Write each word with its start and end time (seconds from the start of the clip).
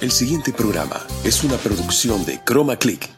El 0.00 0.12
siguiente 0.12 0.52
programa 0.52 1.04
es 1.24 1.42
una 1.42 1.56
producción 1.56 2.24
de 2.24 2.38
Chroma 2.44 2.76
Click. 2.76 3.10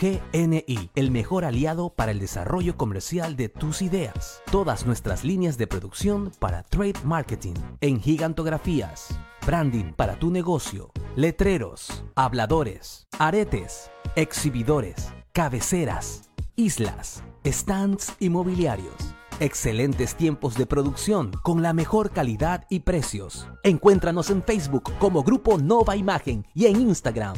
GNI, 0.00 0.90
el 0.94 1.10
mejor 1.10 1.44
aliado 1.44 1.90
para 1.90 2.12
el 2.12 2.20
desarrollo 2.20 2.78
comercial 2.78 3.36
de 3.36 3.50
tus 3.50 3.82
ideas. 3.82 4.40
Todas 4.50 4.86
nuestras 4.86 5.24
líneas 5.24 5.58
de 5.58 5.66
producción 5.66 6.32
para 6.38 6.62
trade 6.62 6.94
marketing, 7.04 7.52
en 7.82 8.00
gigantografías, 8.00 9.08
branding 9.44 9.92
para 9.92 10.18
tu 10.18 10.30
negocio, 10.30 10.90
letreros, 11.16 12.02
habladores, 12.14 13.06
aretes, 13.18 13.90
exhibidores, 14.14 15.12
cabeceras, 15.34 16.30
islas, 16.56 17.22
stands 17.44 18.14
inmobiliarios 18.20 19.15
Excelentes 19.38 20.14
tiempos 20.14 20.54
de 20.54 20.64
producción 20.64 21.30
con 21.42 21.60
la 21.60 21.74
mejor 21.74 22.10
calidad 22.10 22.64
y 22.70 22.80
precios. 22.80 23.46
Encuéntranos 23.64 24.30
en 24.30 24.42
Facebook 24.42 24.90
como 24.98 25.22
Grupo 25.22 25.58
Nova 25.58 25.94
Imagen 25.94 26.46
y 26.54 26.64
en 26.64 26.80
Instagram 26.80 27.36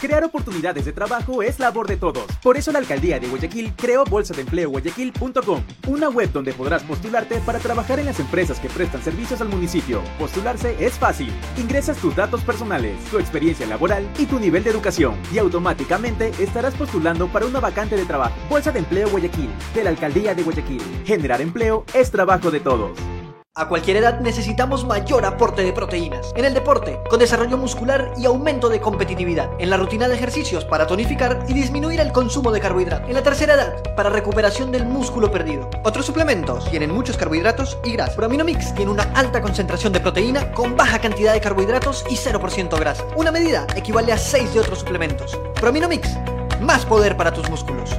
Crear 0.00 0.22
oportunidades 0.22 0.84
de 0.84 0.92
trabajo 0.92 1.42
es 1.42 1.58
labor 1.58 1.88
de 1.88 1.96
todos. 1.96 2.24
Por 2.40 2.56
eso 2.56 2.70
la 2.70 2.78
alcaldía 2.78 3.18
de 3.18 3.26
Guayaquil 3.26 3.72
creó 3.74 4.04
bolsa 4.04 4.32
de 4.32 4.42
empleo 4.42 4.70
guayaquil.com, 4.70 5.64
una 5.88 6.08
web 6.08 6.30
donde 6.32 6.52
podrás 6.52 6.84
postularte 6.84 7.40
para 7.40 7.58
trabajar 7.58 7.98
en 7.98 8.06
las 8.06 8.20
empresas 8.20 8.60
que 8.60 8.68
prestan 8.68 9.02
servicios 9.02 9.40
al 9.40 9.48
municipio. 9.48 10.00
Postularse 10.18 10.76
es 10.78 10.94
fácil. 10.94 11.32
Ingresas 11.56 11.96
tus 11.96 12.14
datos 12.14 12.42
personales, 12.44 12.96
tu 13.10 13.18
experiencia 13.18 13.66
laboral 13.66 14.08
y 14.18 14.26
tu 14.26 14.38
nivel 14.38 14.62
de 14.62 14.70
educación 14.70 15.16
y 15.32 15.38
automáticamente 15.38 16.32
estarás 16.38 16.74
postulando 16.74 17.26
para 17.26 17.46
una 17.46 17.58
vacante 17.58 17.96
de 17.96 18.04
trabajo. 18.04 18.36
Bolsa 18.48 18.70
de 18.70 18.78
empleo 18.78 19.08
Guayaquil, 19.10 19.50
de 19.74 19.82
la 19.82 19.90
alcaldía 19.90 20.32
de 20.32 20.44
Guayaquil. 20.44 20.82
Generar 21.04 21.40
empleo 21.40 21.84
es 21.92 22.12
trabajo 22.12 22.52
de 22.52 22.60
todos. 22.60 23.17
A 23.58 23.66
cualquier 23.66 23.96
edad 23.96 24.20
necesitamos 24.20 24.86
mayor 24.86 25.24
aporte 25.24 25.64
de 25.64 25.72
proteínas. 25.72 26.32
En 26.36 26.44
el 26.44 26.54
deporte, 26.54 27.00
con 27.10 27.18
desarrollo 27.18 27.58
muscular 27.58 28.12
y 28.16 28.24
aumento 28.24 28.68
de 28.68 28.80
competitividad. 28.80 29.50
En 29.58 29.68
la 29.68 29.76
rutina 29.76 30.06
de 30.06 30.14
ejercicios 30.14 30.64
para 30.64 30.86
tonificar 30.86 31.44
y 31.48 31.54
disminuir 31.54 31.98
el 31.98 32.12
consumo 32.12 32.52
de 32.52 32.60
carbohidratos. 32.60 33.08
En 33.08 33.16
la 33.16 33.22
tercera 33.24 33.54
edad, 33.54 33.96
para 33.96 34.10
recuperación 34.10 34.70
del 34.70 34.86
músculo 34.86 35.32
perdido. 35.32 35.68
Otros 35.82 36.06
suplementos 36.06 36.70
tienen 36.70 36.92
muchos 36.94 37.16
carbohidratos 37.16 37.78
y 37.84 37.94
grasa. 37.94 38.14
Prominomix 38.14 38.72
tiene 38.76 38.92
una 38.92 39.10
alta 39.14 39.42
concentración 39.42 39.92
de 39.92 39.98
proteína 39.98 40.52
con 40.52 40.76
baja 40.76 41.00
cantidad 41.00 41.32
de 41.32 41.40
carbohidratos 41.40 42.04
y 42.08 42.14
0% 42.14 42.78
grasa. 42.78 43.04
Una 43.16 43.32
medida 43.32 43.66
equivale 43.74 44.12
a 44.12 44.18
6 44.18 44.54
de 44.54 44.60
otros 44.60 44.78
suplementos. 44.78 45.36
Prominomix, 45.60 46.16
más 46.60 46.86
poder 46.86 47.16
para 47.16 47.32
tus 47.32 47.50
músculos. 47.50 47.90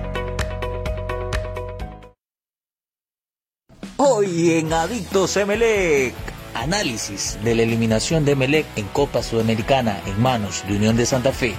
Hoy 4.01 4.53
en 4.53 4.71
Adictos 4.71 5.35
Emelec, 5.35 6.13
análisis 6.53 7.37
de 7.43 7.53
la 7.53 7.63
eliminación 7.63 8.23
de 8.23 8.31
Emelec 8.31 8.65
en 8.77 8.87
Copa 8.87 9.21
Sudamericana 9.21 9.99
en 10.05 10.21
manos 10.21 10.63
de 10.65 10.77
Unión 10.77 10.95
de 10.95 11.05
Santa 11.05 11.33
Fe. 11.33 11.53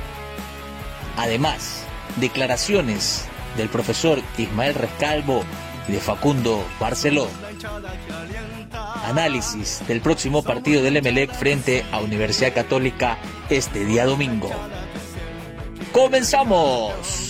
Además, 1.18 1.82
declaraciones 2.16 3.26
del 3.58 3.68
profesor 3.68 4.22
Ismael 4.38 4.74
Rescalvo 4.74 5.44
y 5.86 5.92
de 5.92 6.00
Facundo 6.00 6.64
Barceló. 6.80 7.28
Análisis 9.04 9.82
del 9.86 10.00
próximo 10.00 10.42
partido 10.42 10.82
del 10.82 10.96
Emelec 10.96 11.34
frente 11.34 11.84
a 11.92 12.00
Universidad 12.00 12.54
Católica 12.54 13.18
este 13.50 13.84
día 13.84 14.06
domingo. 14.06 14.50
¡Comenzamos! 15.92 17.29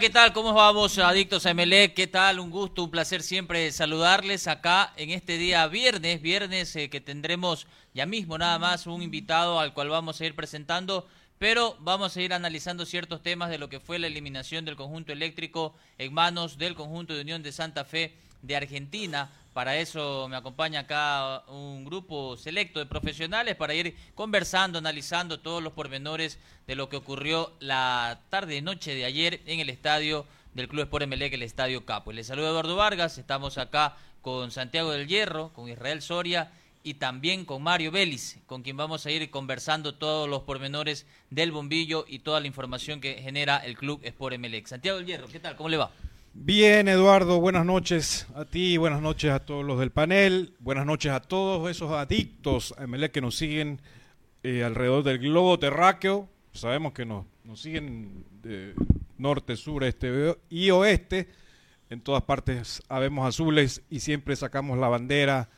¿Qué 0.00 0.10
tal? 0.10 0.34
¿Cómo 0.34 0.52
vamos, 0.52 0.98
adictos 0.98 1.46
a 1.46 1.54
MLE? 1.54 1.94
¿Qué 1.94 2.06
tal? 2.06 2.38
Un 2.38 2.50
gusto, 2.50 2.84
un 2.84 2.90
placer 2.90 3.22
siempre 3.22 3.72
saludarles 3.72 4.46
acá 4.46 4.92
en 4.98 5.08
este 5.08 5.38
día 5.38 5.66
viernes, 5.68 6.20
viernes 6.20 6.76
eh, 6.76 6.90
que 6.90 7.00
tendremos 7.00 7.66
ya 7.94 8.04
mismo 8.04 8.36
nada 8.36 8.58
más 8.58 8.86
un 8.86 9.00
invitado 9.00 9.58
al 9.58 9.72
cual 9.72 9.88
vamos 9.88 10.20
a 10.20 10.26
ir 10.26 10.34
presentando, 10.34 11.08
pero 11.38 11.78
vamos 11.80 12.14
a 12.14 12.20
ir 12.20 12.34
analizando 12.34 12.84
ciertos 12.84 13.22
temas 13.22 13.48
de 13.48 13.56
lo 13.56 13.70
que 13.70 13.80
fue 13.80 13.98
la 13.98 14.06
eliminación 14.06 14.66
del 14.66 14.76
conjunto 14.76 15.12
eléctrico 15.12 15.74
en 15.96 16.12
manos 16.12 16.58
del 16.58 16.74
conjunto 16.74 17.14
de 17.14 17.22
Unión 17.22 17.42
de 17.42 17.52
Santa 17.52 17.86
Fe 17.86 18.14
de 18.42 18.56
Argentina 18.56 19.30
para 19.56 19.78
eso 19.78 20.28
me 20.28 20.36
acompaña 20.36 20.80
acá 20.80 21.42
un 21.48 21.86
grupo 21.86 22.36
selecto 22.36 22.78
de 22.78 22.84
profesionales 22.84 23.56
para 23.56 23.72
ir 23.72 23.96
conversando, 24.14 24.76
analizando 24.78 25.40
todos 25.40 25.62
los 25.62 25.72
pormenores 25.72 26.38
de 26.66 26.74
lo 26.74 26.90
que 26.90 26.96
ocurrió 26.96 27.54
la 27.58 28.20
tarde 28.28 28.60
noche 28.60 28.94
de 28.94 29.06
ayer 29.06 29.40
en 29.46 29.60
el 29.60 29.70
estadio 29.70 30.26
del 30.52 30.68
Club 30.68 30.82
Sport 30.82 31.04
Emelec, 31.04 31.32
el 31.32 31.42
Estadio 31.42 31.86
Capo. 31.86 32.12
Les 32.12 32.26
saludo 32.26 32.50
Eduardo 32.50 32.76
Vargas, 32.76 33.16
estamos 33.16 33.56
acá 33.56 33.96
con 34.20 34.50
Santiago 34.50 34.90
del 34.90 35.08
Hierro, 35.08 35.54
con 35.54 35.70
Israel 35.70 36.02
Soria 36.02 36.52
y 36.82 36.92
también 36.92 37.46
con 37.46 37.62
Mario 37.62 37.90
Vélez, 37.90 38.36
con 38.44 38.62
quien 38.62 38.76
vamos 38.76 39.06
a 39.06 39.10
ir 39.10 39.30
conversando 39.30 39.94
todos 39.94 40.28
los 40.28 40.42
pormenores 40.42 41.06
del 41.30 41.50
bombillo 41.50 42.04
y 42.06 42.18
toda 42.18 42.40
la 42.40 42.46
información 42.46 43.00
que 43.00 43.14
genera 43.22 43.56
el 43.56 43.78
Club 43.78 44.00
Sport 44.04 44.34
Emelec. 44.34 44.66
Santiago 44.66 44.98
del 44.98 45.06
Hierro, 45.06 45.28
¿qué 45.28 45.40
tal? 45.40 45.56
¿Cómo 45.56 45.70
le 45.70 45.78
va? 45.78 45.90
Bien, 46.38 46.86
Eduardo, 46.86 47.40
buenas 47.40 47.64
noches 47.66 48.26
a 48.36 48.44
ti, 48.44 48.76
buenas 48.76 49.00
noches 49.00 49.32
a 49.32 49.40
todos 49.40 49.64
los 49.64 49.80
del 49.80 49.90
panel, 49.90 50.54
buenas 50.60 50.86
noches 50.86 51.10
a 51.10 51.18
todos 51.20 51.68
esos 51.68 51.90
adictos 51.90 52.72
a 52.78 52.86
MLE 52.86 53.10
que 53.10 53.20
nos 53.20 53.36
siguen 53.36 53.80
eh, 54.44 54.62
alrededor 54.62 55.02
del 55.02 55.18
globo 55.18 55.58
terráqueo. 55.58 56.28
Sabemos 56.52 56.92
que 56.92 57.04
nos, 57.04 57.24
nos 57.42 57.60
siguen 57.60 58.24
de 58.42 58.74
norte, 59.18 59.56
sur, 59.56 59.82
este 59.82 60.36
y 60.48 60.70
oeste. 60.70 61.26
En 61.90 62.00
todas 62.00 62.22
partes 62.22 62.80
habemos 62.88 63.26
azules 63.26 63.82
y 63.90 64.00
siempre 64.00 64.36
sacamos 64.36 64.78
la 64.78 64.88
bandera. 64.88 65.48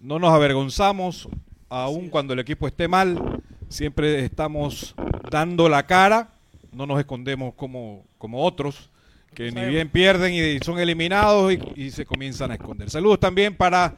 No 0.00 0.18
nos 0.18 0.32
avergonzamos, 0.32 1.28
aun 1.68 2.08
cuando 2.08 2.32
el 2.32 2.40
equipo 2.40 2.66
esté 2.66 2.88
mal. 2.88 3.42
Siempre 3.68 4.24
estamos 4.24 4.96
dando 5.30 5.68
la 5.68 5.86
cara, 5.86 6.32
no 6.72 6.86
nos 6.86 6.98
escondemos 6.98 7.54
como, 7.54 8.06
como 8.18 8.42
otros 8.42 8.90
que 9.34 9.50
ni 9.50 9.64
bien 9.66 9.88
pierden 9.88 10.34
y 10.34 10.58
son 10.60 10.78
eliminados 10.78 11.52
y, 11.74 11.90
se 11.90 12.04
comienzan 12.04 12.50
a 12.50 12.54
esconder. 12.54 12.90
Saludos 12.90 13.20
también 13.20 13.56
para 13.56 13.94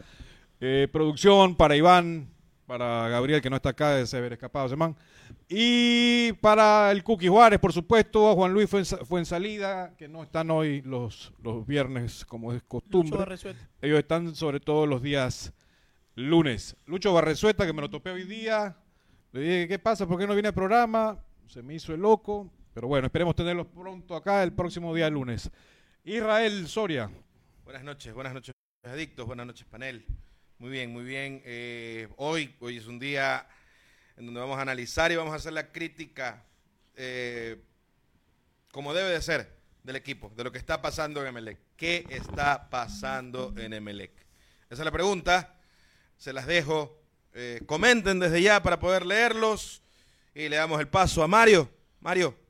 eh, 0.60 0.88
producción, 0.92 1.56
para 1.56 1.76
Iván, 1.76 2.28
para 2.66 3.08
Gabriel 3.08 3.42
que 3.42 3.50
no 3.50 3.56
está 3.56 3.70
acá, 3.70 3.94
de 3.94 4.06
se 4.06 4.16
haber 4.16 4.34
escapado 4.34 4.66
ese 4.66 4.94
Y 5.48 6.32
para 6.34 6.90
el 6.90 7.02
Cookie 7.02 7.28
Juárez, 7.28 7.58
por 7.58 7.72
supuesto, 7.72 8.30
a 8.30 8.34
Juan 8.34 8.52
Luis 8.52 8.68
fue 8.68 9.18
en, 9.20 9.26
salida, 9.26 9.94
que 9.96 10.08
no 10.08 10.22
están 10.22 10.50
hoy 10.50 10.82
los, 10.82 11.32
los 11.42 11.66
viernes 11.66 12.24
como 12.24 12.52
es 12.52 12.62
costumbre. 12.62 13.18
Ellos 13.82 13.98
están 13.98 14.34
sobre 14.34 14.60
todo 14.60 14.86
los 14.86 15.02
días 15.02 15.52
lunes. 16.14 16.76
Lucho 16.86 17.12
Barresueta, 17.12 17.66
que 17.66 17.72
me 17.72 17.82
lo 17.82 17.90
topé 17.90 18.10
hoy 18.10 18.24
día. 18.24 18.76
Le 19.32 19.40
dije, 19.40 19.68
¿qué 19.68 19.78
pasa? 19.78 20.06
¿Por 20.06 20.18
qué 20.18 20.26
no 20.26 20.34
viene 20.34 20.48
el 20.48 20.54
programa? 20.54 21.18
Se 21.48 21.62
me 21.62 21.74
hizo 21.74 21.92
el 21.92 22.00
loco. 22.00 22.50
Pero 22.74 22.88
bueno, 22.88 23.06
esperemos 23.06 23.36
tenerlos 23.36 23.68
pronto 23.68 24.16
acá 24.16 24.42
el 24.42 24.52
próximo 24.52 24.92
día 24.92 25.08
lunes. 25.08 25.48
Israel 26.02 26.66
Soria. 26.66 27.08
Buenas 27.62 27.84
noches, 27.84 28.12
buenas 28.12 28.34
noches, 28.34 28.52
adictos, 28.82 29.24
buenas 29.24 29.46
noches, 29.46 29.64
panel. 29.64 30.04
Muy 30.58 30.70
bien, 30.70 30.92
muy 30.92 31.04
bien. 31.04 31.40
Eh, 31.44 32.08
hoy, 32.16 32.56
hoy 32.58 32.78
es 32.78 32.88
un 32.88 32.98
día 32.98 33.46
en 34.16 34.26
donde 34.26 34.40
vamos 34.40 34.58
a 34.58 34.62
analizar 34.62 35.12
y 35.12 35.16
vamos 35.16 35.32
a 35.32 35.36
hacer 35.36 35.52
la 35.52 35.70
crítica 35.70 36.44
eh, 36.96 37.62
como 38.72 38.92
debe 38.92 39.10
de 39.10 39.22
ser 39.22 39.56
del 39.84 39.94
equipo, 39.94 40.32
de 40.34 40.42
lo 40.42 40.50
que 40.50 40.58
está 40.58 40.82
pasando 40.82 41.20
en 41.20 41.28
Emelec. 41.28 41.60
¿Qué 41.76 42.04
está 42.10 42.68
pasando 42.70 43.54
en 43.56 43.72
Emelec? 43.72 44.10
Esa 44.68 44.82
es 44.82 44.84
la 44.84 44.90
pregunta. 44.90 45.54
Se 46.16 46.32
las 46.32 46.48
dejo. 46.48 47.00
Eh, 47.34 47.62
comenten 47.66 48.18
desde 48.18 48.42
ya 48.42 48.64
para 48.64 48.80
poder 48.80 49.06
leerlos. 49.06 49.80
Y 50.34 50.48
le 50.48 50.56
damos 50.56 50.80
el 50.80 50.88
paso 50.88 51.22
a 51.22 51.28
Mario. 51.28 51.70
Mario. 52.00 52.42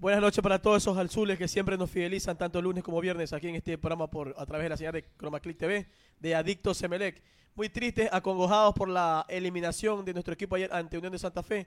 Buenas 0.00 0.22
noches 0.22 0.40
para 0.40 0.58
todos 0.58 0.82
esos 0.82 0.96
azules 0.96 1.36
que 1.36 1.46
siempre 1.46 1.76
nos 1.76 1.90
fidelizan 1.90 2.38
tanto 2.38 2.62
lunes 2.62 2.82
como 2.82 3.02
viernes 3.02 3.34
aquí 3.34 3.48
en 3.48 3.56
este 3.56 3.76
programa 3.76 4.08
por 4.08 4.34
a 4.38 4.46
través 4.46 4.64
de 4.64 4.68
la 4.70 4.76
señal 4.78 4.94
de 4.94 5.04
ChromaClick 5.18 5.58
TV 5.58 5.86
de 6.18 6.34
Adictos 6.34 6.78
Semelec. 6.78 7.22
Muy 7.54 7.68
tristes, 7.68 8.08
acongojados 8.10 8.72
por 8.72 8.88
la 8.88 9.26
eliminación 9.28 10.02
de 10.06 10.14
nuestro 10.14 10.32
equipo 10.32 10.56
ayer 10.56 10.72
ante 10.72 10.96
Unión 10.96 11.12
de 11.12 11.18
Santa 11.18 11.42
Fe. 11.42 11.66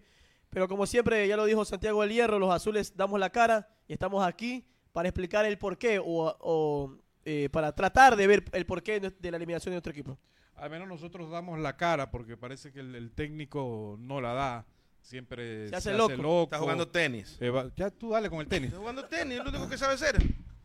Pero 0.50 0.68
como 0.68 0.88
siempre, 0.88 1.28
ya 1.28 1.38
lo 1.38 1.46
dijo 1.46 1.64
Santiago 1.64 2.02
del 2.02 2.12
Hierro, 2.12 2.40
los 2.40 2.52
azules 2.52 2.98
damos 2.98 3.20
la 3.20 3.30
cara 3.30 3.70
y 3.88 3.94
estamos 3.94 4.26
aquí 4.26 4.66
para 4.94 5.10
explicar 5.10 5.46
el 5.46 5.60
porqué 5.60 6.02
o, 6.04 6.98
eh, 7.26 7.50
para 7.52 7.76
tratar 7.76 8.16
de 8.16 8.26
ver 8.26 8.46
el 8.54 8.66
porqué 8.66 9.00
de 9.00 9.30
la 9.30 9.38
eliminación 9.38 9.74
de 9.74 9.76
nuestro 9.76 9.92
equipo. 9.92 10.18
Al 10.56 10.72
menos 10.72 10.88
nosotros 10.88 11.30
damos 11.30 11.60
la 11.60 11.78
cara 11.78 12.10
porque 12.10 12.36
parece 12.36 12.72
que 12.72 12.80
el 12.80 13.12
técnico 13.12 13.96
no 14.00 14.22
la 14.22 14.34
da 14.34 14.66
siempre 15.04 15.70
se 15.70 15.76
hace, 15.76 15.94
loco. 15.94 16.44
Está 16.46 16.58
jugando 16.60 16.88
tenis. 16.88 17.38
ya 17.76 17.90
tú 17.92 18.10
dale 18.12 18.30
con 18.30 18.40
el 18.40 18.48
tenis. 18.48 18.70
Está 18.70 18.80
jugando 18.80 19.06
tenis, 19.06 19.38
es 19.38 19.44
lo 19.44 19.50
único 19.52 19.70
que 19.70 19.78
sabe 19.78 19.94
hacer. 19.94 20.18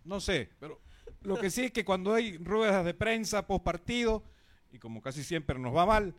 No 0.04 0.20
sé, 0.20 0.48
pero 0.58 0.80
lo 1.22 1.38
que 1.38 1.50
sí 1.50 1.64
es 1.66 1.72
que 1.72 1.84
cuando 1.84 2.14
hay 2.14 2.38
ruedas 2.38 2.84
de 2.84 2.94
prensa 2.94 3.46
post 3.46 3.64
partido, 3.64 4.22
y 4.72 4.78
como 4.78 5.02
casi 5.02 5.22
siempre 5.22 5.58
nos 5.58 5.74
va 5.76 5.84
mal, 5.84 6.14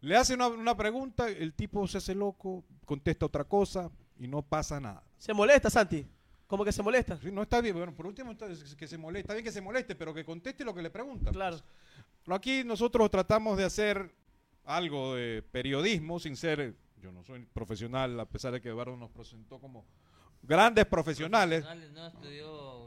Le 0.00 0.16
hace 0.16 0.34
una, 0.34 0.48
una 0.48 0.76
pregunta, 0.76 1.28
el 1.28 1.54
tipo 1.54 1.86
se 1.86 1.98
hace 1.98 2.12
loco, 2.14 2.64
contesta 2.84 3.24
otra 3.24 3.44
cosa 3.44 3.88
y 4.18 4.26
no 4.26 4.42
pasa 4.42 4.80
nada. 4.80 5.02
Se 5.16 5.32
molesta, 5.32 5.70
Santi. 5.70 6.04
¿Cómo 6.48 6.64
que 6.64 6.72
se 6.72 6.82
molesta? 6.82 7.16
Sí, 7.18 7.30
no 7.30 7.42
está 7.42 7.60
bien, 7.60 7.76
bueno, 7.76 7.94
por 7.94 8.06
último 8.06 8.32
está- 8.32 8.48
que 8.76 8.88
se 8.88 8.98
moleste, 8.98 9.20
está 9.20 9.34
bien 9.34 9.44
que 9.44 9.52
se 9.52 9.60
moleste, 9.60 9.94
pero 9.94 10.12
que 10.12 10.24
conteste 10.24 10.64
lo 10.64 10.74
que 10.74 10.82
le 10.82 10.90
preguntan. 10.90 11.32
Claro. 11.32 11.56
Pero 12.24 12.34
aquí 12.34 12.64
nosotros 12.64 13.08
tratamos 13.12 13.56
de 13.56 13.64
hacer 13.64 14.12
algo 14.64 15.14
de 15.14 15.40
periodismo 15.52 16.18
sin 16.18 16.36
ser, 16.36 16.74
yo 17.02 17.10
no 17.12 17.22
soy 17.24 17.44
profesional, 17.52 18.18
a 18.20 18.24
pesar 18.26 18.52
de 18.52 18.60
que 18.60 18.68
Eduardo 18.68 18.96
nos 18.96 19.10
presentó 19.10 19.58
como 19.58 19.84
grandes 20.42 20.86
profesionales. 20.86 21.64
No 21.64 21.70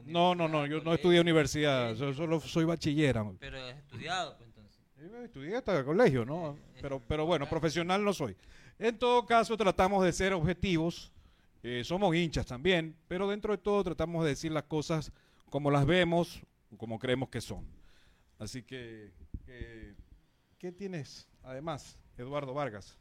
No, 0.05 0.35
no, 0.35 0.47
no, 0.47 0.65
yo 0.65 0.81
no 0.81 0.93
estudié 0.93 1.19
universidad, 1.19 1.93
yo 1.95 2.13
solo 2.13 2.39
soy 2.39 2.63
bachillera. 2.65 3.25
Pero 3.39 3.57
he 3.57 3.71
estudiado, 3.71 4.35
pues 4.37 4.47
entonces. 4.47 4.81
Estudié 5.25 5.57
hasta 5.57 5.77
el 5.77 5.85
colegio, 5.85 6.25
¿no? 6.25 6.57
Pero, 6.81 7.01
pero 7.07 7.25
bueno, 7.25 7.47
profesional 7.49 8.03
no 8.03 8.13
soy. 8.13 8.35
En 8.79 8.97
todo 8.97 9.25
caso, 9.25 9.55
tratamos 9.57 10.03
de 10.03 10.11
ser 10.13 10.33
objetivos. 10.33 11.11
eh, 11.67 11.83
somos 11.83 12.15
hinchas 12.15 12.45
también, 12.45 12.95
pero 13.07 13.27
dentro 13.27 13.51
de 13.51 13.57
todo 13.57 13.83
tratamos 13.83 14.23
de 14.23 14.29
decir 14.29 14.51
las 14.51 14.63
cosas 14.65 15.11
como 15.49 15.71
las 15.71 15.83
vemos, 15.85 16.39
como 16.77 16.99
creemos 16.99 17.29
que 17.29 17.41
son. 17.41 17.65
Así 18.37 18.61
que, 18.61 19.11
que- 19.47 19.95
¿qué 20.59 20.71
tienes 20.71 21.27
además, 21.41 21.97
Eduardo 22.17 22.53
Vargas? 22.53 22.95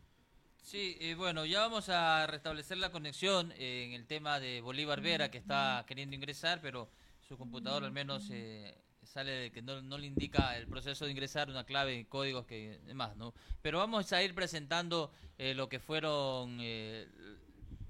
Sí, 0.65 0.97
eh, 0.99 1.15
bueno, 1.15 1.45
ya 1.45 1.61
vamos 1.61 1.91
a 1.91 2.27
restablecer 2.27 2.79
la 2.79 2.91
conexión 2.91 3.53
eh, 3.59 3.85
en 3.87 3.93
el 3.93 4.07
tema 4.07 4.41
de 4.41 4.63
Bolívar 4.63 5.03
Vera, 5.03 5.31
que 5.31 5.37
está 5.37 5.85
queriendo 5.87 6.17
ingresar, 6.17 6.61
pero 6.63 6.89
su 7.21 7.37
computador 7.37 7.85
al 7.85 7.93
menos 7.93 8.31
eh, 8.31 8.75
sale 9.03 9.31
de 9.31 9.53
que 9.53 9.61
no, 9.61 9.83
no 9.83 9.99
le 9.99 10.07
indica 10.07 10.57
el 10.57 10.67
proceso 10.67 11.05
de 11.05 11.11
ingresar 11.11 11.51
una 11.51 11.65
clave 11.65 11.99
y 11.99 12.05
códigos 12.07 12.47
que 12.47 12.81
demás, 12.87 13.15
¿no? 13.15 13.35
Pero 13.61 13.79
vamos 13.79 14.11
a 14.15 14.23
ir 14.23 14.35
presentando 14.35 15.13
eh, 15.37 15.53
lo 15.53 15.69
que 15.69 15.81
fueron 15.81 16.57
eh, 16.63 17.07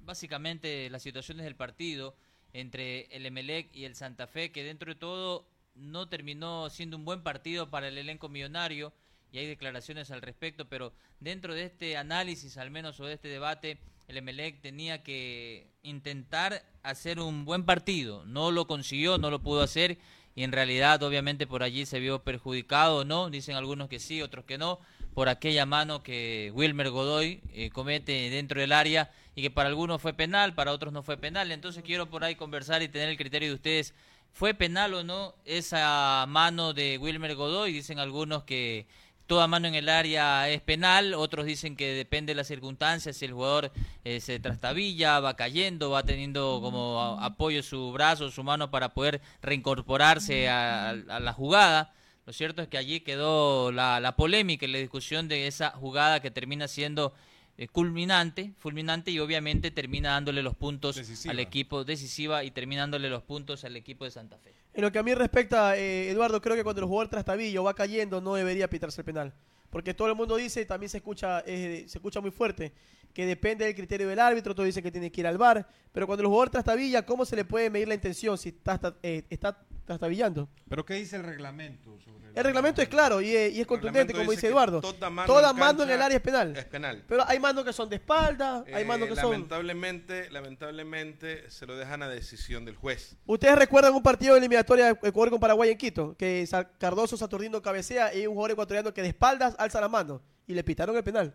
básicamente 0.01 0.91
las 0.91 1.03
situaciones 1.03 1.45
del 1.45 1.55
partido 1.55 2.17
entre 2.53 3.03
el 3.17 3.25
Emelec 3.25 3.73
y 3.73 3.85
el 3.85 3.95
Santa 3.95 4.27
Fe, 4.27 4.51
que 4.51 4.65
dentro 4.65 4.93
de 4.93 4.99
todo 4.99 5.47
no 5.77 6.09
terminó 6.09 6.71
siendo 6.71 6.97
un 6.97 7.05
buen 7.05 7.23
partido 7.23 7.71
para 7.71 7.87
el 7.87 7.99
elenco 7.99 8.29
millonario 8.29 8.93
y 9.35 9.39
hay 9.39 9.47
declaraciones 9.49 10.13
al 10.13 10.23
respecto, 10.23 10.69
pero 10.69 10.93
dentro 11.19 11.55
de 11.55 11.65
este 11.65 11.97
análisis 11.97 12.57
al 12.57 12.71
menos 12.71 13.01
o 13.01 13.07
de 13.07 13.15
este 13.15 13.27
debate, 13.27 13.79
el 14.07 14.17
Emelec 14.17 14.61
tenía 14.61 15.03
que 15.03 15.67
intentar 15.83 16.65
hacer 16.85 17.19
un 17.19 17.45
buen 17.45 17.65
partido, 17.65 18.25
no 18.27 18.53
lo 18.53 18.69
consiguió, 18.69 19.19
no 19.19 19.31
lo 19.31 19.43
pudo 19.43 19.63
hacer 19.63 19.99
y 20.37 20.45
en 20.45 20.53
realidad 20.53 21.03
obviamente 21.03 21.49
por 21.49 21.65
allí 21.65 21.85
se 21.85 21.99
vio 21.99 22.23
perjudicado, 22.23 23.05
¿no? 23.05 23.29
Dicen 23.29 23.57
algunos 23.57 23.89
que 23.89 23.99
sí, 23.99 24.23
otros 24.23 24.45
que 24.45 24.57
no, 24.57 24.79
por 25.15 25.29
aquella 25.29 25.67
mano 25.67 26.05
que 26.05 26.53
Wilmer 26.55 26.91
Godoy 26.91 27.41
eh, 27.55 27.71
comete 27.71 28.31
dentro 28.31 28.61
del 28.61 28.71
área 28.71 29.11
y 29.35 29.43
que 29.43 29.51
para 29.51 29.69
algunos 29.69 30.01
fue 30.01 30.13
penal, 30.13 30.55
para 30.55 30.71
otros 30.71 30.93
no 30.93 31.03
fue 31.03 31.17
penal, 31.17 31.51
entonces 31.51 31.83
quiero 31.83 32.09
por 32.09 32.23
ahí 32.23 32.37
conversar 32.37 32.83
y 32.83 32.89
tener 32.89 33.09
el 33.09 33.17
criterio 33.17 33.49
de 33.49 33.55
ustedes. 33.57 33.95
¿Fue 34.33 34.53
penal 34.53 34.95
o 34.95 35.05
no 35.05 35.35
esa 35.45 36.25
mano 36.29 36.73
de 36.73 36.99
Wilmer 36.99 37.37
Godoy? 37.37 37.73
Dicen 37.73 38.01
algunos 38.01 38.43
que 38.43 38.89
toda 39.27 39.47
mano 39.47 39.67
en 39.69 39.75
el 39.75 39.89
área 39.89 40.49
es 40.51 40.61
penal, 40.61 41.15
otros 41.15 41.47
dicen 41.47 41.77
que 41.77 41.93
depende 41.95 42.33
de 42.33 42.37
las 42.37 42.47
circunstancias, 42.49 43.17
si 43.17 43.25
el 43.25 43.33
jugador 43.33 43.73
eh, 44.05 44.21
se 44.21 44.39
trastabilla, 44.39 45.21
va 45.21 45.35
cayendo, 45.37 45.91
va 45.91 46.03
teniendo 46.03 46.61
como 46.63 47.01
a- 47.01 47.25
apoyo 47.25 47.63
su 47.63 47.91
brazo, 47.93 48.31
su 48.31 48.43
mano 48.45 48.71
para 48.71 48.93
poder 48.95 49.21
reincorporarse 49.69 50.49
a, 50.49 50.91
a 50.91 51.21
la 51.21 51.33
jugada. 51.33 51.93
Lo 52.27 52.33
cierto 52.33 52.63
es 52.63 52.69
que 52.69 52.79
allí 52.79 53.01
quedó 53.01 53.71
la, 53.73 54.01
la 54.01 54.17
polémica 54.17 54.65
y 54.67 54.69
la 54.69 54.79
discusión 54.79 55.29
de 55.29 55.47
esa 55.47 55.71
jugada 55.71 56.21
que 56.21 56.31
termina 56.31 56.69
siendo 56.69 57.13
eh, 57.57 57.69
culminante, 57.69 58.53
fulminante 58.59 59.11
y 59.11 59.19
obviamente 59.21 59.71
termina 59.71 60.11
dándole 60.13 60.43
los 60.43 60.55
puntos 60.57 60.97
Decisiva. 60.97 61.33
al 61.33 61.41
equipo 61.41 61.85
decisiva 61.85 62.43
y 62.45 62.51
termina 62.51 62.83
dándole 62.83 63.09
los 63.11 63.23
puntos 63.23 63.65
al 63.65 63.77
equipo 63.77 64.05
de 64.05 64.11
Santa 64.11 64.39
Fe. 64.39 64.55
En 64.75 64.83
lo 64.83 64.91
que 64.91 64.99
a 64.99 65.05
mí 65.05 65.15
respecta, 65.15 65.77
eh, 65.77 66.11
Eduardo, 66.11 66.43
creo 66.43 66.57
que 66.57 66.65
cuando 66.65 66.83
el 66.83 66.89
jugador 66.89 67.09
trastabillo 67.09 67.63
va 67.63 67.75
cayendo 67.75 68.21
no 68.21 68.35
debería 68.35 68.69
pitarse 68.69 69.01
el 69.01 69.05
penal. 69.05 69.33
Porque 69.71 69.95
todo 69.95 70.09
el 70.09 70.17
mundo 70.17 70.35
dice, 70.35 70.65
también 70.67 70.91
se 70.91 70.97
escucha, 70.97 71.45
eh, 71.47 71.85
se 71.87 71.99
escucha 71.99 72.21
muy 72.21 72.33
fuerte, 72.33 72.73
que 73.13 73.25
depende 73.25 73.65
del 73.65 73.75
criterio 73.77 74.09
del 74.09 74.19
árbitro, 74.19 74.53
todos 74.53 74.67
dicen 74.67 74.83
que 74.83 74.91
tiene 74.91 75.13
que 75.13 75.21
ir 75.21 75.27
al 75.29 75.39
bar, 75.39 75.67
pero 75.93 76.07
cuando 76.07 76.23
el 76.23 76.27
jugador 76.27 76.51
trastabilla, 76.51 77.07
¿cómo 77.07 77.25
se 77.25 77.37
le 77.37 77.45
puede 77.45 77.71
medir 77.71 77.87
la 77.87 77.95
intención 77.95 78.37
si 78.37 78.49
está, 78.49 78.75
está, 78.75 78.97
eh, 79.03 79.25
está 79.31 79.65
trastabillando? 79.85 80.49
¿Pero 80.69 80.85
qué 80.85 80.95
dice 80.95 81.17
el 81.17 81.23
reglamento? 81.25 81.99
Sobre 82.01 82.29
El 82.35 82.45
reglamento 82.45 82.83
es 82.83 82.89
claro 82.89 83.21
y 83.21 83.31
es, 83.35 83.53
y 83.55 83.61
es 83.61 83.67
contundente, 83.67 84.13
como 84.13 84.31
dice 84.31 84.49
Eduardo. 84.49 84.81
toda 84.81 85.11
mano 85.11 85.27
Toda 85.27 85.51
en 85.51 85.57
mano 85.57 85.71
en 85.73 85.79
cancha 85.89 85.95
el 85.95 86.03
área 86.03 86.17
es 86.17 86.23
penal. 86.23 86.57
es 86.57 86.65
penal. 86.65 87.05
Pero 87.07 87.25
hay 87.29 87.39
manos 87.39 87.65
que 87.65 87.73
son 87.73 87.89
de 87.89 87.97
espalda, 87.97 88.65
hay 88.73 88.83
Eh, 88.83 88.87
manos 88.87 89.09
que 89.09 89.17
son... 89.17 89.31
lamentablemente, 89.33 90.31
lamentablemente 90.31 91.51
se 91.51 91.67
lo 91.67 91.77
dejan 91.77 92.03
a 92.03 92.09
decisión 92.09 92.65
del 92.65 92.77
juez. 92.77 93.17
¿Ustedes 93.27 93.57
recuerdan 93.57 93.95
un 93.95 94.03
partido 94.03 94.35
de 94.35 94.39
eliminatoria 94.41 94.87
de 94.95 95.09
Ecuador 95.09 95.31
con 95.31 95.41
Paraguay 95.41 95.71
en 95.71 95.79
Quito? 95.79 96.17
Que 96.17 96.47
Cardoso 96.79 97.17
Saturnino 97.17 97.63
cabecea 97.63 98.15
y 98.15 98.21
hay 98.21 98.27
un 98.27 98.35
jugador 98.35 98.53
ecuatoriano 98.53 98.93
que 98.93 99.03
de 99.03 99.09
espaldas 99.09 99.55
alza 99.59 99.81
la 99.81 99.89
mano 99.89 100.23
y 100.47 100.55
le 100.55 100.65
pitaron 100.65 100.97
el 100.97 101.05
penal. 101.05 101.35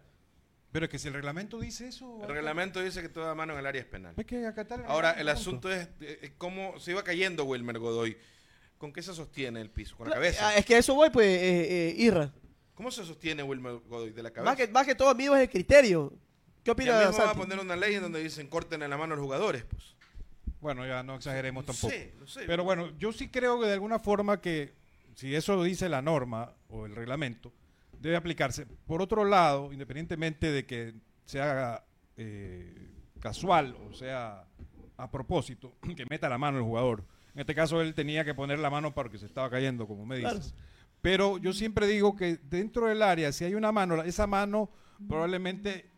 Pero 0.71 0.85
es 0.85 0.91
que 0.91 0.99
si 0.99 1.07
el 1.07 1.15
reglamento 1.15 1.59
dice 1.59 1.87
eso... 1.87 2.19
El 2.21 2.29
reglamento 2.29 2.79
dice 2.83 3.01
que 3.01 3.09
toda 3.09 3.33
mano 3.33 3.53
en 3.53 3.59
el 3.59 3.65
área 3.65 3.81
es 3.81 3.87
penal. 3.87 4.13
Hay 4.17 4.23
que 4.25 4.45
acatar 4.45 4.81
el 4.81 4.85
Ahora, 4.85 5.13
el 5.13 5.27
asunto 5.29 5.71
es 5.71 5.89
eh, 5.99 6.33
cómo 6.37 6.79
se 6.79 6.91
iba 6.91 7.03
cayendo 7.03 7.43
Wilmer 7.45 7.79
Godoy. 7.79 8.17
¿Con 8.79 8.91
qué 8.91 9.03
se 9.03 9.13
sostiene 9.13 9.61
el 9.61 9.69
piso? 9.69 9.95
¿Con 9.95 10.07
la 10.09 10.13
Ah, 10.13 10.15
cabeza? 10.15 10.55
Es 10.57 10.65
que 10.65 10.77
eso 10.77 10.95
voy, 10.95 11.11
pues, 11.11 11.27
eh, 11.27 11.89
eh, 11.89 11.95
Irra. 11.97 12.33
¿Cómo 12.73 12.89
se 12.89 13.05
sostiene 13.05 13.43
Wilmer 13.43 13.73
Godoy? 13.87 14.09
¿De 14.11 14.23
la 14.23 14.31
cabeza? 14.31 14.49
Más 14.49 14.57
que, 14.57 14.67
más 14.69 14.87
que 14.87 14.95
todo, 14.95 15.09
amigo, 15.09 15.35
es 15.35 15.41
el 15.43 15.49
criterio. 15.49 16.11
¿Qué 16.63 16.71
opina 16.71 16.93
mismo 16.97 17.11
va 17.17 17.23
a 17.25 17.27
Santi? 17.27 17.39
poner 17.41 17.59
una 17.59 17.75
ley 17.75 17.93
en 17.95 18.01
donde 18.01 18.23
dicen 18.23 18.47
corten 18.47 18.81
en 18.81 18.89
la 18.89 18.97
mano 18.97 19.13
a 19.13 19.17
los 19.17 19.23
jugadores. 19.23 19.63
Pues. 19.65 19.95
Bueno, 20.61 20.87
ya 20.87 21.03
no 21.03 21.15
exageremos 21.15 21.65
No 21.67 21.73
tampoco. 21.73 21.93
sé, 21.93 22.13
no 22.19 22.25
sé. 22.27 22.43
Pero 22.47 22.63
bueno, 22.63 22.97
yo 22.97 23.11
sí 23.11 23.27
creo 23.29 23.59
que 23.59 23.67
de 23.67 23.73
alguna 23.73 23.99
forma 23.99 24.41
que 24.41 24.73
si 25.15 25.35
eso 25.35 25.55
lo 25.55 25.63
dice 25.63 25.87
la 25.89 26.01
norma 26.01 26.53
o 26.69 26.85
el 26.85 26.95
reglamento, 26.95 27.51
debe 27.99 28.15
aplicarse. 28.15 28.65
Por 28.65 29.01
otro 29.01 29.25
lado, 29.25 29.71
independientemente 29.73 30.51
de 30.51 30.65
que 30.65 30.93
se 31.25 31.41
haga 31.41 31.85
eh, 32.15 32.89
casual 33.19 33.75
o 33.89 33.93
sea 33.93 34.45
a 34.97 35.11
propósito, 35.11 35.75
que 35.97 36.05
meta 36.09 36.29
la 36.29 36.37
mano 36.37 36.57
el 36.57 36.63
jugador. 36.63 37.03
En 37.39 37.43
este 37.43 37.55
caso 37.55 37.79
él 37.81 37.93
tenía 37.93 38.25
que 38.25 38.33
poner 38.33 38.59
la 38.59 38.69
mano 38.69 38.93
porque 38.93 39.17
se 39.17 39.25
estaba 39.25 39.49
cayendo, 39.49 39.87
como 39.87 40.05
me 40.05 40.17
dices. 40.17 40.53
Pero 40.99 41.37
yo 41.37 41.53
siempre 41.53 41.87
digo 41.87 42.13
que 42.13 42.35
dentro 42.35 42.87
del 42.87 43.01
área, 43.01 43.31
si 43.31 43.45
hay 43.45 43.55
una 43.55 43.71
mano, 43.71 44.03
esa 44.03 44.27
mano 44.27 44.69
probablemente 45.07 45.89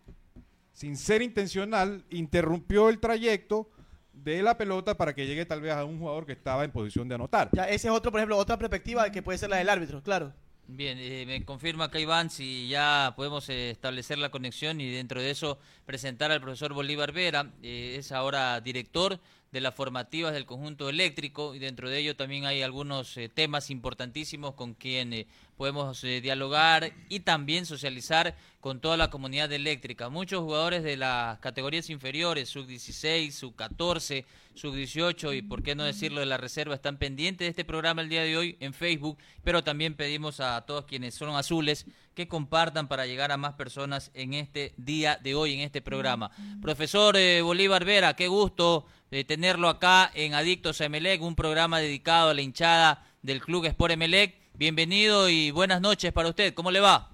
sin 0.72 0.96
ser 0.96 1.24
intencional, 1.24 2.06
interrumpió 2.12 2.90
el 2.90 3.00
trayecto 3.00 3.72
de 4.14 4.44
la 4.44 4.56
pelota 4.56 4.96
para 4.96 5.16
que 5.16 5.26
llegue 5.26 5.48
tal 5.48 5.62
vez 5.62 5.74
a 5.74 5.84
un 5.84 5.98
jugador 5.98 6.28
que 6.28 6.34
estaba 6.34 6.64
en 6.64 6.70
posición 6.70 7.10
de 7.10 7.16
anotar. 7.16 7.50
Ya, 7.54 7.68
ese 7.68 7.88
es 7.88 7.92
otro, 7.92 8.12
por 8.12 8.20
ejemplo, 8.20 8.38
otra 8.38 8.60
perspectiva 8.60 9.12
que 9.12 9.24
puede 9.24 9.40
ser 9.40 9.50
la 9.50 9.58
del 9.58 9.70
árbitro, 9.70 10.04
claro. 10.04 10.36
Bien, 10.68 11.00
eh, 11.00 11.26
me 11.26 11.44
confirma 11.44 11.86
acá 11.86 12.00
Iván 12.00 12.30
si 12.30 12.68
ya 12.68 13.14
podemos 13.16 13.50
eh, 13.50 13.72
establecer 13.72 14.20
la 14.20 14.30
conexión 14.30 14.80
y 14.80 14.92
dentro 14.92 15.20
de 15.20 15.32
eso 15.32 15.58
presentar 15.88 16.32
al 16.32 16.40
profesor 16.40 16.72
Bolívar 16.74 17.12
Vera, 17.12 17.52
eh, 17.64 17.96
es 17.98 18.12
ahora 18.12 18.62
director 18.62 19.20
de 19.52 19.60
las 19.60 19.76
formativas 19.76 20.34
del 20.34 20.46
conjunto 20.46 20.88
eléctrico 20.88 21.54
y 21.54 21.60
dentro 21.60 21.90
de 21.90 22.00
ello 22.00 22.16
también 22.16 22.46
hay 22.46 22.62
algunos 22.62 23.18
eh, 23.18 23.28
temas 23.28 23.70
importantísimos 23.70 24.54
con 24.54 24.74
quien 24.74 25.12
eh, 25.12 25.28
podemos 25.58 26.04
eh, 26.06 26.22
dialogar 26.22 26.94
y 27.10 27.20
también 27.20 27.66
socializar 27.66 28.36
con 28.62 28.80
toda 28.80 28.96
la 28.96 29.10
comunidad 29.10 29.52
eléctrica. 29.52 30.08
Muchos 30.08 30.42
jugadores 30.42 30.84
de 30.84 30.96
las 30.96 31.40
categorías 31.40 31.90
inferiores, 31.90 32.48
sub 32.48 32.66
16, 32.66 33.36
sub 33.36 33.56
14, 33.56 34.26
sub 34.54 34.74
18 34.74 35.34
y 35.34 35.42
por 35.42 35.64
qué 35.64 35.76
no 35.76 35.84
decirlo 35.84 36.22
de 36.22 36.26
la 36.28 36.38
reserva 36.38 36.76
están 36.76 36.98
pendientes 36.98 37.46
de 37.46 37.50
este 37.50 37.66
programa 37.66 38.02
el 38.02 38.10
día 38.10 38.24
de 38.24 38.38
hoy 38.38 38.58
en 38.60 38.74
Facebook, 38.74 39.18
pero 39.44 39.64
también 39.64 39.96
pedimos 39.96 40.40
a 40.40 40.62
todos 40.62 40.86
quienes 40.86 41.16
son 41.16 41.36
azules 41.36 41.86
que 42.14 42.28
compartan 42.28 42.88
para 42.88 43.06
llegar 43.06 43.32
a 43.32 43.38
más 43.38 43.54
personas 43.54 44.12
en 44.14 44.34
este 44.34 44.74
día 44.78 45.20
de 45.22 45.36
hoy, 45.36 45.54
en 45.54 45.62
este 45.62 45.82
programa. 45.82 46.32
Profesor 46.62 47.16
eh, 47.18 47.42
Bolívar 47.42 47.86
Vera, 47.86 48.16
qué 48.16 48.28
gusto 48.28 48.86
eh, 49.12 49.26
tenerlo 49.26 49.68
acá 49.68 50.10
en 50.14 50.34
Adictos 50.34 50.80
a 50.80 50.86
Emelec, 50.86 51.22
un 51.22 51.36
programa 51.36 51.80
dedicado 51.80 52.30
a 52.30 52.34
la 52.34 52.42
hinchada 52.42 53.06
del 53.22 53.42
Club 53.42 53.66
Sport 53.66 53.92
Emelec. 53.92 54.36
Bienvenido 54.54 55.28
y 55.28 55.52
buenas 55.52 55.82
noches 55.82 56.14
para 56.14 56.30
usted. 56.30 56.54
¿Cómo 56.54 56.72
le 56.72 56.80
va? 56.80 57.12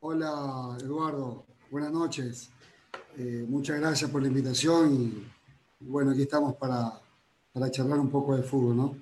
Hola 0.00 0.74
Eduardo, 0.80 1.44
buenas 1.70 1.92
noches. 1.92 2.50
Eh, 3.18 3.44
muchas 3.46 3.78
gracias 3.78 4.10
por 4.10 4.22
la 4.22 4.28
invitación 4.28 5.26
y, 5.80 5.86
bueno, 5.86 6.12
aquí 6.12 6.22
estamos 6.22 6.54
para, 6.56 6.98
para 7.52 7.70
charlar 7.70 7.98
un 7.98 8.10
poco 8.10 8.34
de 8.34 8.42
fútbol, 8.42 8.76
¿no? 8.76 8.96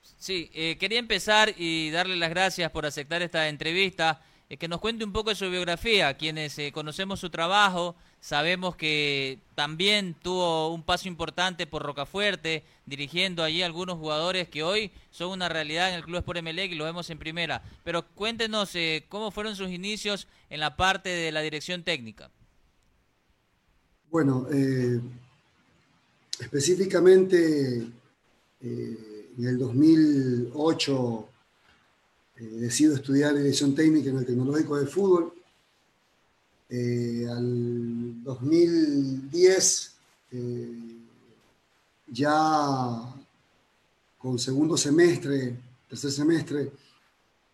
Sí, 0.00 0.50
eh, 0.54 0.78
quería 0.78 0.98
empezar 0.98 1.52
y 1.58 1.90
darle 1.90 2.16
las 2.16 2.30
gracias 2.30 2.70
por 2.70 2.86
aceptar 2.86 3.20
esta 3.20 3.48
entrevista, 3.48 4.22
eh, 4.48 4.56
que 4.56 4.66
nos 4.66 4.80
cuente 4.80 5.04
un 5.04 5.12
poco 5.12 5.28
de 5.28 5.36
su 5.36 5.50
biografía, 5.50 6.16
quienes 6.16 6.58
conocemos 6.72 7.20
su 7.20 7.28
trabajo, 7.28 7.96
Sabemos 8.22 8.76
que 8.76 9.40
también 9.56 10.14
tuvo 10.22 10.72
un 10.72 10.84
paso 10.84 11.08
importante 11.08 11.66
por 11.66 11.82
Rocafuerte, 11.82 12.62
dirigiendo 12.86 13.42
allí 13.42 13.62
algunos 13.62 13.98
jugadores 13.98 14.46
que 14.46 14.62
hoy 14.62 14.92
son 15.10 15.30
una 15.30 15.48
realidad 15.48 15.88
en 15.88 15.96
el 15.96 16.04
Club 16.04 16.18
Sport 16.18 16.38
Emelec 16.38 16.70
y 16.70 16.76
lo 16.76 16.84
vemos 16.84 17.10
en 17.10 17.18
primera. 17.18 17.64
Pero 17.82 18.06
cuéntenos 18.14 18.76
eh, 18.76 19.06
cómo 19.08 19.32
fueron 19.32 19.56
sus 19.56 19.70
inicios 19.70 20.28
en 20.50 20.60
la 20.60 20.76
parte 20.76 21.08
de 21.08 21.32
la 21.32 21.40
dirección 21.40 21.82
técnica. 21.82 22.30
Bueno, 24.08 24.46
eh, 24.52 25.00
específicamente 26.38 27.88
eh, 28.60 29.30
en 29.36 29.46
el 29.48 29.58
2008 29.58 31.28
decido 32.36 32.94
estudiar 32.94 33.34
dirección 33.34 33.74
técnica 33.74 34.10
en 34.10 34.18
el 34.18 34.26
Tecnológico 34.26 34.78
de 34.78 34.86
Fútbol 34.86 35.41
eh, 36.74 37.26
al 37.28 38.22
2010, 38.22 39.92
eh, 40.30 40.72
ya 42.06 43.14
con 44.16 44.38
segundo 44.38 44.78
semestre, 44.78 45.54
tercer 45.86 46.10
semestre, 46.10 46.72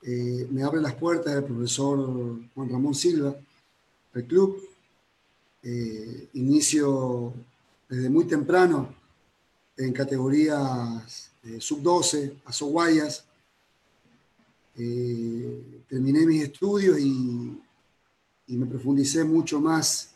eh, 0.03 0.47
me 0.53 0.63
abre 0.63 0.81
las 0.81 0.95
puertas 0.95 1.35
el 1.35 1.43
profesor 1.43 2.39
Juan 2.55 2.69
Ramón 2.71 2.95
Silva, 2.95 3.35
del 4.15 4.25
club. 4.25 4.63
inicio 6.35 7.35
desde 7.89 8.09
muy 8.09 8.25
temprano 8.25 8.95
en 9.77 9.93
categorías 9.93 11.31
sub-12, 11.59 12.35
a 12.45 12.53
Soguayas. 12.53 13.25
terminé 15.89 16.25
mis 16.25 16.45
estudios 16.45 16.99
y 17.01 17.61
y 18.49 18.57
me 18.57 18.67
profundicé 18.67 19.25
mucho 19.25 19.61
más 19.61 20.11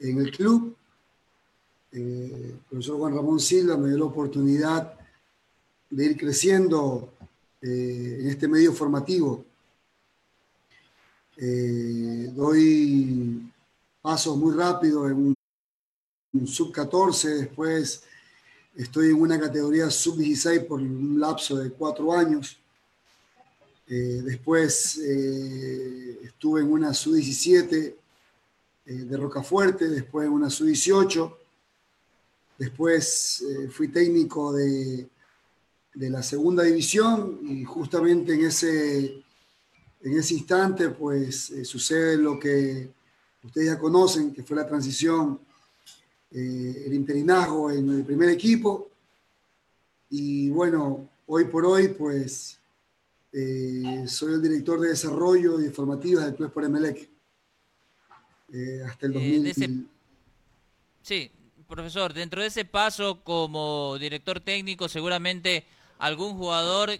en 0.00 0.18
el 0.18 0.30
club. 0.30 0.76
Eh, 1.92 2.52
el 2.52 2.58
profesor 2.68 2.98
Juan 2.98 3.14
Ramón 3.14 3.40
Silva 3.40 3.76
me 3.76 3.88
dio 3.88 3.98
la 3.98 4.04
oportunidad 4.04 4.94
de 5.90 6.04
ir 6.04 6.16
creciendo 6.16 7.12
eh, 7.62 8.18
en 8.20 8.28
este 8.28 8.48
medio 8.48 8.72
formativo. 8.72 9.44
Eh, 11.36 12.30
doy 12.34 13.50
pasos 14.02 14.36
muy 14.36 14.54
rápidos 14.54 15.10
en 15.10 15.34
un, 16.32 16.46
sub 16.46 16.72
14, 16.72 17.28
después 17.30 18.02
estoy 18.76 19.08
en 19.08 19.20
una 19.20 19.40
categoría 19.40 19.90
sub 19.90 20.16
16 20.18 20.64
por 20.64 20.80
un 20.80 21.18
lapso 21.18 21.56
de 21.56 21.70
cuatro 21.70 22.12
años. 22.12 22.58
Eh, 23.90 24.20
después 24.22 24.98
eh, 24.98 26.20
estuve 26.22 26.60
en 26.60 26.70
una 26.70 26.92
sub-17 26.92 27.94
eh, 28.84 28.92
de 28.92 29.16
Rocafuerte, 29.16 29.88
después 29.88 30.26
en 30.26 30.32
una 30.32 30.50
sub-18. 30.50 31.34
Después 32.58 33.44
fui 33.70 33.88
técnico 33.88 34.52
de, 34.52 35.08
de, 35.94 36.10
la 36.10 36.24
segunda 36.24 36.64
división 36.64 37.38
y 37.44 37.64
justamente 37.64 38.34
en 38.34 38.46
ese, 38.46 39.22
en 40.02 40.18
ese 40.18 40.34
instante 40.34 40.88
pues 40.88 41.52
sucede 41.62 42.16
lo 42.16 42.36
que 42.36 42.90
ustedes 43.44 43.68
ya 43.68 43.78
conocen, 43.78 44.32
que 44.32 44.42
fue 44.42 44.56
la 44.56 44.66
transición, 44.66 45.38
el 46.32 46.92
interinazgo 46.92 47.70
en 47.70 47.90
el 47.90 48.04
primer 48.04 48.30
equipo. 48.30 48.90
Y 50.10 50.50
bueno, 50.50 51.08
hoy 51.28 51.44
por 51.44 51.64
hoy 51.64 51.86
pues 51.86 52.57
eh, 53.32 54.04
soy 54.06 54.34
el 54.34 54.42
director 54.42 54.80
de 54.80 54.88
desarrollo 54.88 55.60
y 55.60 55.66
informativas 55.66 56.24
del 56.24 56.34
Club 56.34 56.52
por 56.52 56.64
Emelec. 56.64 57.10
Eh, 58.52 58.82
hasta 58.86 59.06
el 59.06 59.12
2000. 59.12 59.46
Eh, 59.46 59.84
sí, 61.02 61.30
profesor, 61.66 62.14
dentro 62.14 62.40
de 62.40 62.48
ese 62.48 62.64
paso 62.64 63.22
como 63.22 63.98
director 63.98 64.40
técnico, 64.40 64.88
seguramente 64.88 65.66
algún 65.98 66.36
jugador 66.36 66.90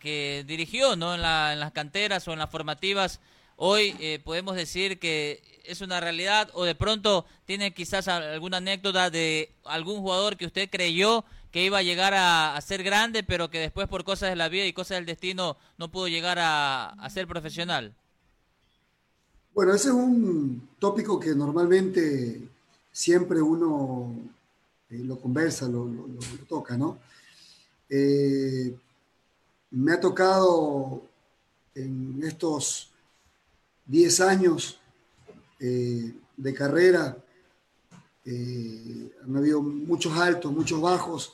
que 0.00 0.44
dirigió 0.46 0.96
¿no? 0.96 1.14
en, 1.14 1.22
las 1.22 1.72
canteras 1.72 2.26
o 2.26 2.32
en 2.32 2.40
las 2.40 2.50
formativas, 2.50 3.20
hoy 3.56 4.20
podemos 4.24 4.56
decir 4.56 4.98
que 4.98 5.42
es 5.64 5.80
una 5.80 6.00
realidad 6.00 6.50
o 6.54 6.64
de 6.64 6.74
pronto 6.74 7.26
tiene 7.44 7.74
quizás 7.74 8.08
alguna 8.08 8.56
anécdota 8.56 9.10
de 9.10 9.52
algún 9.64 10.00
jugador 10.00 10.36
que 10.36 10.46
usted 10.46 10.70
creyó 10.70 11.24
que 11.50 11.64
iba 11.64 11.78
a 11.78 11.82
llegar 11.82 12.14
a, 12.14 12.60
ser 12.60 12.82
grande, 12.82 13.22
pero 13.22 13.50
que 13.50 13.58
después 13.58 13.88
por 13.88 14.04
cosas 14.04 14.30
de 14.30 14.36
la 14.36 14.48
vida 14.48 14.66
y 14.66 14.72
cosas 14.72 14.98
del 14.98 15.06
destino 15.06 15.56
no 15.78 15.90
pudo 15.90 16.08
llegar 16.08 16.38
a, 16.40 17.08
ser 17.10 17.26
profesional? 17.26 17.94
Bueno, 19.54 19.74
ese 19.74 19.88
es 19.88 19.94
un 19.94 20.68
tópico 20.78 21.18
que 21.18 21.34
normalmente 21.34 22.40
siempre 22.92 23.40
uno 23.40 24.14
eh, 24.90 24.98
lo 24.98 25.18
conversa, 25.20 25.68
lo, 25.68 25.90
toca, 26.48 26.76
¿no? 26.76 26.98
Eh, 27.88 28.74
me 29.70 29.92
ha 29.92 30.00
tocado 30.00 31.02
en 31.74 32.20
estos 32.22 32.90
10 33.86 34.20
años 34.20 34.78
eh, 35.60 36.14
de 36.36 36.54
carrera, 36.54 37.16
han 38.26 39.36
habido 39.36 39.62
muchos 39.62 40.14
altos, 40.18 40.52
muchos 40.52 40.78
bajos, 40.82 41.32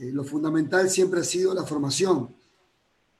eh, 0.00 0.10
lo 0.12 0.24
fundamental 0.24 0.88
siempre 0.88 1.20
ha 1.20 1.24
sido 1.24 1.52
la 1.52 1.66
formación, 1.66 2.34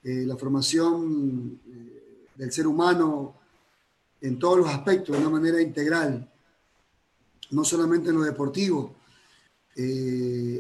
eh, 0.02 0.24
la 0.24 0.34
formación 0.38 1.60
eh, 1.66 2.26
del 2.34 2.50
ser 2.50 2.66
humano 2.66 3.34
en 4.22 4.38
todos 4.38 4.60
los 4.60 4.68
aspectos, 4.70 5.14
de 5.14 5.20
una 5.20 5.28
manera 5.28 5.60
integral, 5.60 6.26
no 7.50 7.64
solamente 7.64 8.08
en 8.08 8.16
lo 8.16 8.22
deportivo. 8.22 8.96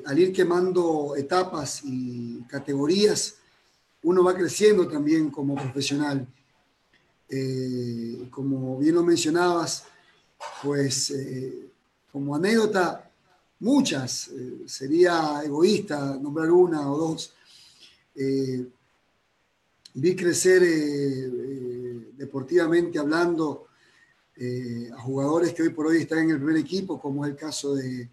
al 0.06 0.18
ir 0.18 0.32
quemando 0.32 1.14
etapas 1.16 1.82
y 1.84 2.42
categorías, 2.48 3.36
uno 4.02 4.22
va 4.24 4.34
creciendo 4.34 4.88
también 4.88 5.30
como 5.30 5.54
profesional. 5.54 6.26
como 8.30 8.78
bien 8.78 8.94
lo 8.94 9.02
mencionabas, 9.02 9.84
pues 10.62 11.12
como 12.10 12.34
anécdota, 12.34 13.09
muchas, 13.60 14.28
eh, 14.28 14.62
sería 14.66 15.42
egoísta 15.44 16.16
nombrar 16.16 16.50
una 16.50 16.90
o 16.90 16.98
dos. 16.98 17.34
Eh, 18.14 18.66
vi 19.94 20.16
crecer 20.16 20.62
eh, 20.64 22.10
deportivamente 22.16 22.98
hablando 22.98 23.66
a 24.96 25.02
jugadores 25.02 25.52
que 25.52 25.62
hoy 25.62 25.68
por 25.68 25.88
hoy 25.88 25.98
están 25.98 26.20
en 26.20 26.30
el 26.30 26.36
primer 26.38 26.56
equipo, 26.56 26.98
como 26.98 27.26
es 27.26 27.32
el 27.32 27.36
caso 27.36 27.74
de 27.74 28.08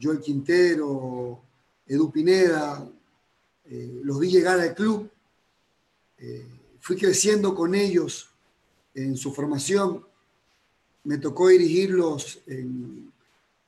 Joel 0.00 0.20
Quintero, 0.20 1.42
Edu 1.86 2.10
Pineda, 2.10 2.90
los 4.02 4.18
vi 4.18 4.30
llegar 4.30 4.58
al 4.58 4.74
club, 4.74 5.10
fui 6.80 6.96
creciendo 6.96 7.54
con 7.54 7.74
ellos 7.74 8.30
en 8.94 9.18
su 9.18 9.34
formación, 9.34 10.02
me 11.04 11.18
tocó 11.18 11.48
dirigirlos 11.48 12.40
en, 12.46 13.12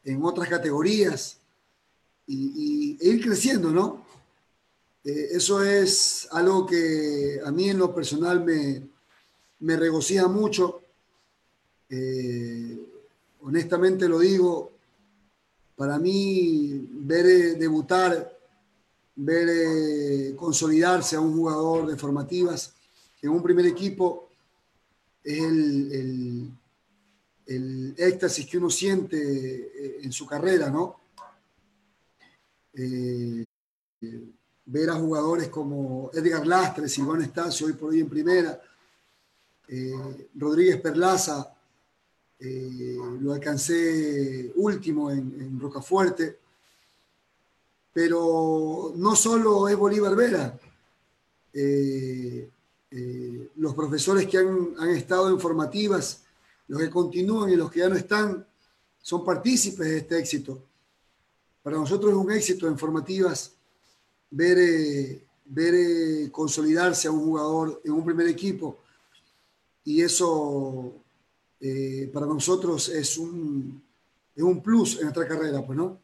en 0.09 0.25
otras 0.25 0.49
categorías 0.49 1.39
y, 2.27 2.97
e 3.01 3.09
ir 3.09 3.25
creciendo, 3.25 3.71
¿no? 3.71 4.05
Eh, 5.05 5.29
eso 5.33 5.63
es 5.63 6.27
algo 6.33 6.67
que 6.67 7.41
a 7.45 7.51
mí 7.51 7.69
en 7.69 7.79
lo 7.79 7.95
personal 7.95 8.43
me, 8.43 8.89
me 9.61 9.77
regocija 9.77 10.27
mucho. 10.27 10.81
Eh, 11.91 12.79
honestamente 13.43 14.09
lo 14.09 14.19
digo, 14.19 14.73
para 15.77 15.99
mí 15.99 16.89
ver 16.91 17.27
eh, 17.27 17.55
debutar, 17.55 18.37
ver 19.15 20.37
consolidarse 20.37 21.17
a 21.17 21.21
un 21.21 21.35
jugador 21.35 21.87
de 21.87 21.97
formativas 21.97 22.73
en 23.21 23.31
un 23.31 23.43
primer 23.43 23.67
equipo 23.67 24.29
es 25.25 25.43
el 25.43 26.53
éxtasis 27.49 28.47
que 28.47 28.59
uno 28.59 28.69
siente 28.69 29.17
eh, 29.17 30.01
en 30.03 30.13
su 30.13 30.27
carrera, 30.27 30.69
¿no? 30.69 31.01
Eh, 32.75 33.45
ver 34.67 34.91
a 34.91 34.95
jugadores 34.95 35.49
como 35.49 36.11
Edgar 36.13 36.47
Lastre, 36.47 36.89
Silván 36.89 37.23
Estacio, 37.23 37.67
hoy 37.67 37.73
por 37.73 37.91
hoy 37.91 38.01
en 38.01 38.09
primera, 38.09 38.61
eh, 39.69 40.27
Rodríguez 40.35 40.81
Perlaza, 40.81 41.55
lo 42.41 43.33
alcancé 43.33 44.53
último 44.55 45.11
en, 45.11 45.41
en, 45.41 45.59
Rocafuerte, 45.59 46.39
pero 47.93 48.93
no 48.95 49.17
solo 49.17 49.69
es 49.69 49.77
Bolívar 49.77 50.15
Vera, 50.15 50.57
los 53.57 53.75
profesores 53.75 54.29
que 54.29 54.39
han, 54.39 54.75
han 54.79 54.91
estado 54.91 55.31
en 55.31 55.41
formativas, 55.41 56.23
los 56.69 56.81
que 56.81 56.91
continúan 56.91 57.51
y 57.51 57.57
los 57.57 57.71
que 57.71 57.81
ya 57.81 57.89
no 57.89 57.97
están 57.97 58.47
son 59.01 59.25
partícipes 59.25 59.87
de 59.87 59.99
este 59.99 60.19
éxito. 60.19 60.63
Para 61.63 61.77
nosotros 61.77 62.13
es 62.13 62.17
un 62.17 62.33
éxito 62.33 62.69
en 62.69 62.79
formativas 62.79 63.53
ver, 64.31 64.59
eh, 64.59 65.25
ver 65.47 65.75
eh, 65.75 66.31
consolidarse 66.31 67.09
a 67.09 67.11
un 67.11 67.25
jugador 67.25 67.81
en 67.85 67.93
un 67.93 68.05
primer 68.05 68.29
equipo 68.29 68.79
y 69.85 70.03
eso 70.03 70.95
eh, 71.61 72.11
para 72.13 72.27
nosotros 72.27 72.89
es 72.91 73.17
un, 73.17 73.83
es 74.37 74.43
un 74.43 74.63
plus 74.63 74.97
en 74.97 75.05
nuestra 75.05 75.27
carrera, 75.27 75.65
pues, 75.65 75.79
¿no? 75.79 75.99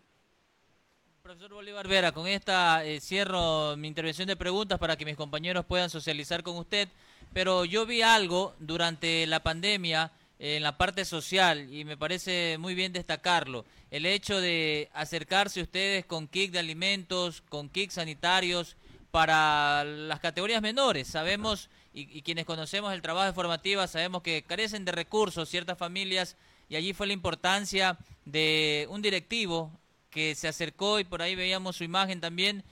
Profesor 1.23 1.53
Bolívar 1.55 1.87
Vera, 1.87 2.13
con 2.13 2.27
esta 2.27 2.85
eh, 2.85 3.01
cierro 3.01 3.77
mi 3.77 3.89
intervención 3.89 4.27
de 4.27 4.37
preguntas 4.37 4.79
para 4.79 4.97
que 4.97 5.05
mis 5.05 5.17
compañeros 5.17 5.65
puedan 5.65 5.91
socializar 5.91 6.43
con 6.43 6.57
usted, 6.57 6.89
pero 7.33 7.65
yo 7.65 7.87
vi 7.87 8.03
algo 8.03 8.55
durante 8.59 9.27
la 9.27 9.43
pandemia 9.43 10.11
en 10.39 10.63
la 10.63 10.77
parte 10.77 11.05
social 11.05 11.73
y 11.73 11.85
me 11.85 11.97
parece 11.97 12.59
muy 12.59 12.75
bien 12.75 12.93
destacarlo. 12.93 13.65
El 13.91 14.07
hecho 14.07 14.41
de 14.41 14.91
acercarse 14.93 15.63
ustedes 15.63 16.05
con 16.05 16.29
kit 16.29 16.53
de 16.53 16.59
alimentos, 16.59 17.43
con 17.49 17.69
kits 17.69 17.95
sanitarios 17.95 18.77
para 19.11 19.85
las 19.85 20.19
categorías 20.19 20.61
menores. 20.61 21.07
Sabemos, 21.07 21.71
y, 21.93 22.23
quienes 22.23 22.47
conocemos 22.47 22.93
el 22.93 23.03
trabajo 23.03 23.27
de 23.27 23.33
formativa, 23.33 23.87
sabemos 23.87 24.23
que 24.23 24.43
carecen 24.43 24.85
de 24.85 24.93
recursos 24.93 25.49
ciertas 25.49 25.79
familias 25.79 26.37
y 26.69 26.77
allí 26.77 26.93
fue 26.93 27.07
la 27.07 27.13
importancia 27.13 27.97
de 28.25 28.89
un 28.91 29.03
directivo 29.03 29.71
que 30.11 30.35
se 30.35 30.49
acercó 30.49 30.99
y 30.99 31.05
por 31.05 31.23
ahí 31.23 31.37
veíamos 31.37 31.77
su 31.77 31.85
imagen 31.85 32.21
también, 32.21 32.65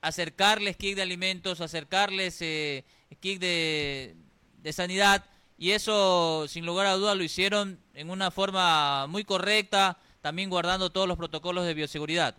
acercarles 0.00 0.76
kit 0.76 0.96
de 0.96 1.02
alimentos, 1.02 1.60
acercarles 1.60 2.40
eh, 2.40 2.84
kit 3.20 3.38
de, 3.40 4.14
de 4.62 4.72
sanidad 4.72 5.24
y 5.60 5.72
eso 5.72 6.48
sin 6.48 6.64
lugar 6.64 6.86
a 6.86 6.96
duda 6.96 7.14
lo 7.14 7.22
hicieron 7.22 7.78
en 7.92 8.08
una 8.08 8.30
forma 8.30 9.06
muy 9.06 9.24
correcta, 9.24 9.98
también 10.22 10.48
guardando 10.48 10.90
todos 10.90 11.06
los 11.06 11.18
protocolos 11.18 11.66
de 11.66 11.74
bioseguridad. 11.74 12.34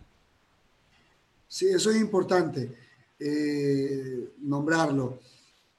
Sí, 1.46 1.68
eso 1.68 1.92
es 1.92 2.00
importante 2.00 2.76
eh, 3.20 4.32
nombrarlo. 4.38 5.20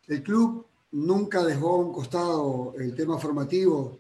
El 0.08 0.24
club 0.24 0.66
nunca 0.94 1.44
dejó 1.44 1.74
a 1.74 1.78
un 1.80 1.92
costado 1.92 2.76
el 2.80 2.96
tema 2.96 3.20
formativo 3.20 4.00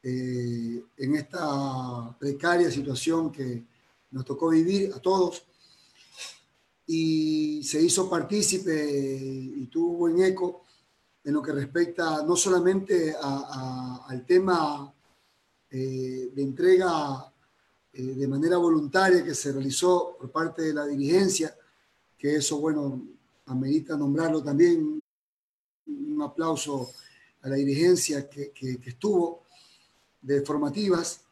eh, 0.00 0.80
en 0.96 1.16
esta 1.16 2.16
precaria 2.16 2.70
situación 2.70 3.32
que 3.32 3.64
nos 4.12 4.24
tocó 4.24 4.50
vivir 4.50 4.92
a 4.94 5.00
todos 5.00 5.42
y 6.86 7.60
se 7.64 7.82
hizo 7.82 8.08
partícipe 8.08 8.88
y 9.56 9.66
tuvo 9.66 9.94
buen 9.94 10.22
eco 10.22 10.63
en 11.24 11.32
lo 11.32 11.42
que 11.42 11.52
respecta 11.52 12.22
no 12.22 12.36
solamente 12.36 13.14
al 13.20 14.26
tema 14.26 14.92
eh, 15.70 16.30
de 16.34 16.42
entrega 16.42 17.32
eh, 17.92 18.02
de 18.02 18.28
manera 18.28 18.58
voluntaria 18.58 19.24
que 19.24 19.34
se 19.34 19.52
realizó 19.52 20.16
por 20.18 20.30
parte 20.30 20.62
de 20.62 20.74
la 20.74 20.86
dirigencia, 20.86 21.56
que 22.18 22.36
eso, 22.36 22.58
bueno, 22.58 23.08
amerita 23.46 23.96
nombrarlo 23.96 24.42
también, 24.42 25.00
un 25.86 26.22
aplauso 26.22 26.92
a 27.42 27.48
la 27.48 27.56
dirigencia 27.56 28.28
que, 28.28 28.52
estuvo 28.84 29.44
de 30.20 30.42
formativas, 30.42 31.22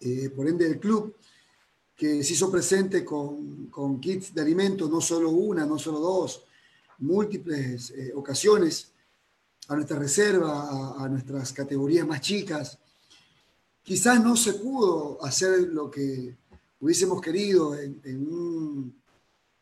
eh, 0.00 0.28
por 0.30 0.46
ende 0.46 0.68
del 0.68 0.78
club, 0.78 1.16
que 1.96 2.22
se 2.22 2.32
hizo 2.34 2.50
presente 2.50 3.04
con, 3.04 3.66
con 3.66 4.00
kits 4.00 4.34
de 4.34 4.42
alimentos, 4.42 4.90
no 4.90 5.00
solo 5.00 5.30
una, 5.30 5.64
no 5.64 5.78
solo 5.78 6.00
dos, 6.00 6.44
múltiples 6.98 7.90
eh, 7.90 8.12
ocasiones 8.14 8.92
a 9.68 9.74
nuestra 9.74 9.98
reserva, 9.98 10.94
a, 11.02 11.08
nuestras 11.08 11.52
categorías 11.52 12.06
más 12.06 12.20
chicas. 12.20 12.78
Quizás 13.82 14.22
no 14.22 14.36
se 14.36 14.54
pudo 14.54 15.22
hacer 15.24 15.68
lo 15.68 15.90
que 15.90 16.36
hubiésemos 16.80 17.20
querido 17.20 17.74
en, 17.76 18.26
un 18.26 18.94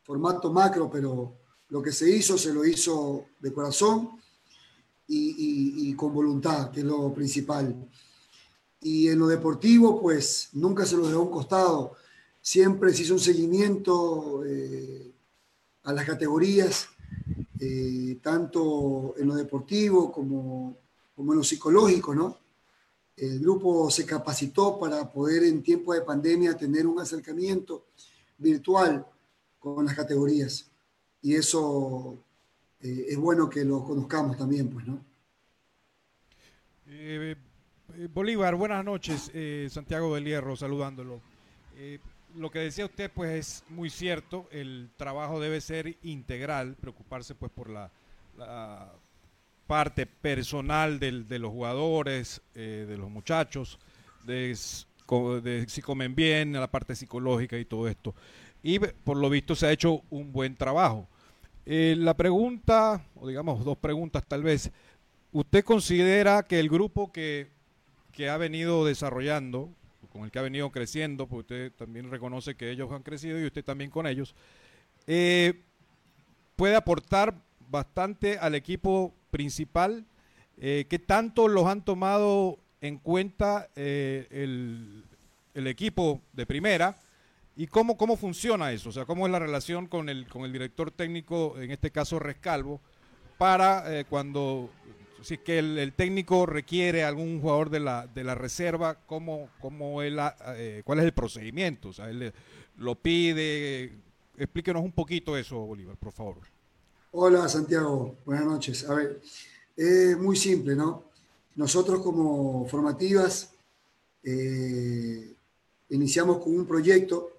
formato 0.02 0.52
macro, 0.52 0.90
pero 0.90 1.36
lo 1.68 1.82
que 1.82 1.92
se 1.92 2.10
hizo 2.10 2.36
se 2.36 2.52
lo 2.52 2.64
hizo 2.64 3.26
de 3.38 3.52
corazón 3.52 4.10
y, 5.06 5.88
y, 5.88 5.94
con 5.94 6.12
voluntad, 6.12 6.70
que 6.70 6.80
es 6.80 6.86
lo 6.86 7.12
principal. 7.12 7.88
Y 8.80 9.08
en 9.08 9.18
lo 9.18 9.28
deportivo, 9.28 10.00
pues 10.00 10.48
nunca 10.52 10.84
se 10.84 10.96
lo 10.96 11.06
dejó 11.06 11.20
a 11.20 11.22
un 11.24 11.30
costado. 11.30 11.96
Siempre 12.40 12.92
se 12.92 13.02
hizo 13.02 13.14
un 13.14 13.20
seguimiento 13.20 14.44
eh, 14.44 15.12
a 15.84 15.92
las 15.92 16.04
categorías 16.04 16.88
eh, 17.64 18.18
tanto 18.20 19.14
en 19.16 19.28
lo 19.28 19.36
deportivo 19.36 20.10
como, 20.10 20.76
como 21.14 21.32
en 21.32 21.38
lo 21.38 21.44
psicológico, 21.44 22.12
¿no? 22.12 22.38
El 23.16 23.38
grupo 23.38 23.88
se 23.88 24.04
capacitó 24.04 24.80
para 24.80 25.08
poder 25.12 25.44
en 25.44 25.62
tiempo 25.62 25.94
de 25.94 26.00
pandemia 26.00 26.56
tener 26.56 26.88
un 26.88 26.98
acercamiento 26.98 27.86
virtual 28.36 29.06
con 29.60 29.84
las 29.84 29.94
categorías. 29.94 30.68
Y 31.20 31.36
eso 31.36 32.18
eh, 32.80 33.06
es 33.10 33.16
bueno 33.16 33.48
que 33.48 33.64
lo 33.64 33.84
conozcamos 33.84 34.36
también, 34.36 34.68
pues, 34.68 34.84
¿no? 34.84 34.98
Eh, 36.88 37.36
Bolívar, 38.12 38.56
buenas 38.56 38.84
noches. 38.84 39.30
Santiago 39.72 40.12
del 40.16 40.24
Hierro 40.24 40.56
saludándolo 40.56 41.20
lo 42.36 42.50
que 42.50 42.60
decía 42.60 42.84
usted 42.84 43.10
pues 43.12 43.30
es 43.32 43.64
muy 43.68 43.90
cierto, 43.90 44.48
el 44.50 44.90
trabajo 44.96 45.40
debe 45.40 45.60
ser 45.60 45.96
integral, 46.02 46.76
preocuparse 46.80 47.34
pues 47.34 47.52
por 47.52 47.68
la, 47.70 47.90
parte 49.66 50.06
personal 50.06 50.98
de 50.98 51.38
los 51.38 51.50
jugadores, 51.50 52.42
eh, 52.54 52.84
de 52.86 52.98
los 52.98 53.10
muchachos, 53.10 53.78
de, 54.24 54.54
si 54.54 55.82
comen 55.82 56.14
bien, 56.14 56.52
la 56.52 56.70
parte 56.70 56.94
psicológica 56.94 57.58
y 57.58 57.64
todo 57.64 57.88
esto. 57.88 58.14
Y 58.62 58.78
por 58.78 59.16
lo 59.16 59.30
visto 59.30 59.54
se 59.54 59.66
ha 59.66 59.72
hecho 59.72 60.02
un 60.10 60.32
buen 60.32 60.56
trabajo. 60.56 61.08
Eh, 61.64 61.94
la 61.96 62.14
pregunta, 62.14 63.04
o 63.14 63.28
digamos 63.28 63.64
dos 63.64 63.78
preguntas 63.78 64.24
tal 64.26 64.42
vez, 64.42 64.70
¿usted 65.30 65.64
considera 65.64 66.42
que 66.42 66.60
el 66.60 66.68
grupo 66.68 67.12
que, 67.12 67.48
que 68.12 68.28
ha 68.28 68.36
venido 68.36 68.84
desarrollando, 68.84 69.70
con 70.12 70.24
el 70.24 70.30
que 70.30 70.38
ha 70.38 70.42
venido 70.42 70.70
creciendo, 70.70 71.26
porque 71.26 71.40
usted 71.40 71.72
también 71.72 72.10
reconoce 72.10 72.54
que 72.54 72.70
ellos 72.70 72.92
han 72.92 73.02
crecido 73.02 73.40
y 73.40 73.46
usted 73.46 73.64
también 73.64 73.90
con 73.90 74.06
ellos, 74.06 74.34
eh, 75.06 75.62
puede 76.54 76.76
aportar 76.76 77.34
bastante 77.70 78.38
al 78.38 78.54
equipo 78.54 79.14
principal. 79.30 80.04
Eh, 80.58 80.86
¿Qué 80.88 80.98
tanto 80.98 81.48
los 81.48 81.66
han 81.66 81.82
tomado 81.82 82.58
en 82.82 82.98
cuenta 82.98 83.70
eh, 83.74 84.26
el, 84.30 85.66
equipo 85.66 86.20
de 86.34 86.44
primera? 86.44 86.94
¿Y 87.56 87.66
cómo, 87.66 87.96
cómo 87.96 88.16
funciona 88.16 88.70
eso? 88.70 88.90
O 88.90 88.92
sea, 88.92 89.06
¿cómo 89.06 89.26
es 89.26 89.32
la 89.32 89.38
relación 89.38 89.86
con 89.86 90.10
el, 90.10 90.28
con 90.28 90.44
el 90.44 90.52
director 90.52 90.90
técnico, 90.90 91.58
en 91.58 91.70
este 91.70 91.90
caso 91.90 92.18
Rescalvo, 92.18 92.80
para 93.38 94.04
cuando 94.04 94.70
si 95.22 95.38
que 95.38 95.58
el, 95.58 95.92
técnico 95.94 96.46
requiere 96.46 97.04
algún 97.04 97.40
jugador 97.40 97.70
de 97.70 97.80
la, 97.80 98.06
de 98.06 98.24
la 98.24 98.34
reserva, 98.34 98.98
¿cómo, 99.06 99.48
cómo 99.60 100.02
él, 100.02 100.18
eh, 100.56 100.82
¿cuál 100.84 100.98
es 101.00 101.04
el 101.04 101.12
procedimiento? 101.12 101.88
O 101.88 101.92
sea, 101.92 102.10
él 102.10 102.32
lo 102.78 102.94
pide. 102.94 103.92
Explíquenos 104.36 104.82
un 104.82 104.92
poquito 104.92 105.36
eso, 105.36 105.58
Bolívar, 105.58 105.96
por 105.96 106.12
favor. 106.12 106.38
Hola, 107.12 107.48
Santiago. 107.48 108.16
Buenas 108.24 108.46
noches. 108.46 108.88
A 108.88 108.94
ver, 108.94 109.20
es 109.76 110.16
muy 110.18 110.36
simple, 110.36 110.74
¿no? 110.74 111.04
Nosotros 111.56 112.00
como 112.00 112.66
formativas 112.66 113.52
eh, 114.22 115.34
iniciamos 115.90 116.38
con 116.38 116.56
un 116.56 116.66
proyecto 116.66 117.30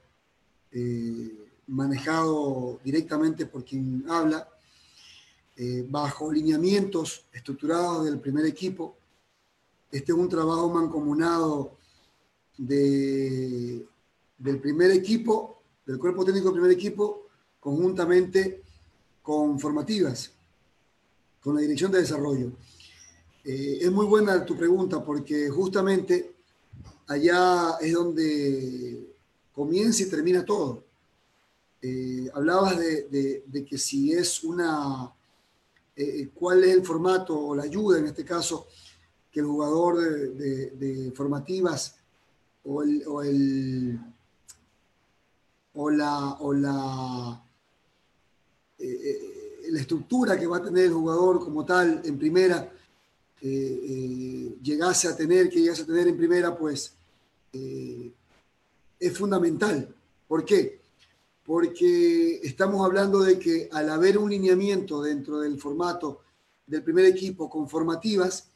eh, 0.72 1.32
manejado 1.67 2.80
directamente 2.84 3.46
por 3.46 3.63
quien 3.63 4.06
habla, 4.08 4.48
eh, 5.55 5.85
bajo 5.87 6.31
lineamientos 6.31 7.25
estructurados 7.31 8.05
del 8.05 8.19
primer 8.19 8.45
equipo. 8.45 8.95
Este 9.91 10.11
es 10.11 10.17
un 10.17 10.29
trabajo 10.29 10.69
mancomunado 10.69 11.77
de, 12.57 13.85
del 14.37 14.59
primer 14.59 14.91
equipo, 14.91 15.61
del 15.85 15.99
cuerpo 15.99 16.25
técnico 16.25 16.45
del 16.47 16.61
primer 16.61 16.71
equipo, 16.71 17.27
conjuntamente 17.59 18.63
con 19.21 19.59
formativas, 19.59 20.31
con 21.41 21.55
la 21.55 21.61
dirección 21.61 21.91
de 21.91 21.99
desarrollo. 21.99 22.51
Eh, 23.45 23.79
es 23.81 23.91
muy 23.91 24.05
buena 24.05 24.45
tu 24.45 24.55
pregunta 24.55 25.03
porque 25.03 25.49
justamente 25.49 26.33
allá 27.07 27.77
es 27.81 27.93
donde 27.93 29.13
comienza 29.53 30.03
y 30.03 30.09
termina 30.09 30.45
todo. 30.45 30.83
Eh, 31.81 32.29
hablabas 32.33 32.79
de, 32.79 33.65
que 33.67 33.77
si 33.77 34.13
es 34.13 34.43
una 34.43 35.11
eh, 35.95 36.29
cuál 36.34 36.63
es 36.63 36.71
el 36.71 36.84
formato 36.84 37.38
o 37.38 37.56
la 37.56 37.63
ayuda, 37.63 37.99
en 37.99 38.08
este 38.08 38.25
caso, 38.25 38.67
que 39.32 39.39
el 39.39 39.45
jugador 39.45 39.97
de, 40.34 41.12
formativas 41.15 41.95
o, 42.63 42.82
el, 42.82 43.99
o, 45.73 45.89
la, 45.91 46.38
o 46.39 46.53
la, 46.53 47.43
eh, 48.79 48.86
eh, 48.86 49.69
la 49.69 49.82
estructura 49.82 50.39
que 50.39 50.47
va 50.47 50.58
a 50.58 50.63
tener 50.63 50.86
el 50.86 50.93
jugador 50.93 51.39
como 51.39 51.65
tal 51.65 52.01
en 52.03 52.17
primera, 52.17 52.71
llegase 53.41 55.10
a 55.10 55.17
tener, 55.17 55.49
que 55.49 55.60
llegase 55.60 55.82
a 55.82 55.86
tener 55.86 56.08
en 56.08 56.15
primera, 56.15 56.58
pues 56.58 56.93
es 57.51 59.17
fundamental. 59.17 59.93
¿Por 60.27 60.45
qué? 60.45 60.83
Porque 61.45 62.39
estamos 62.43 62.86
hablando 62.86 63.19
de 63.19 63.38
que 63.38 63.69
al 63.71 63.89
haber 63.89 64.17
un 64.17 64.29
lineamiento 64.29 65.01
dentro 65.01 65.39
del 65.39 65.60
formato 65.60 66.21
del 66.65 66.84
primer 66.84 67.06
equipo 67.06 67.49
con 67.49 67.67
formativas, 67.69 68.49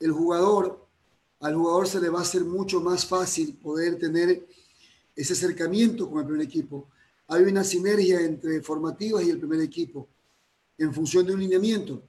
el 0.00 0.12
jugador 0.12 0.84
al 1.44 1.54
jugador 1.54 1.86
se 1.86 2.00
le 2.00 2.08
va 2.08 2.20
a 2.20 2.22
hacer 2.22 2.42
mucho 2.42 2.80
más 2.80 3.04
fácil 3.04 3.54
poder 3.56 3.98
tener 3.98 4.46
ese 5.14 5.34
acercamiento 5.34 6.08
con 6.08 6.20
el 6.20 6.26
primer 6.26 6.46
equipo. 6.46 6.88
Hay 7.28 7.42
una 7.42 7.62
sinergia 7.62 8.20
entre 8.22 8.62
formativas 8.62 9.24
y 9.24 9.30
el 9.30 9.38
primer 9.38 9.60
equipo 9.60 10.08
en 10.78 10.94
función 10.94 11.26
de 11.26 11.34
un 11.34 11.40
lineamiento. 11.40 12.02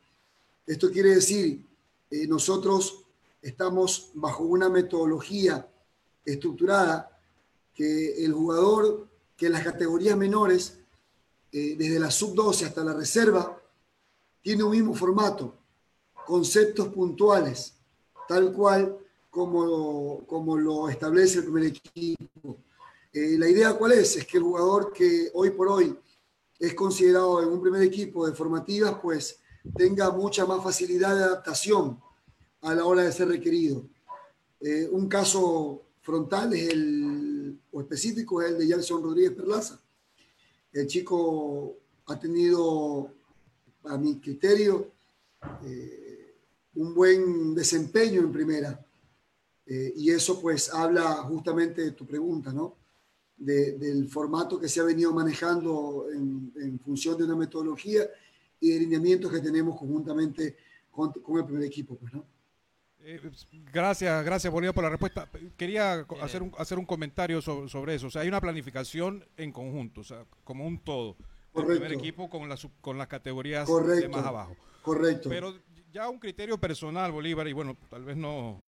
Esto 0.65 0.89
quiere 0.89 1.15
decir, 1.15 1.65
eh, 2.09 2.25
nosotros 2.27 3.03
estamos 3.41 4.11
bajo 4.13 4.45
una 4.45 4.69
metodología 4.69 5.67
estructurada 6.23 7.19
que 7.73 8.23
el 8.23 8.31
jugador, 8.31 9.05
que 9.35 9.49
las 9.49 9.63
categorías 9.63 10.17
menores, 10.17 10.79
eh, 11.51 11.75
desde 11.77 11.99
la 11.99 12.11
sub-12 12.11 12.65
hasta 12.65 12.83
la 12.83 12.93
reserva, 12.93 13.61
tiene 14.41 14.63
un 14.63 14.71
mismo 14.71 14.93
formato, 14.93 15.55
conceptos 16.25 16.89
puntuales, 16.89 17.73
tal 18.27 18.53
cual 18.53 18.97
como, 19.29 20.25
como 20.25 20.57
lo 20.57 20.89
establece 20.89 21.39
el 21.39 21.45
primer 21.45 21.65
equipo. 21.65 22.57
Eh, 23.11 23.37
la 23.37 23.49
idea 23.49 23.73
cuál 23.73 23.93
es? 23.93 24.15
Es 24.17 24.25
que 24.25 24.37
el 24.37 24.43
jugador 24.43 24.93
que 24.93 25.29
hoy 25.33 25.51
por 25.51 25.67
hoy 25.67 25.97
es 26.59 26.73
considerado 26.73 27.41
en 27.41 27.49
un 27.49 27.61
primer 27.61 27.81
equipo 27.81 28.25
de 28.25 28.33
formativas, 28.33 28.97
pues 29.01 29.39
tenga 29.75 30.11
mucha 30.11 30.45
más 30.45 30.63
facilidad 30.63 31.15
de 31.15 31.23
adaptación 31.23 31.99
a 32.61 32.73
la 32.73 32.85
hora 32.85 33.03
de 33.03 33.11
ser 33.11 33.27
requerido. 33.27 33.85
Eh, 34.61 34.87
un 34.91 35.07
caso 35.07 35.81
frontal 36.01 36.53
es 36.53 36.69
el, 36.69 37.24
o 37.75 37.81
específico 37.81 38.41
es 38.41 38.51
el 38.51 38.57
de 38.59 38.67
Jackson 38.67 39.03
Rodríguez 39.03 39.33
Perlaza. 39.33 39.77
El 40.71 40.87
chico 40.87 41.75
ha 42.05 42.17
tenido, 42.17 43.11
a 43.83 43.97
mi 43.97 44.17
criterio, 44.17 44.93
eh, 45.65 46.37
un 46.75 46.95
buen 46.95 47.53
desempeño 47.53 48.21
en 48.21 48.31
primera. 48.31 48.79
Eh, 49.65 49.91
y 49.97 50.09
eso 50.09 50.41
pues 50.41 50.73
habla 50.73 51.15
justamente 51.23 51.81
de 51.81 51.91
tu 51.91 52.05
pregunta, 52.05 52.53
¿no? 52.53 52.77
del 53.35 54.07
formato 54.07 54.57
que 54.57 54.69
se 54.69 54.79
ha 54.79 54.83
venido 54.83 55.11
manejando 55.11 56.07
en, 56.09 56.79
función 56.79 57.17
de 57.17 57.25
una 57.25 57.35
metodología 57.35 58.09
y 58.61 58.69
de 58.71 58.79
lineamientos 58.79 59.29
que 59.29 59.41
tenemos 59.41 59.77
conjuntamente 59.77 60.55
con, 60.89 61.11
con 61.11 61.39
el 61.39 61.45
primer 61.45 61.63
equipo, 61.65 61.97
pues, 61.97 62.13
¿no? 62.13 62.34
Eh, 63.07 63.21
gracias, 63.71 64.25
gracias 64.25 64.51
Bolívar 64.51 64.73
por 64.73 64.83
la 64.83 64.89
respuesta. 64.89 65.29
Quería 65.55 66.07
hacer 66.21 66.41
un, 66.41 66.51
hacer 66.57 66.79
un 66.79 66.85
comentario 66.85 67.39
sobre, 67.39 67.69
sobre, 67.69 67.93
eso. 67.93 68.07
O 68.07 68.09
sea, 68.09 68.23
hay 68.23 68.27
una 68.27 68.41
planificación 68.41 69.23
en 69.37 69.51
conjunto, 69.51 70.01
o 70.01 70.03
sea, 70.03 70.25
como 70.43 70.65
un 70.65 70.79
todo. 70.79 71.15
Correcto. 71.51 71.73
El 71.73 71.79
primer 71.79 71.99
equipo 71.99 72.27
con, 72.27 72.49
las 72.49 72.67
con 72.81 72.97
las 72.97 73.07
categorías 73.07 73.67
de 73.67 74.09
más 74.09 74.25
abajo. 74.25 74.57
Correcto. 74.81 75.29
Pero 75.29 75.53
ya 75.93 76.09
un 76.09 76.17
criterio 76.17 76.57
personal, 76.57 77.11
Bolívar, 77.11 77.47
y 77.47 77.53
bueno, 77.53 77.77
tal 77.91 78.03
vez 78.03 78.17
no 78.17 78.59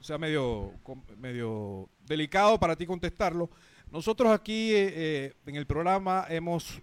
sea 0.00 0.16
medio, 0.16 0.72
medio 1.18 1.90
delicado 2.00 2.58
para 2.58 2.76
ti 2.76 2.86
contestarlo. 2.86 3.50
Nosotros 3.90 4.32
aquí 4.32 4.72
eh, 4.72 4.92
eh, 4.96 5.34
en 5.44 5.56
el 5.56 5.66
programa 5.66 6.24
hemos 6.30 6.80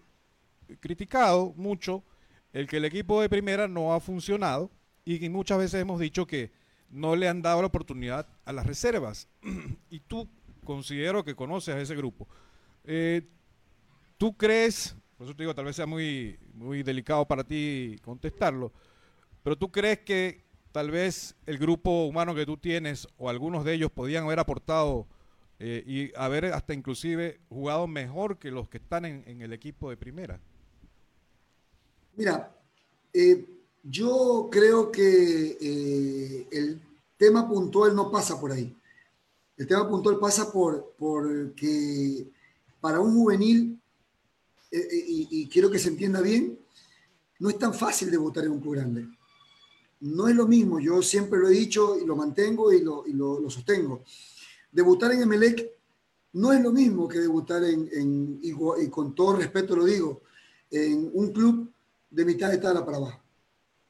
criticado 0.80 1.54
mucho 1.56 2.04
el 2.52 2.68
que 2.68 2.78
el 2.78 2.86
equipo 2.86 3.20
de 3.20 3.30
primera 3.30 3.68
no 3.68 3.94
ha 3.94 4.00
funcionado 4.00 4.70
y 5.06 5.30
muchas 5.30 5.58
veces 5.58 5.82
hemos 5.82 6.00
dicho 6.00 6.26
que 6.26 6.52
no 6.94 7.16
le 7.16 7.28
han 7.28 7.42
dado 7.42 7.62
la 7.62 7.68
oportunidad 7.68 8.28
a 8.46 8.54
las 8.54 8.66
reservas. 8.66 9.28
y 9.90 10.00
tú 10.00 10.30
considero 10.64 11.24
que 11.24 11.36
conoces 11.36 11.76
a 11.76 11.82
ese 11.82 11.96
grupo. 11.96 12.28
Eh, 12.86 13.28
¿Tú 14.18 14.38
crees, 14.38 14.96
por 15.18 15.28
eso 15.28 15.36
te 15.36 15.44
digo, 15.44 15.56
tal 15.56 15.66
vez 15.66 15.76
sea 15.76 15.86
muy, 15.86 16.40
muy 16.54 16.84
delicado 16.84 17.26
para 17.28 17.44
ti 17.44 17.98
contestarlo, 18.04 18.72
pero 19.44 19.58
tú 19.58 19.72
crees 19.72 20.00
que 20.00 20.44
tal 20.72 20.92
vez 20.92 21.36
el 21.46 21.58
grupo 21.58 22.06
humano 22.06 22.34
que 22.34 22.46
tú 22.46 22.58
tienes 22.58 23.08
o 23.18 23.30
algunos 23.30 23.66
de 23.66 23.74
ellos 23.74 23.92
podían 23.92 24.24
haber 24.24 24.40
aportado 24.40 25.08
eh, 25.60 25.84
y 25.86 26.18
haber 26.18 26.46
hasta 26.46 26.74
inclusive 26.74 27.40
jugado 27.50 27.88
mejor 27.88 28.38
que 28.38 28.52
los 28.52 28.70
que 28.70 28.78
están 28.78 29.06
en, 29.06 29.42
el 29.42 29.52
equipo 29.52 29.90
de 29.90 29.98
primera? 29.98 30.40
Mira, 32.16 32.56
eh, 33.14 33.46
yo 33.84 34.48
creo 34.50 34.92
que 34.92 35.58
eh, 35.60 36.48
el 36.52 36.82
tema 37.18 37.48
puntual 37.48 37.96
no 37.96 38.10
pasa 38.10 38.40
por 38.40 38.52
ahí. 38.52 38.76
El 39.58 39.68
tema 39.68 39.88
puntual 39.88 40.20
pasa 40.20 40.52
por, 40.52 40.96
que 41.56 42.28
para 42.80 43.00
un 43.00 43.14
juvenil, 43.14 43.80
eh, 44.72 44.78
eh, 44.80 45.06
y, 45.08 45.48
quiero 45.48 45.70
que 45.70 45.80
se 45.80 45.90
entienda 45.90 46.22
bien, 46.22 46.58
no 47.40 47.50
es 47.50 47.60
tan 47.60 47.74
fácil 47.74 48.10
debutar 48.10 48.46
en 48.46 48.52
un 48.52 48.62
club 48.62 48.76
grande. 48.76 49.08
No 50.00 50.28
es 50.28 50.36
lo 50.36 50.48
mismo, 50.48 50.80
yo 50.80 51.02
siempre 51.02 51.40
lo 51.40 51.48
he 51.48 51.52
dicho 51.52 51.98
y 52.00 52.06
lo 52.06 52.16
mantengo 52.16 52.74
y 52.74 52.82
lo, 52.82 53.50
sostengo. 53.50 54.04
Debutar 54.72 55.12
en 55.12 55.22
Emelec 55.22 55.72
no 56.34 56.52
es 56.52 56.62
lo 56.62 56.72
mismo 56.72 57.08
que 57.08 57.20
debutar 57.20 57.64
en, 57.64 58.40
y, 58.42 58.52
con 58.90 59.14
todo 59.14 59.36
respeto 59.36 59.76
lo 59.76 59.86
digo, 59.86 60.24
en 60.72 61.12
un 61.14 61.32
club 61.32 61.72
de 62.10 62.26
mitad 62.26 62.50
de 62.50 62.58
tabla 62.58 62.84
para 62.84 62.98
abajo 62.98 63.23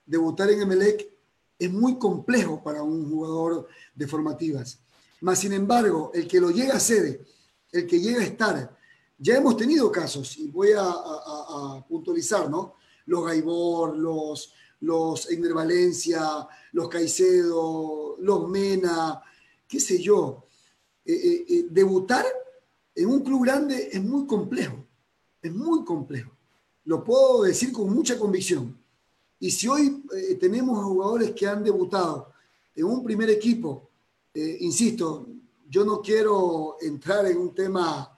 debutar 0.05 0.49
en 0.49 0.61
Emelec 0.61 1.09
es 1.57 1.71
muy 1.71 1.97
complejo 1.97 2.61
para 2.63 2.83
un 2.83 3.09
jugador 3.09 3.67
de 3.95 4.07
formativas. 4.07 4.79
Más 5.21 5.39
sin 5.39 5.53
embargo, 5.53 6.11
el 6.13 6.27
que 6.27 6.41
lo 6.41 6.51
llega 6.51 6.75
a 6.75 6.79
ser, 6.79 7.25
el 7.71 7.87
que 7.87 7.99
llega 7.99 8.21
a 8.21 8.25
estar, 8.25 8.77
ya 9.17 9.37
hemos 9.37 9.55
tenido 9.55 9.91
casos, 9.91 10.37
y 10.37 10.47
voy 10.47 10.71
a, 10.77 11.85
puntualizar, 11.87 12.49
¿no? 12.49 12.75
Los 13.05 13.25
Gaibor, 13.25 13.95
los, 13.97 14.53
los 14.81 15.27
Valencia, 15.53 16.47
los 16.73 16.89
Caicedo, 16.89 18.17
los 18.19 18.49
Mena, 18.49 19.21
qué 19.67 19.79
sé 19.79 20.01
yo. 20.01 20.45
Eh, 21.05 21.13
eh, 21.13 21.45
eh, 21.49 21.65
debutar 21.69 22.25
en 22.95 23.07
un 23.07 23.21
club 23.21 23.43
grande 23.43 23.89
es 23.91 24.01
muy 24.01 24.25
complejo, 24.25 24.85
es 25.41 25.53
muy 25.53 25.83
complejo. 25.83 26.31
Lo 26.85 27.03
puedo 27.03 27.43
decir 27.43 27.71
con 27.71 27.93
mucha 27.93 28.17
convicción. 28.17 28.82
Y 29.43 29.51
si 29.51 29.67
hoy 29.67 30.01
eh, 30.15 30.35
tenemos 30.35 30.81
jugadores 30.85 31.31
que 31.31 31.45
han 31.45 31.61
debutado 31.61 32.31
en 32.73 32.85
un 32.85 33.03
primer 33.03 33.29
equipo, 33.29 33.89
eh, 34.33 34.55
insisto, 34.61 35.27
yo 35.67 35.83
no 35.83 36.01
quiero 36.01 36.77
entrar 36.79 37.25
en 37.25 37.37
un 37.37 37.53
tema 37.53 38.17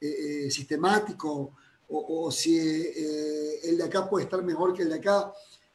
eh, 0.00 0.48
sistemático 0.48 1.56
o, 1.88 2.30
si 2.30 2.56
el 2.56 3.78
de 3.78 3.82
acá 3.82 4.08
puede 4.08 4.26
estar 4.26 4.44
mejor 4.44 4.72
que 4.72 4.82
el 4.82 4.90
de 4.90 4.94
acá, 4.94 5.32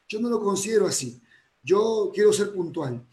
yo 0.08 0.22
no 0.22 0.30
lo 0.30 0.40
considero 0.40 0.88
así. 0.88 1.22
Yo 1.62 2.10
quiero 2.14 2.32
ser 2.32 2.54
puntual. 2.54 3.06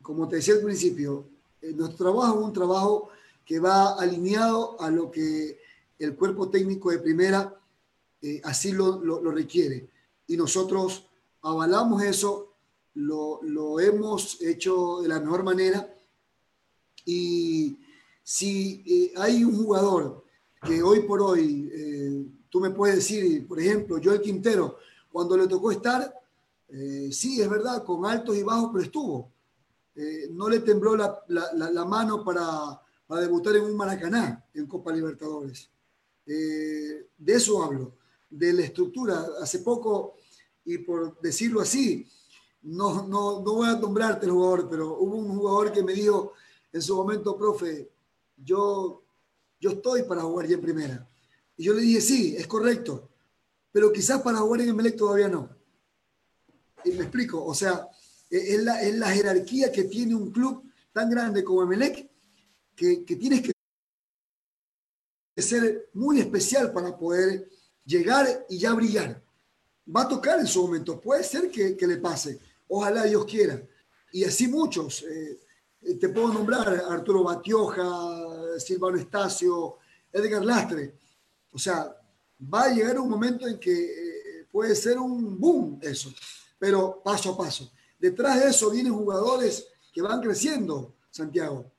como 0.00 0.28
te 0.28 0.36
decía 0.36 0.54
al 0.54 0.62
principio, 0.62 1.28
nuestro 1.60 1.98
trabajo 1.98 2.40
es 2.40 2.46
un 2.46 2.52
trabajo 2.54 3.10
que 3.44 3.58
va 3.58 4.00
alineado 4.00 4.80
a 4.80 4.90
lo 4.90 5.10
que 5.10 5.58
el 5.98 6.16
cuerpo 6.16 6.48
técnico 6.48 6.90
de 6.90 7.00
primera 7.00 7.61
eh, 8.22 8.40
así 8.44 8.70
lo, 8.70 9.20
requiere. 9.32 9.90
Y 10.28 10.36
nosotros 10.36 11.06
avalamos 11.42 12.02
eso, 12.04 12.54
lo, 12.94 13.80
hemos 13.80 14.40
hecho 14.40 15.00
de 15.02 15.08
la 15.08 15.20
mejor 15.20 15.42
manera. 15.42 15.92
Y 17.04 17.76
si 18.22 18.84
eh, 18.86 19.12
hay 19.16 19.42
un 19.42 19.56
jugador 19.56 20.24
que 20.64 20.80
hoy 20.80 21.00
por 21.00 21.20
hoy, 21.20 21.68
eh, 21.74 22.24
tú 22.48 22.60
me 22.60 22.70
puedes 22.70 22.96
decir, 22.96 23.46
por 23.48 23.58
ejemplo, 23.58 23.98
Joel 24.02 24.20
Quintero, 24.20 24.78
cuando 25.10 25.36
le 25.36 25.48
tocó 25.48 25.72
estar, 25.72 26.14
sí, 27.10 27.42
es 27.42 27.50
verdad, 27.50 27.84
con 27.84 28.06
altos 28.06 28.34
y 28.34 28.42
bajos, 28.42 28.70
pero 28.72 28.84
estuvo. 28.84 29.32
no 30.30 30.48
le 30.48 30.60
tembló 30.60 30.96
la, 30.96 31.84
mano 31.86 32.24
para, 32.24 32.80
para, 33.06 33.20
debutar 33.20 33.56
en 33.56 33.64
un 33.64 33.76
Maracaná, 33.76 34.42
en 34.54 34.66
Copa 34.66 34.90
Libertadores. 34.90 35.68
de 36.24 37.04
eso 37.26 37.62
hablo 37.62 37.92
de 38.32 38.52
la 38.52 38.62
estructura. 38.62 39.26
Hace 39.40 39.60
poco, 39.60 40.16
y 40.64 40.78
por 40.78 41.20
decirlo 41.20 41.60
así, 41.60 42.06
no, 42.62 43.06
no, 43.06 43.42
no 43.42 43.54
voy 43.54 43.68
a 43.68 43.76
nombrarte 43.76 44.26
el 44.26 44.32
jugador, 44.32 44.68
pero 44.68 44.98
hubo 44.98 45.16
un 45.16 45.36
jugador 45.36 45.72
que 45.72 45.82
me 45.82 45.92
dijo 45.92 46.32
en 46.72 46.80
su 46.80 46.96
momento, 46.96 47.36
profe, 47.36 47.90
yo, 48.36 49.04
yo 49.60 49.70
estoy 49.70 50.04
para 50.04 50.22
jugar 50.22 50.46
ya 50.46 50.54
en 50.54 50.62
primera. 50.62 51.08
Y 51.56 51.64
yo 51.64 51.74
le 51.74 51.82
dije, 51.82 52.00
sí, 52.00 52.34
es 52.36 52.46
correcto, 52.46 53.10
pero 53.70 53.92
quizás 53.92 54.22
para 54.22 54.38
jugar 54.38 54.62
en 54.62 54.70
Emelec 54.70 54.96
todavía 54.96 55.28
no. 55.28 55.50
Y 56.84 56.92
me 56.92 57.02
explico, 57.02 57.44
o 57.44 57.54
sea, 57.54 57.88
e, 58.30 58.54
es 58.54 58.62
la, 58.62 58.82
es 58.82 58.94
la 58.96 59.10
jerarquía 59.10 59.70
que 59.70 59.84
tiene 59.84 60.14
un 60.14 60.30
club 60.30 60.64
tan 60.92 61.10
grande 61.10 61.44
como 61.44 61.62
Emelec, 61.62 62.10
que, 62.74 63.04
que 63.04 63.16
tienes 63.16 63.42
que 63.42 63.52
ser 65.36 65.90
muy 65.94 66.20
especial 66.20 66.72
para 66.72 66.96
poder 66.96 67.50
llegar 67.84 68.46
y 68.48 68.58
ya 68.58 68.72
brillar. 68.74 69.22
Va 69.94 70.02
a 70.02 70.08
tocar 70.08 70.38
en 70.38 70.46
su 70.46 70.62
momento, 70.62 71.00
puede 71.00 71.24
ser 71.24 71.50
que, 71.50 71.76
le 71.80 71.96
pase, 71.96 72.38
ojalá 72.68 73.04
Dios 73.04 73.24
quiera. 73.24 73.60
Y 74.12 74.24
así 74.24 74.46
muchos, 74.46 75.02
eh, 75.02 75.40
eh, 75.82 75.94
te 75.94 76.08
puedo 76.08 76.32
nombrar 76.32 76.68
Arturo 76.88 77.24
Batioja, 77.24 78.58
Silvano 78.58 78.96
Estacio, 78.98 79.78
Edgar 80.12 80.44
Lastre. 80.44 80.94
O 81.52 81.58
sea, 81.58 81.96
va 82.52 82.64
a 82.64 82.72
llegar 82.72 82.98
un 82.98 83.08
momento 83.08 83.48
en 83.48 83.58
que 83.58 83.72
eh, 83.72 84.46
puede 84.50 84.74
ser 84.74 84.98
un 84.98 85.38
boom 85.38 85.78
eso, 85.82 86.12
pero 86.58 87.00
paso 87.02 87.32
a 87.32 87.36
paso. 87.36 87.70
detrás 87.98 88.40
de 88.40 88.50
eso 88.50 88.70
vienen 88.70 88.94
jugadores 88.94 89.66
que 89.92 90.02
van 90.02 90.20
creciendo, 90.20 90.94
Santiago. 91.10 91.70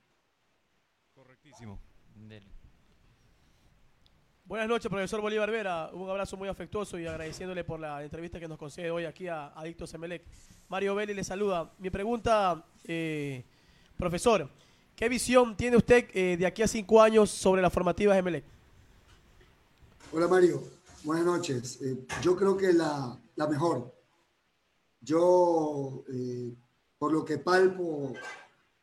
Buenas 4.53 4.69
noches, 4.69 4.87
profesor 4.87 5.19
Bolívar 5.19 5.49
Vera. 5.49 5.89
Un 5.93 6.07
abrazo 6.11 6.37
muy 6.37 6.47
afectuoso 6.47 6.99
y 6.99 7.07
agradeciéndole 7.07 7.63
por 7.63 7.79
la 7.79 8.03
entrevista 8.03 8.39
que 8.39 8.47
nos 8.47 8.59
concede 8.59 8.91
hoy 8.91 9.05
aquí 9.05 9.27
a 9.27 9.47
Adicto 9.47 9.87
Semelec. 9.87 10.21
Mario 10.69 10.93
Belli 10.93 11.15
le 11.15 11.23
saluda. 11.23 11.73
Mi 11.79 11.89
pregunta, 11.89 12.63
eh, 12.83 13.43
profesor, 13.97 14.47
¿qué 14.95 15.09
visión 15.09 15.57
tiene 15.57 15.75
usted 15.77 16.07
eh, 16.13 16.37
de 16.37 16.45
aquí 16.45 16.61
a 16.61 16.67
cinco 16.67 17.01
años 17.01 17.31
sobre 17.31 17.63
las 17.63 17.73
formativas 17.73 18.15
Emelec? 18.15 18.43
Hola 20.11 20.27
Mario, 20.27 20.63
buenas 21.03 21.25
noches. 21.25 21.81
Eh, 21.81 22.05
yo 22.21 22.35
creo 22.35 22.55
que 22.55 22.73
la, 22.73 23.19
la 23.35 23.47
mejor. 23.47 23.91
Yo, 25.01 26.05
por 26.99 27.11
lo 27.11 27.25
que 27.25 27.39
palpo 27.39 28.13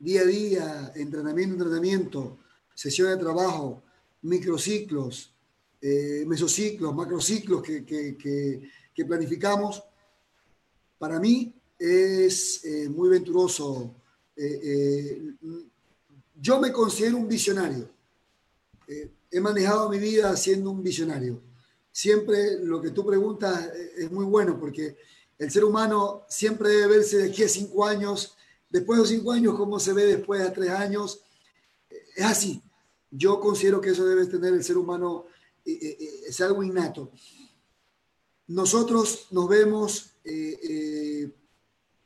día 0.01 0.23
a 0.23 0.25
día, 0.25 0.93
entrenamiento, 0.97 1.55
entrenamiento, 1.55 2.39
sesiones 2.75 3.19
de 3.19 3.23
trabajo, 3.23 3.85
microciclos, 4.23 5.33
eh, 5.83 6.25
mesociclos, 6.27 6.95
macrociclos 6.95 7.63
que, 7.63 8.71
planificamos, 9.07 9.83
para 10.99 11.19
mí 11.19 11.55
es 11.79 12.63
eh, 12.67 12.87
muy 12.91 13.09
venturoso. 13.09 13.95
Eh, 14.37 15.23
yo 16.39 16.61
me 16.61 16.71
considero 16.71 17.17
un 17.17 17.27
visionario. 17.27 17.89
he 18.87 19.41
manejado 19.41 19.89
mi 19.89 19.99
vida 19.99 20.37
siendo 20.37 20.71
un 20.71 20.83
visionario. 20.83 21.41
Siempre 21.91 22.63
lo 22.63 22.83
que 22.83 22.91
tú 22.91 23.07
preguntas 23.07 23.71
es 23.97 24.11
muy 24.11 24.27
bueno 24.27 24.61
porque 24.61 24.99
el 25.39 25.51
ser 25.51 25.65
humano 25.65 26.27
siempre 26.29 26.69
debe 26.69 26.99
verse 26.99 27.17
de 27.17 27.31
aquí 27.31 27.43
a 27.43 27.49
cinco 27.49 27.87
años, 27.87 28.37
después 28.69 29.01
de 29.01 29.07
cinco 29.07 29.33
años, 29.33 29.57
cómo 29.57 29.81
se 29.81 29.95
ve 29.95 30.05
después 30.05 30.43
de 30.43 30.51
tres 30.51 30.71
años. 30.71 31.23
Es 32.15 32.25
así. 32.25 32.63
Yo 33.11 33.41
considero 33.41 33.81
que 33.81 33.91
eso 33.91 34.05
debe 34.05 34.27
tener 34.27 34.53
el 34.53 34.63
ser 34.63 34.77
humano 34.77 35.25
eh, 35.25 35.30
eh, 35.30 35.30
eh, 35.30 35.30
es 35.65 36.41
algo 36.41 36.63
innato. 36.63 37.11
Nosotros 38.47 39.29
nos 39.31 39.49
vemos 39.49 40.13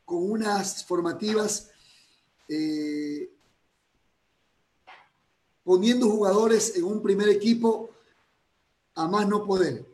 con 0.05 0.31
unas 0.31 0.85
formativas 0.85 1.71
poniendo 5.63 6.09
jugadores 6.09 6.75
en 6.75 6.83
un 6.83 7.01
primer 7.01 7.29
equipo 7.29 7.89
a 8.93 9.07
más 9.07 9.27
no 9.27 9.45
poder. 9.45 9.85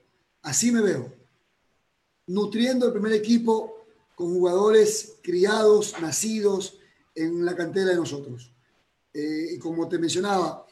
Así 0.41 0.71
me 0.71 0.81
veo. 0.81 1.13
Nutriendo 2.27 2.87
el 2.87 2.91
primer 2.91 3.13
equipo 3.13 3.85
con 4.15 4.33
jugadores 4.33 5.15
criados, 5.23 5.95
nacidos 6.01 6.77
en 7.15 7.45
la 7.45 7.55
cantera 7.55 7.91
de 7.91 7.95
nosotros. 7.95 8.51
y 9.13 9.57
como 9.59 9.87
te 9.89 9.97
mencionaba, 9.97 10.65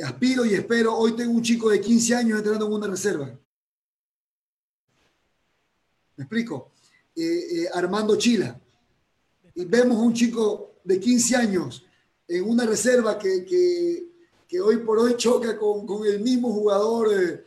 aspiro 0.00 0.44
y 0.44 0.54
espero. 0.54 0.96
Hoy 0.96 1.12
tengo 1.12 1.32
un 1.32 1.42
chico 1.42 1.70
de 1.70 1.80
15 1.80 2.14
años 2.14 2.38
entrando 2.38 2.66
en 2.66 2.72
una 2.72 2.86
reserva. 2.86 3.38
¿Me 6.16 6.24
explico? 6.24 6.70
Eh, 7.14 7.22
eh, 7.22 7.68
Armando 7.74 8.16
Chila. 8.16 8.58
Y 9.54 9.64
vemos 9.64 9.98
un 9.98 10.14
chico 10.14 10.76
de 10.84 10.98
15 10.98 11.36
años 11.36 11.84
en 12.26 12.48
una 12.48 12.64
reserva 12.64 13.18
que, 13.18 13.44
que, 13.44 14.60
hoy 14.60 14.78
por 14.78 14.98
hoy 14.98 15.16
choca 15.16 15.58
con, 15.58 15.86
con 15.86 16.06
el 16.06 16.20
mismo 16.20 16.52
jugador 16.52 17.08
eh, 17.12 17.44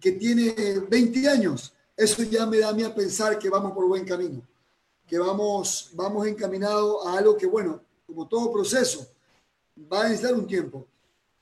que 0.00 0.12
tiene 0.12 0.54
20 0.88 1.28
años. 1.28 1.72
Eso 1.96 2.22
ya 2.24 2.46
me 2.46 2.58
da 2.58 2.68
a 2.68 2.72
mí 2.72 2.82
a 2.82 2.94
pensar 2.94 3.38
que 3.38 3.48
vamos 3.48 3.72
por 3.72 3.86
buen 3.86 4.04
camino, 4.04 4.42
que 5.06 5.18
vamos, 5.18 5.90
vamos 5.94 6.26
encaminados 6.26 7.06
a 7.06 7.18
algo 7.18 7.36
que, 7.36 7.46
bueno, 7.46 7.80
como 8.06 8.28
todo 8.28 8.52
proceso, 8.52 9.08
va 9.90 10.02
a 10.02 10.08
necesitar 10.08 10.34
un 10.34 10.46
tiempo 10.46 10.86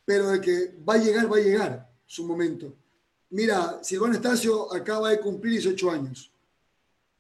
pero 0.05 0.29
de 0.29 0.41
que 0.41 0.75
va 0.87 0.95
a 0.95 0.99
llegar, 0.99 1.33
va 1.33 1.37
a 1.37 1.41
llegar 1.41 1.91
su 2.07 2.27
momento. 2.27 2.75
Mira, 3.31 3.81
Silvano 3.83 4.15
Estacio 4.15 4.73
acaba 4.73 5.11
de 5.11 5.21
cumplir 5.21 5.55
18 5.55 5.91
años 5.91 6.31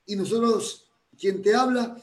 y 0.07 0.15
nosotros, 0.17 0.89
quien 1.19 1.43
te 1.43 1.55
habla, 1.55 1.97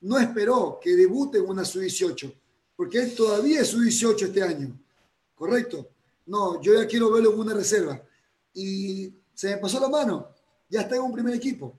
no 0.00 0.18
esperó 0.18 0.78
que 0.82 0.94
debute 0.94 1.38
en 1.38 1.48
una 1.48 1.64
sub-18, 1.64 2.32
porque 2.76 2.98
él 2.98 3.14
todavía 3.14 3.60
es 3.60 3.68
sub-18 3.68 4.22
este 4.22 4.42
año, 4.42 4.78
¿correcto? 5.34 5.88
No, 6.26 6.60
yo 6.60 6.74
ya 6.74 6.86
quiero 6.86 7.10
verlo 7.10 7.32
en 7.32 7.38
una 7.38 7.54
reserva 7.54 8.02
y 8.52 9.12
se 9.34 9.50
me 9.50 9.58
pasó 9.58 9.80
la 9.80 9.88
mano, 9.88 10.28
ya 10.68 10.82
está 10.82 10.96
en 10.96 11.02
un 11.02 11.12
primer 11.12 11.34
equipo. 11.34 11.78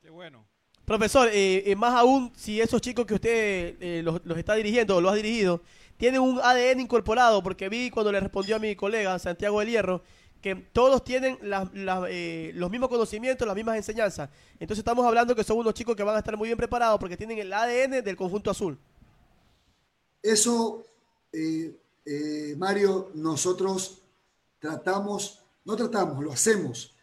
Qué 0.00 0.10
bueno. 0.10 0.44
Profesor, 0.84 1.28
eh, 1.32 1.62
eh, 1.70 1.76
más 1.76 1.94
aún 1.94 2.32
si 2.36 2.60
esos 2.60 2.80
chicos 2.80 3.06
que 3.06 3.14
usted 3.14 3.76
eh, 3.80 4.02
los, 4.02 4.20
los, 4.24 4.36
está 4.36 4.54
dirigiendo 4.54 4.96
o 4.96 5.00
lo 5.00 5.08
ha 5.10 5.14
dirigido, 5.14 5.62
tiene 6.02 6.18
un 6.18 6.40
ADN 6.42 6.80
incorporado, 6.80 7.44
porque 7.44 7.68
vi 7.68 7.88
cuando 7.88 8.10
le 8.10 8.18
respondió 8.18 8.56
a 8.56 8.58
mi 8.58 8.74
colega 8.74 9.16
Santiago 9.20 9.60
del 9.60 9.68
Hierro, 9.68 10.02
que 10.40 10.56
todos 10.56 11.04
tienen 11.04 11.38
eh, 12.08 12.50
los 12.56 12.70
mismos 12.72 12.88
conocimientos, 12.88 13.46
las 13.46 13.54
mismas 13.54 13.76
enseñanzas. 13.76 14.28
Entonces 14.54 14.78
estamos 14.78 15.06
hablando 15.06 15.36
que 15.36 15.44
son 15.44 15.58
unos 15.58 15.74
chicos 15.74 15.94
que 15.94 16.02
van 16.02 16.16
a 16.16 16.18
estar 16.18 16.36
muy 16.36 16.48
bien 16.48 16.58
preparados 16.58 16.98
porque 16.98 17.16
tienen 17.16 17.38
el 17.38 17.52
ADN 17.52 18.02
del 18.02 18.16
conjunto 18.16 18.50
azul. 18.50 18.76
Eso, 20.20 20.84
eh, 21.32 21.72
eh, 22.04 22.56
Mario, 22.58 23.12
nosotros 23.14 24.02
tratamos, 24.58 25.38
no 25.64 25.76
tratamos, 25.76 26.24
lo 26.24 26.32
hacemos, 26.32 26.96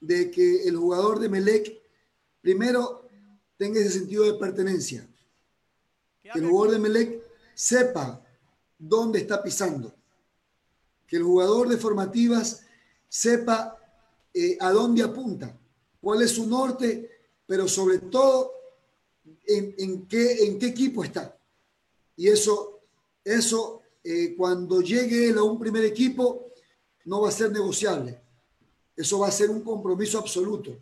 de 0.00 0.30
que 0.30 0.66
el 0.66 0.74
jugador 0.74 1.18
de 1.18 1.28
Melec 1.28 1.82
primero 2.40 3.10
tenga 3.58 3.78
ese 3.78 3.90
sentido 3.90 4.24
de 4.24 4.38
pertenencia. 4.38 5.06
Que 6.22 6.38
el 6.38 6.48
jugador 6.48 6.72
de 6.72 6.78
Melec 6.78 7.22
sepa 7.54 8.24
dónde 8.78 9.18
está 9.18 9.42
pisando. 9.42 9.94
Que 11.06 11.16
el 11.16 11.24
jugador 11.24 11.68
de 11.68 11.76
formativas 11.76 12.62
sepa 13.08 13.76
eh, 14.32 14.56
a 14.60 14.70
dónde 14.70 15.02
apunta, 15.02 15.58
cuál 16.00 16.22
es 16.22 16.32
su 16.32 16.46
norte, 16.46 17.10
pero 17.46 17.66
sobre 17.66 17.98
todo 17.98 18.52
en, 19.46 20.06
qué, 20.06 20.44
en 20.44 20.58
qué 20.58 20.66
equipo 20.66 21.02
está. 21.02 21.36
Y 22.16 22.28
eso, 22.28 22.80
eso 23.24 23.82
eh, 24.04 24.34
cuando 24.36 24.80
llegue 24.80 25.30
él 25.30 25.38
a 25.38 25.42
un 25.42 25.58
primer 25.58 25.84
equipo, 25.84 26.52
no 27.04 27.22
va 27.22 27.30
a 27.30 27.32
ser 27.32 27.50
negociable. 27.50 28.20
Eso 28.94 29.20
va 29.20 29.28
a 29.28 29.32
ser 29.32 29.48
un 29.48 29.62
compromiso 29.62 30.18
absoluto. 30.18 30.76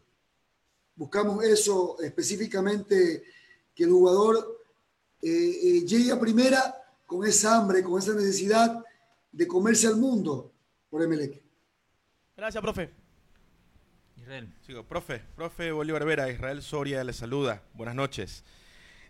Buscamos 0.95 1.45
eso 1.45 2.01
específicamente, 2.01 3.25
que 3.75 3.85
el 3.85 3.91
jugador 3.91 4.65
eh, 5.23 5.85
llegue 5.87 6.11
a 6.11 6.19
primera 6.19 6.86
con 7.07 7.27
esa 7.27 7.57
hambre, 7.57 7.83
con 7.83 7.99
esa 7.99 8.13
necesidad 8.15 8.85
de 9.33 9.47
comerse 9.47 9.87
al 9.87 9.97
mundo 9.97 10.53
por 10.91 11.03
Emelec. 11.03 11.43
Gracias, 12.37 12.61
profe. 12.61 12.91
Israel. 14.17 14.53
Sigo, 14.67 14.83
profe, 14.83 15.23
profe 15.37 15.71
Bolívar 15.71 16.05
Vera, 16.05 16.29
Israel 16.29 16.61
Soria 16.61 17.05
le 17.05 17.13
saluda. 17.13 17.63
Buenas 17.75 17.95
noches. 17.95 18.45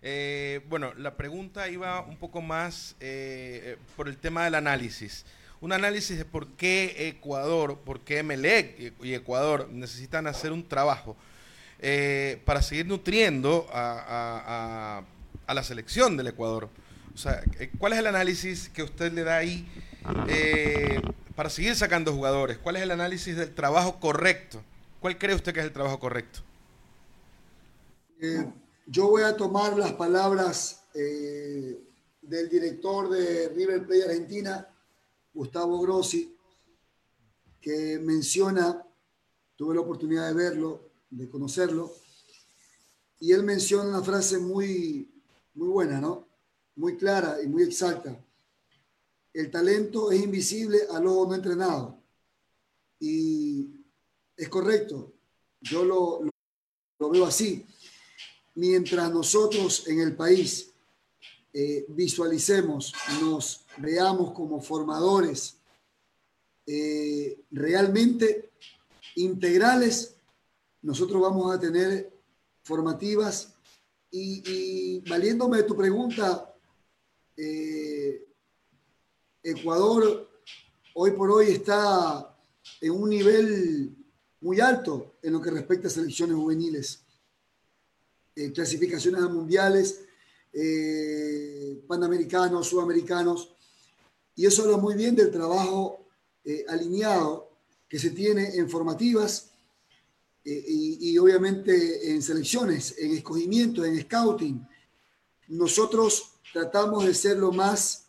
Eh, 0.02 0.61
bueno, 0.68 0.92
la 0.94 1.16
pregunta 1.16 1.68
iba 1.68 2.02
un 2.02 2.18
poco 2.18 2.42
más 2.42 2.96
eh, 3.00 3.78
por 3.96 4.09
el 4.09 4.18
tema 4.18 4.44
del 4.44 4.54
análisis. 4.54 5.24
Un 5.61 5.72
análisis 5.72 6.18
de 6.18 6.26
por 6.26 6.48
qué 6.48 7.09
Ecuador, 7.09 7.78
por 7.78 8.00
qué 8.00 8.18
Emelec 8.18 8.94
y 9.02 9.14
Ecuador 9.14 9.70
necesitan 9.70 10.26
hacer 10.26 10.52
un 10.52 10.68
trabajo 10.68 11.16
eh, 11.78 12.42
para 12.44 12.61
seguir 12.61 12.87
nutriendo 12.87 13.66
a 13.72 15.02
la 15.48 15.62
selección 15.62 16.16
del 16.16 16.26
Ecuador. 16.26 16.68
O 17.16 17.18
sea, 17.18 17.42
eh, 17.59 17.70
¿cuál 17.79 17.94
es 17.94 17.98
el 18.00 18.09
análisis 18.09 18.68
que 18.68 18.83
usted 18.83 19.11
le 19.11 19.24
da 19.24 19.38
ahí 19.38 19.66
eh, 20.29 21.00
para 21.35 21.48
seguir 21.48 21.74
sacando 21.74 22.12
jugadores? 22.12 22.59
¿Cuál 22.59 22.76
es 22.76 22.83
el 22.83 22.90
análisis 22.90 23.35
del 23.35 23.55
trabajo 23.55 23.98
correcto? 23.98 24.62
¿Cuál 25.00 25.16
cree 25.16 25.35
usted 25.35 25.55
que 25.55 25.61
es 25.61 25.66
el 25.66 25.72
trabajo 25.72 25.98
correcto? 25.98 26.40
Eh, 28.20 28.46
yo 28.87 29.09
voy 29.09 29.22
a 29.22 29.35
tomar 29.35 29.79
las 29.79 29.92
palabras 29.92 30.83
del 30.92 32.50
director 32.50 33.09
de 33.09 33.48
River 33.48 33.87
Plate 33.87 34.05
Argentina, 34.05 34.68
Gustavo 35.33 35.81
Grossi, 35.81 36.37
que 37.62 37.98
menciona, 37.98 38.85
tuve 39.57 39.74
la 39.74 39.81
oportunidad 39.81 40.26
de 40.26 40.35
verlo, 40.35 40.90
de 41.09 41.31
conocerlo, 41.31 41.94
y 43.20 43.33
él 43.33 43.42
menciona 43.42 43.88
una 43.88 44.02
frase 44.02 44.37
muy, 44.37 45.11
muy 45.55 45.68
buena, 45.68 45.98
¿no? 45.98 46.25
Muy 46.76 46.96
clara 46.96 47.42
y 47.42 47.48
muy 47.48 47.62
exacta. 47.62 48.18
El 49.32 49.50
talento 49.50 50.10
es 50.10 50.22
invisible 50.22 50.78
al 50.90 51.06
ojo 51.06 51.26
no 51.26 51.34
entrenado. 51.34 51.98
Y 53.00 53.70
es 54.36 54.48
correcto, 54.48 55.12
yo 55.60 55.84
lo, 55.84 56.22
lo, 56.98 57.10
veo 57.10 57.26
así. 57.26 57.66
Mientras 58.54 59.12
nosotros 59.12 59.86
en 59.88 60.00
el 60.00 60.16
país 60.16 60.70
eh, 61.52 61.84
visualicemos, 61.88 62.94
nos 63.20 63.66
veamos 63.78 64.32
como 64.32 64.60
formadores 64.60 65.56
eh, 66.66 67.44
realmente 67.50 68.50
integrales, 69.16 70.16
nosotros 70.82 71.22
vamos 71.22 71.54
a 71.54 71.60
tener 71.60 72.12
formativas. 72.62 73.52
Y, 74.10 75.00
valiéndome 75.08 75.58
de 75.58 75.62
tu 75.64 75.76
pregunta, 75.76 76.55
eh, 77.37 78.27
Ecuador 79.42 80.31
hoy 80.94 81.11
por 81.11 81.31
hoy 81.31 81.49
está 81.49 82.35
en 82.81 82.90
un 82.92 83.11
nivel 83.11 83.94
muy 84.40 84.61
alto 84.61 85.16
en 85.22 85.35
lo 85.35 85.40
que 85.40 85.51
respecta 85.51 85.88
a 85.88 85.90
selecciones 85.90 86.37
juveniles, 86.37 87.05
eh, 88.35 88.53
clasificaciones 88.53 89.22
a 89.22 89.29
mundiales, 89.29 90.01
eh, 90.53 91.83
panamericanos, 91.87 92.68
sudamericanos, 92.68 93.55
y 94.35 94.46
eso 94.46 94.62
habla 94.62 94.79
muy 94.79 94.94
bien 94.94 95.14
del 95.14 95.31
trabajo 95.31 96.03
alineado 96.68 97.51
que 97.88 97.99
se 97.99 98.11
tiene 98.11 98.55
en 98.55 98.70
formativas 98.70 99.51
y, 100.44 101.18
obviamente 101.18 102.12
en 102.12 102.22
selecciones, 102.22 102.94
en 102.99 103.12
escogimiento, 103.12 103.85
en 103.85 104.01
scouting. 104.01 104.64
Nosotros 105.49 106.36
tratamos 106.52 107.04
de 107.04 107.14
ser 107.14 107.38
lo 107.38 107.52
más 107.52 108.06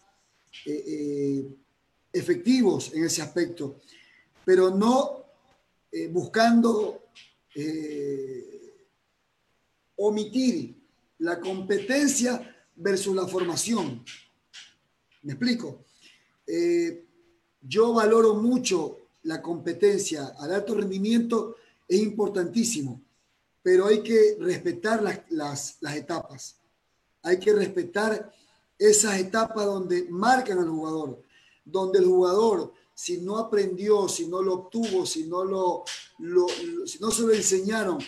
efectivos 2.14 2.94
en 2.94 3.06
ese 3.06 3.22
aspecto, 3.22 3.80
pero 4.46 4.70
no 4.72 5.26
eh, 5.92 6.08
buscando 6.08 7.10
eh, 7.56 8.88
omitir 9.96 10.76
la 11.20 11.40
competencia 11.40 12.56
versus 12.76 13.16
la 13.16 13.28
formación. 13.28 14.04
¿Me 15.24 15.34
explico? 15.34 15.86
Eh, 16.46 17.06
yo 17.62 17.94
valoro 17.94 18.36
mucho 18.36 19.08
la 19.24 19.42
competencia 19.42 20.28
al 20.40 20.54
alto 20.54 20.76
rendimiento, 20.76 21.56
es 21.88 22.00
importantísimo, 22.00 23.02
pero 23.62 23.88
hay 23.88 24.02
que 24.02 24.38
respetar 24.40 25.02
las, 25.02 25.22
las, 25.30 25.78
las 25.82 25.96
etapas. 25.96 26.60
Hay 27.24 27.40
que 27.40 27.54
respetar 27.54 28.34
esas 28.78 29.20
etapas 29.20 29.66
donde 29.66 30.08
marcan 30.10 30.60
al 30.60 30.70
jugador, 30.70 31.22
donde 31.66 32.00
el 32.00 32.06
jugador 32.06 32.74
si 32.98 33.20
no 33.20 33.38
aprendió, 33.38 34.08
si 34.08 34.28
no 34.28 34.42
lo 34.42 34.56
obtuvo, 34.56 35.06
si 35.06 35.28
no, 35.28 35.46
lo, 35.46 35.86
si 36.88 36.98
no 37.00 37.12
se 37.12 37.22
lo 37.22 37.32
enseñaron 37.32 38.00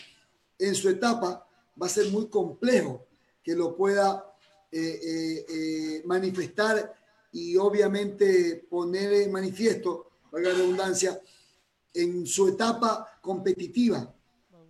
en 0.58 0.74
su 0.74 0.90
etapa, 0.90 1.48
va 1.80 1.86
a 1.86 1.90
ser 1.90 2.10
muy 2.10 2.28
complejo 2.28 3.06
que 3.44 3.56
lo 3.56 3.76
pueda 3.76 4.34
eh, 4.72 4.80
eh, 4.82 5.46
eh, 5.48 6.02
manifestar 6.06 6.92
y 7.32 7.56
obviamente 7.56 8.66
poner 8.68 9.14
en 9.14 9.32
manifiesto, 9.32 10.10
valga 10.32 10.50
la 10.50 10.56
redundancia, 10.56 11.22
en 11.94 12.26
su 12.26 12.48
etapa 12.48 13.20
competitiva. 13.22 14.12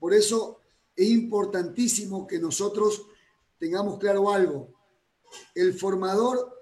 Por 0.02 0.14
eso 0.14 0.60
es 0.98 1.08
importantísimo 1.08 2.28
que 2.28 2.40
nosotros 2.40 3.06
tengamos 3.60 4.00
claro 4.00 4.32
algo. 4.32 4.74
El 5.54 5.74
formador 5.74 6.58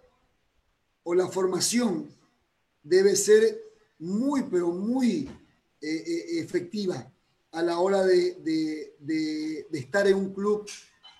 o 1.04 1.14
la 1.14 1.28
formación 1.28 2.10
debe 2.84 3.16
ser 3.16 3.62
muy, 4.00 4.44
pero 4.44 4.72
muy 4.72 5.30
eh, 5.82 5.88
eh, 5.88 6.40
efectiva 6.40 7.12
a 7.52 7.62
la 7.62 7.80
hora 7.80 8.04
de, 8.04 8.96
estar 9.72 10.08
en 10.08 10.16
un 10.16 10.34
club 10.34 10.68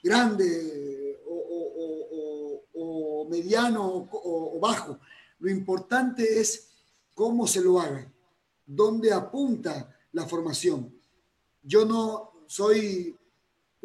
grande 0.04 1.20
o, 1.26 3.28
mediano 3.30 4.08
o, 4.12 4.60
bajo. 4.60 5.00
Lo 5.40 5.50
importante 5.50 6.40
es 6.40 6.70
cómo 7.14 7.48
se 7.48 7.62
lo 7.62 7.80
haga, 7.80 8.12
dónde 8.66 9.12
apunta 9.12 9.96
la 10.12 10.26
formación. 10.26 10.94
Yo 11.62 11.86
no 11.86 12.32
soy 12.48 13.17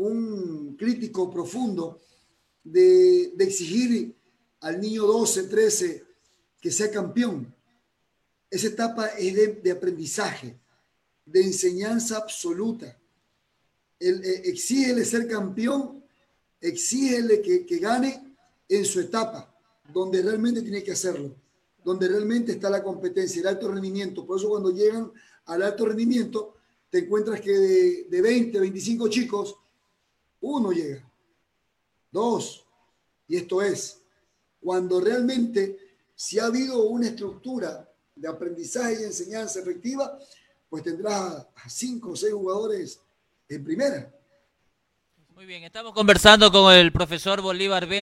un 0.02 0.76
crítico 0.76 1.30
profundo 1.30 2.00
de, 2.64 3.34
exigir 3.38 4.14
al 4.60 4.80
niño 4.80 5.06
12, 5.06 5.44
13 5.44 6.04
que 6.60 6.70
sea 6.70 6.90
campeón 6.90 7.52
esa 8.52 8.66
etapa 8.66 9.06
es 9.18 9.62
de, 9.62 9.70
aprendizaje, 9.70 10.60
de 11.24 11.40
enseñanza 11.40 12.18
absoluta. 12.18 13.00
El, 13.98 14.22
eh, 14.22 14.42
exígele 14.44 15.06
ser 15.06 15.26
campeón, 15.26 16.04
exígele 16.60 17.40
que, 17.40 17.64
que 17.64 17.78
gane 17.78 18.36
en 18.68 18.84
su 18.84 19.00
etapa, 19.00 19.58
donde 19.90 20.20
realmente 20.20 20.60
tiene 20.60 20.82
que 20.82 20.92
hacerlo, 20.92 21.34
donde 21.82 22.08
realmente 22.08 22.52
está 22.52 22.68
la 22.68 22.82
competencia, 22.82 23.40
el 23.40 23.48
alto 23.48 23.72
rendimiento. 23.72 24.26
Por 24.26 24.38
eso 24.38 24.50
cuando 24.50 24.70
llegan 24.70 25.10
al 25.46 25.62
alto 25.62 25.86
rendimiento, 25.86 26.56
te 26.90 26.98
encuentras 26.98 27.40
que 27.40 27.52
de, 27.52 28.04
de 28.10 28.20
20, 28.20 28.60
25 28.60 29.08
chicos, 29.08 29.56
uno 30.42 30.72
llega, 30.72 31.02
dos. 32.10 32.66
Y 33.26 33.36
esto 33.36 33.62
es, 33.62 34.02
cuando 34.60 35.00
realmente 35.00 35.78
si 36.14 36.38
ha 36.38 36.46
habido 36.46 36.84
una 36.84 37.06
estructura 37.06 37.88
de 38.14 38.28
aprendizaje 38.28 39.00
y 39.00 39.04
enseñanza 39.04 39.60
efectiva, 39.60 40.18
pues 40.68 40.82
tendrá 40.82 41.48
a 41.54 41.68
cinco 41.68 42.10
o 42.10 42.16
seis 42.16 42.32
jugadores 42.32 43.00
en 43.48 43.64
primera. 43.64 44.14
Muy 45.34 45.46
bien, 45.46 45.64
estamos 45.64 45.92
conversando 45.92 46.52
con 46.52 46.72
el 46.72 46.92
profesor 46.92 47.40
Bolívar 47.40 47.86
B. 47.86 48.01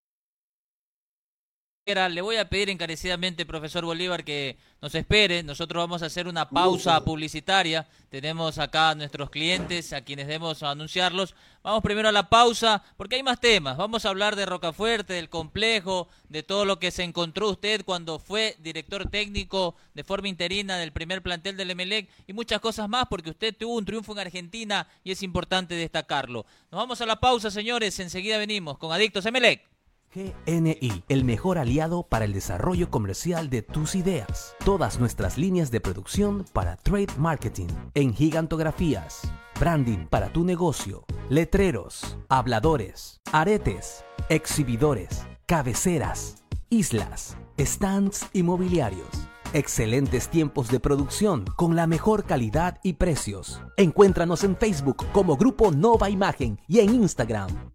Le 1.87 2.21
voy 2.21 2.37
a 2.37 2.49
pedir 2.49 2.71
encarecidamente, 2.71 3.45
profesor 3.45 3.85
Bolívar, 3.85 4.23
que 4.23 4.57
nos 4.81 4.95
espere. 4.95 5.43
Nosotros 5.43 5.83
vamos 5.83 6.03
a 6.03 6.07
hacer 6.07 6.29
una 6.29 6.49
pausa 6.49 7.03
publicitaria. 7.03 7.89
Tenemos 8.11 8.59
acá 8.59 8.91
a 8.91 8.95
nuestros 8.95 9.29
clientes, 9.29 9.93
a 9.93 10.03
quienes 10.03 10.29
debemos 10.29 10.63
anunciarlos. 10.63 11.35
Vamos 11.65 11.83
primero 11.83 12.09
a 12.09 12.13
la 12.13 12.29
pausa, 12.29 12.85
porque 12.97 13.17
hay 13.17 13.25
más 13.25 13.41
temas. 13.41 13.77
Vamos 13.77 14.05
a 14.05 14.11
hablar 14.11 14.37
de 14.37 14.47
Rocafuerte, 14.47 15.15
del 15.15 15.29
complejo, 15.29 16.07
de 16.29 16.45
todo 16.45 16.65
lo 16.65 16.79
que 16.79 16.93
se 16.93 17.03
encontró 17.03 17.51
usted 17.51 17.85
cuando 17.85 18.21
fue 18.21 18.57
director 18.61 19.11
técnico 19.11 19.75
de 19.93 20.05
forma 20.05 20.29
interina 20.29 20.77
del 20.77 20.93
primer 20.93 21.23
plantel 21.23 21.57
del 21.57 21.73
Emelec 21.73 22.09
y 22.29 22.33
muchas 22.35 22.61
cosas 22.61 22.89
más, 22.89 23.07
porque 23.11 23.31
usted 23.31 23.57
tuvo 23.57 23.75
un 23.75 23.85
triunfo 23.85 24.13
en 24.13 24.21
Argentina 24.21 24.87
y 25.03 25.11
es 25.11 25.25
importante 25.25 25.75
destacarlo. 25.75 26.47
Nos 26.71 26.79
vamos 26.79 27.01
a 27.01 27.07
la 27.07 27.19
pausa, 27.19 27.51
señores. 27.51 27.99
Enseguida 27.99 28.39
venimos 28.39 28.79
con 28.79 28.93
Adictos 28.93 29.27
Emelec. 29.27 29.70
GNI, 30.13 31.05
el 31.09 31.25
mejor 31.25 31.57
aliado 31.57 32.03
para 32.03 32.25
el 32.25 32.33
desarrollo 32.33 32.91
comercial 32.91 33.49
de 33.49 33.63
tus 33.63 33.95
ideas. 33.95 34.57
Todas 34.65 34.99
nuestras 34.99 35.39
líneas 35.39 35.71
de 35.71 35.81
producción 35.81 36.45
para 36.53 36.77
trade 36.77 37.15
marketing, 37.17 37.69
en 37.95 38.13
gigantografías, 38.13 39.23
branding 39.61 40.07
para 40.07 40.33
tu 40.33 40.45
negocio, 40.45 41.05
letreros, 41.29 42.19
habladores, 42.29 43.21
aretes, 43.31 44.05
exhibidores, 44.29 45.25
cabeceras, 45.47 46.43
islas, 46.71 47.37
stands 47.61 48.27
inmobiliarios. 48.33 49.29
Excelentes 49.53 50.29
tiempos 50.29 50.71
de 50.71 50.81
producción 50.81 51.45
con 51.57 51.77
la 51.77 51.87
mejor 51.87 52.25
calidad 52.25 52.79
y 52.83 52.95
precios. 52.95 53.63
Encuéntranos 53.77 54.43
en 54.43 54.57
Facebook 54.57 55.07
como 55.13 55.37
Grupo 55.37 55.71
Nova 55.71 56.11
Imagen 56.11 56.61
y 56.67 56.81
en 56.81 56.95
Instagram 56.95 57.70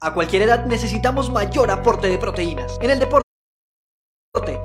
a 0.00 0.12
cualquier 0.12 0.42
edad 0.42 0.66
necesitamos 0.66 1.30
mayor 1.30 1.70
aporte 1.70 2.08
de 2.08 2.18
proteínas. 2.18 2.78
En 2.82 2.90
el 2.90 2.98
deporte 2.98 3.24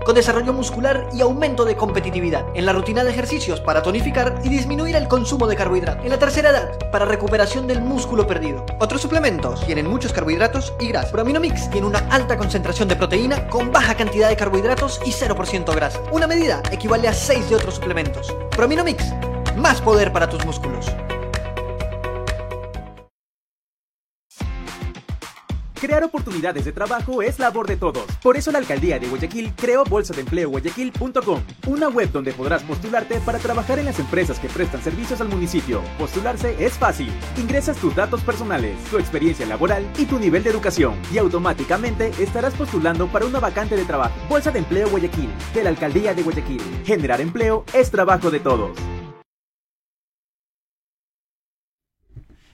con 0.04 0.16
desarrollo 0.16 0.52
muscular 0.52 1.08
y 1.14 1.22
aumento 1.22 1.64
de 1.64 1.78
competitividad, 1.78 2.48
en 2.56 2.66
la 2.66 2.74
rutina 2.74 3.04
de 3.04 3.12
ejercicios 3.12 3.62
para 3.62 3.84
tonificar 3.84 4.42
y 4.44 4.50
disminuir 4.50 4.96
el 4.96 5.08
consumo 5.08 5.46
de 5.46 5.56
carbohidratos, 5.56 6.04
en 6.04 6.10
la 6.10 6.18
tercera 6.18 6.50
edad 6.50 6.92
para 6.92 7.06
recuperación 7.06 7.68
del 7.68 7.82
músculo 7.82 8.26
perdido. 8.26 8.66
Otros 8.80 9.02
suplementos 9.04 9.64
tienen 9.68 9.86
muchos 9.86 10.12
carbohidratos 10.12 10.74
y 10.80 10.88
grasa. 10.88 11.12
Prominomix 11.12 11.70
tiene 11.70 11.86
una 11.86 12.00
alta 12.10 12.36
concentración 12.36 12.88
de 12.88 12.96
proteína 12.96 13.48
con 13.50 13.72
baja 13.72 13.94
cantidad 13.94 14.30
de 14.30 14.38
carbohidratos 14.38 15.00
y 15.06 15.12
0% 15.12 15.76
grasa. 15.76 16.02
Una 16.12 16.26
medida 16.26 16.64
equivale 16.72 17.08
a 17.08 17.14
6 17.14 17.52
de 17.52 17.56
otros 17.56 17.76
suplementos. 17.76 18.36
Prominomix, 18.50 19.14
más 19.56 19.80
poder 19.82 20.12
para 20.12 20.28
tus 20.28 20.44
músculos. 20.44 20.88
Crear 25.80 26.04
oportunidades 26.04 26.66
de 26.66 26.74
trabajo 26.74 27.22
es 27.22 27.40
labor 27.40 27.66
de 27.66 27.78
todos. 27.78 28.04
Por 28.22 28.36
eso 28.36 28.52
la 28.52 28.58
alcaldía 28.58 29.00
de 29.00 29.08
Guayaquil 29.08 29.54
creó 29.56 29.86
Bolsa 29.86 30.14
de 30.14 30.22
Empleo 30.22 30.50
Guayaquil.com, 30.50 31.42
una 31.68 31.88
web 31.88 32.12
donde 32.12 32.34
podrás 32.34 32.64
postularte 32.64 33.22
para 33.22 33.40
trabajar 33.40 33.80
en 33.80 33.86
las 33.86 33.98
empresas 33.98 34.40
que 34.40 34.50
prestan 34.50 34.82
servicios 34.82 35.22
al 35.22 35.30
municipio. 35.30 35.82
Postularse 35.98 36.54
es 36.60 36.74
fácil. 36.74 37.10
Ingresas 37.38 37.78
tus 37.78 37.96
datos 37.96 38.22
personales, 38.24 38.76
tu 38.92 38.98
experiencia 38.98 39.46
laboral 39.46 39.90
y 39.98 40.04
tu 40.06 40.20
nivel 40.20 40.44
de 40.44 40.50
educación 40.50 40.96
y 41.14 41.18
automáticamente 41.18 42.12
estarás 42.20 42.54
postulando 42.56 43.08
para 43.08 43.26
una 43.26 43.40
vacante 43.40 43.78
de 43.78 43.86
trabajo. 43.86 44.14
Bolsa 44.28 44.52
de 44.52 44.60
Empleo 44.60 44.90
Guayaquil, 44.90 45.30
de 45.54 45.64
la 45.64 45.70
alcaldía 45.70 46.14
de 46.14 46.24
Guayaquil. 46.24 46.62
Generar 46.84 47.22
empleo 47.22 47.64
es 47.74 47.90
trabajo 47.90 48.30
de 48.30 48.42
todos. 48.42 48.99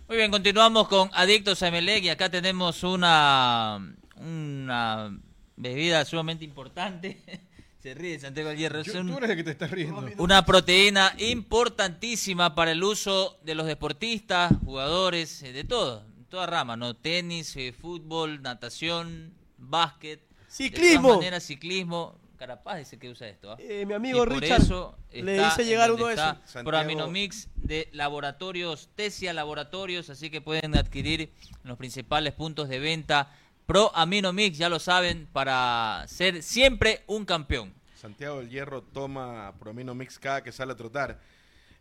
Muy 0.07 0.17
bien, 0.17 0.29
continuamos 0.31 0.87
con 0.87 1.09
Adictos 1.13 1.63
a 1.63 1.67
Emelec 1.69 2.03
y 2.03 2.09
acá 2.09 2.29
tenemos 2.29 2.83
una, 2.83 3.95
una 4.17 5.19
bebida 5.55 6.05
sumamente 6.05 6.45
importante. 6.45 7.21
Se 7.81 7.93
ríe 7.93 8.19
Santiago 8.19 8.49
del 8.49 8.57
Hierro. 8.57 8.79
Es 8.79 8.87
Yo- 8.93 9.01
un- 9.01 9.07
tú 9.11 9.17
eres 9.17 9.29
el 9.31 9.35
que 9.37 9.43
te 9.43 9.51
estás 9.51 9.71
riendo. 9.71 10.07
una 10.17 10.45
proteína 10.45 11.13
importantísima 11.19 12.53
para 12.55 12.71
el 12.71 12.83
uso 12.83 13.37
de 13.43 13.55
los 13.55 13.65
deportistas, 13.67 14.51
jugadores, 14.63 15.41
eh, 15.43 15.53
de 15.53 15.63
todo, 15.63 16.03
en 16.17 16.25
toda 16.25 16.45
rama, 16.47 16.75
¿no? 16.75 16.95
Tenis, 16.95 17.55
eh, 17.57 17.73
fútbol, 17.73 18.41
natación, 18.41 19.33
básquet. 19.57 20.19
Ciclismo. 20.49 20.89
De 20.93 20.97
todas 21.09 21.17
maneras, 21.17 21.43
ciclismo. 21.43 22.15
Carapaz 22.35 22.77
dice 22.77 22.97
que 22.99 23.09
usa 23.09 23.27
esto. 23.27 23.51
¿ah? 23.51 23.57
Eh, 23.59 23.85
mi 23.85 23.93
amigo 23.93 24.17
Y 24.23 24.27
por 24.27 24.39
Richard 24.41 24.61
eso 24.61 24.97
le 25.11 25.45
hice 25.45 25.65
llegar 25.65 25.91
uno 25.91 26.07
de 26.07 26.13
esos. 26.13 26.25
Santiago- 26.45 26.65
Proaminomix 26.69 27.49
de 27.55 27.89
laboratorios, 27.93 28.89
Tesia 28.95 29.33
Laboratorios, 29.33 30.09
así 30.09 30.29
que 30.29 30.41
pueden 30.41 30.77
adquirir 30.77 31.21
en 31.21 31.69
los 31.69 31.77
principales 31.77 32.33
puntos 32.33 32.69
de 32.69 32.79
venta 32.79 33.31
Pro 33.65 33.91
Aminomix, 33.95 34.57
ya 34.57 34.69
lo 34.69 34.79
saben, 34.79 35.27
para 35.33 36.03
ser 36.07 36.43
siempre 36.43 37.03
un 37.07 37.25
campeón. 37.25 37.73
Santiago 37.95 38.37
del 38.39 38.49
Hierro 38.49 38.83
toma 38.83 39.53
Promino 39.59 39.95
Mix 39.95 40.19
cada 40.19 40.43
que 40.43 40.51
sale 40.51 40.73
a 40.73 40.75
trotar. 40.75 41.19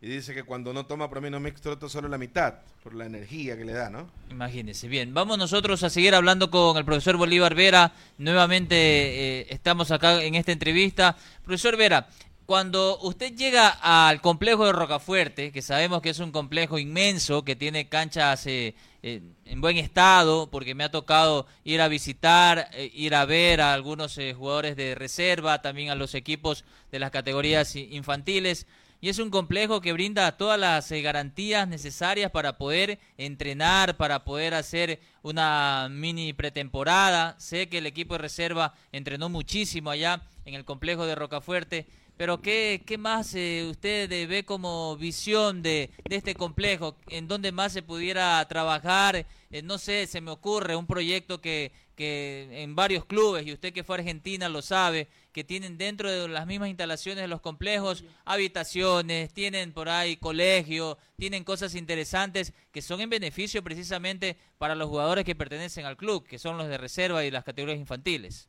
Y 0.05 0.09
dice 0.09 0.35
que 0.35 0.43
cuando 0.43 0.71
no 0.71 0.85
toma 0.85 1.09
Promino 1.09 1.39
Mix 1.39 1.61
trota 1.61 1.89
solo 1.89 2.07
la 2.07 2.19
mitad, 2.19 2.53
por 2.83 2.93
la 2.93 3.07
energía 3.07 3.57
que 3.57 3.65
le 3.65 3.73
da, 3.73 3.89
¿no? 3.89 4.07
Imagínense, 4.29 4.87
bien, 4.87 5.15
vamos 5.15 5.39
nosotros 5.39 5.81
a 5.81 5.89
seguir 5.89 6.13
hablando 6.13 6.51
con 6.51 6.77
el 6.77 6.85
profesor 6.85 7.17
Bolívar 7.17 7.55
Vera. 7.55 7.91
Nuevamente 8.19 8.75
eh, 8.75 9.47
estamos 9.49 9.89
acá 9.89 10.21
en 10.21 10.35
esta 10.35 10.51
entrevista. 10.51 11.17
Profesor 11.43 11.75
Vera, 11.75 12.07
cuando 12.45 12.99
usted 12.99 13.33
llega 13.33 13.67
al 13.69 14.21
complejo 14.21 14.67
de 14.67 14.73
Rocafuerte, 14.73 15.51
que 15.51 15.63
sabemos 15.63 16.03
que 16.03 16.11
es 16.11 16.19
un 16.19 16.31
complejo 16.31 16.77
inmenso, 16.77 17.43
que 17.43 17.55
tiene 17.55 17.89
canchas 17.89 18.45
eh, 18.45 18.75
eh, 19.01 19.23
en 19.45 19.59
buen 19.59 19.77
estado, 19.77 20.51
porque 20.51 20.75
me 20.75 20.83
ha 20.83 20.91
tocado 20.91 21.47
ir 21.63 21.81
a 21.81 21.87
visitar, 21.87 22.69
ir 22.93 23.15
a 23.15 23.25
ver 23.25 23.59
a 23.59 23.73
algunos 23.73 24.19
jugadores 24.37 24.75
de 24.75 24.93
reserva, 24.93 25.63
también 25.63 25.89
a 25.89 25.95
los 25.95 26.13
equipos 26.13 26.63
de 26.91 26.99
las 26.99 27.09
categorías 27.09 27.75
infantiles. 27.75 28.67
Y 29.01 29.09
es 29.09 29.19
un 29.19 29.29
complejo 29.29 29.81
que 29.81 29.93
brinda 29.93 30.35
todas 30.37 30.59
las 30.59 30.91
eh, 30.91 31.01
garantías 31.01 31.67
necesarias 31.67 32.31
para 32.31 32.57
poder 32.57 32.97
entrenar, 33.17 33.97
para 33.97 34.23
poder 34.23 34.53
hacer 34.53 34.99
una 35.21 35.87
mini 35.91 36.33
pretemporada. 36.33 37.35
Sé 37.37 37.69
que 37.69 37.77
el 37.79 37.85
equipo 37.85 38.15
de 38.15 38.19
reserva 38.19 38.73
entrenó 38.91 39.29
muchísimo 39.29 39.91
allá 39.91 40.23
en 40.45 40.55
el 40.55 40.65
complejo 40.65 41.05
de 41.05 41.15
Rocafuerte. 41.15 41.85
Pero 42.17 42.41
¿qué, 42.41 42.81
qué 42.85 42.97
más 42.97 43.35
eh, 43.35 43.67
usted 43.69 44.09
ve 44.29 44.45
como 44.45 44.95
visión 44.95 45.61
de, 45.61 45.91
de 46.07 46.15
este 46.15 46.33
complejo? 46.33 46.95
¿En 47.09 47.27
dónde 47.27 47.51
más 47.51 47.73
se 47.73 47.81
pudiera 47.83 48.47
trabajar? 48.47 49.25
Eh, 49.51 49.61
no 49.61 49.77
sé, 49.77 50.07
se 50.07 50.21
me 50.21 50.31
ocurre 50.31 50.77
un 50.77 50.87
proyecto 50.87 51.41
que, 51.41 51.73
que 51.95 52.63
en 52.63 52.73
varios 52.73 53.03
clubes, 53.05 53.45
y 53.45 53.51
usted 53.51 53.73
que 53.73 53.83
fue 53.83 53.97
a 53.97 53.99
Argentina 53.99 54.47
lo 54.47 54.61
sabe, 54.61 55.09
que 55.35 55.43
tienen 55.43 55.77
dentro 55.77 56.09
de 56.09 56.29
las 56.29 56.47
mismas 56.47 56.69
instalaciones 56.69 57.21
de 57.21 57.27
los 57.27 57.41
complejos 57.41 58.05
habitaciones, 58.23 59.33
tienen 59.33 59.73
por 59.73 59.89
ahí 59.89 60.15
colegio, 60.15 60.97
tienen 61.17 61.43
cosas 61.43 61.75
interesantes 61.75 62.53
que 62.71 62.81
son 62.81 63.01
en 63.01 63.09
beneficio 63.09 63.61
precisamente 63.61 64.37
para 64.57 64.75
los 64.75 64.87
jugadores 64.87 65.25
que 65.25 65.35
pertenecen 65.35 65.85
al 65.85 65.97
club, 65.97 66.25
que 66.25 66.39
son 66.39 66.57
los 66.57 66.69
de 66.69 66.77
reserva 66.77 67.25
y 67.25 67.31
las 67.31 67.43
categorías 67.43 67.77
infantiles. 67.77 68.47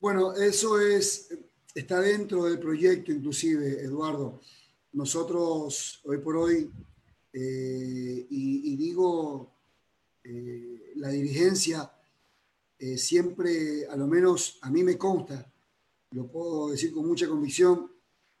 Bueno, 0.00 0.32
eso 0.32 0.80
es, 0.80 1.36
está 1.74 2.00
dentro 2.00 2.44
del 2.44 2.58
proyecto 2.58 3.12
inclusive, 3.12 3.82
Eduardo. 3.82 4.40
Nosotros 4.94 6.00
hoy 6.04 6.16
por 6.16 6.38
hoy, 6.38 6.70
eh, 7.34 8.26
y, 8.30 8.74
digo, 8.78 9.52
eh, 10.24 10.92
la 10.96 11.10
dirigencia 11.10 11.92
eh, 12.80 12.96
siempre, 12.96 13.86
a 13.86 13.96
lo 13.96 14.06
menos 14.06 14.58
a 14.62 14.70
mí 14.70 14.84
me 14.84 14.96
consta, 14.96 15.50
lo 16.12 16.28
puedo 16.28 16.70
decir 16.70 16.92
con 16.92 17.08
mucha 17.08 17.26
convicción, 17.28 17.90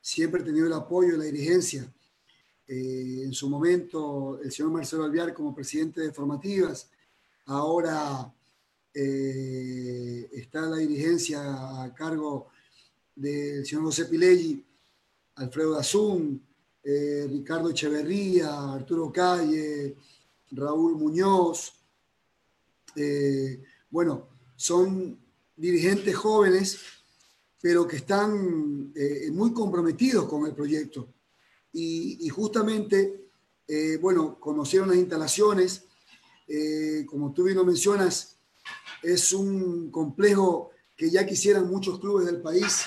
siempre 0.00 0.42
he 0.42 0.44
tenido 0.44 0.68
el 0.68 0.72
apoyo 0.72 1.12
de 1.12 1.18
la 1.18 1.24
dirigencia. 1.24 1.92
Eh, 2.68 3.22
en 3.24 3.32
su 3.32 3.48
momento, 3.50 4.38
el 4.40 4.52
señor 4.52 4.70
Marcelo 4.70 5.04
Alviar 5.04 5.34
como 5.34 5.54
presidente 5.54 6.02
de 6.02 6.12
formativas, 6.12 6.88
ahora 7.46 8.32
eh, 8.94 10.30
está 10.32 10.62
la 10.62 10.76
dirigencia 10.76 11.82
a 11.82 11.92
cargo 11.92 12.48
del 13.16 13.66
señor 13.66 13.86
José 13.86 14.04
Pileggi, 14.04 14.64
Alfredo 15.34 15.72
Dazún, 15.72 16.46
Ricardo 16.84 17.68
Echeverría, 17.68 18.72
Arturo 18.72 19.12
Calle, 19.12 19.94
Raúl 20.52 20.96
Muñoz. 20.96 21.74
Bueno, 23.90 24.28
son 24.56 25.18
dirigentes 25.56 26.14
jóvenes, 26.16 26.78
pero 27.60 27.86
que 27.86 27.96
están 27.96 28.92
eh, 28.94 29.30
muy 29.32 29.52
comprometidos 29.52 30.26
con 30.26 30.46
el 30.46 30.54
proyecto. 30.54 31.08
Y, 31.72 32.28
justamente, 32.30 33.30
eh, 33.66 33.98
bueno, 34.00 34.38
conocieron 34.40 34.88
las 34.88 34.98
instalaciones. 34.98 35.84
eh, 36.48 37.04
como 37.06 37.32
tú 37.32 37.44
bien 37.44 37.58
lo 37.58 37.64
mencionas, 37.64 38.38
es 39.02 39.32
un 39.34 39.90
complejo 39.90 40.70
que 40.96 41.10
ya 41.10 41.26
quisieran 41.26 41.68
muchos 41.68 42.00
clubes 42.00 42.26
del 42.26 42.40
país 42.40 42.84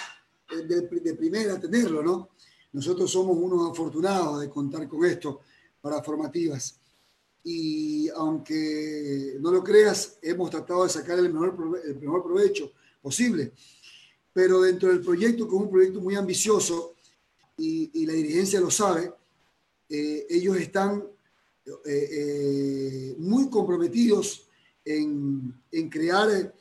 de 0.67 1.13
primera 1.13 1.59
tenerlo, 1.59 2.01
¿no? 2.03 2.31
Nosotros 2.73 3.11
somos 3.11 3.37
unos 3.37 3.71
afortunados 3.71 4.41
de 4.41 4.49
contar 4.49 4.87
con 4.87 5.05
esto 5.05 5.41
para 5.81 6.01
formativas. 6.01 6.80
Y 7.43 8.09
aunque 8.09 9.37
no 9.39 9.51
lo 9.51 9.63
creas, 9.63 10.17
hemos 10.21 10.49
tratado 10.49 10.83
de 10.83 10.89
sacar 10.89 11.17
el 11.19 11.33
mejor, 11.33 11.81
el 11.83 11.99
mejor 11.99 12.23
provecho 12.23 12.71
posible. 13.01 13.51
Pero 14.33 14.61
dentro 14.61 14.89
del 14.89 15.01
proyecto, 15.01 15.47
que 15.47 15.55
es 15.55 15.61
un 15.61 15.69
proyecto 15.69 15.99
muy 16.01 16.15
ambicioso, 16.15 16.95
y, 17.57 17.89
y 18.01 18.05
la 18.05 18.13
dirigencia 18.13 18.59
lo 18.59 18.71
sabe, 18.71 19.11
eh, 19.89 20.25
ellos 20.29 20.57
están 20.57 21.03
eh, 21.65 22.09
eh, 22.11 23.15
muy 23.17 23.49
comprometidos 23.49 24.47
en, 24.85 25.53
en 25.71 25.89
crear 25.89 26.55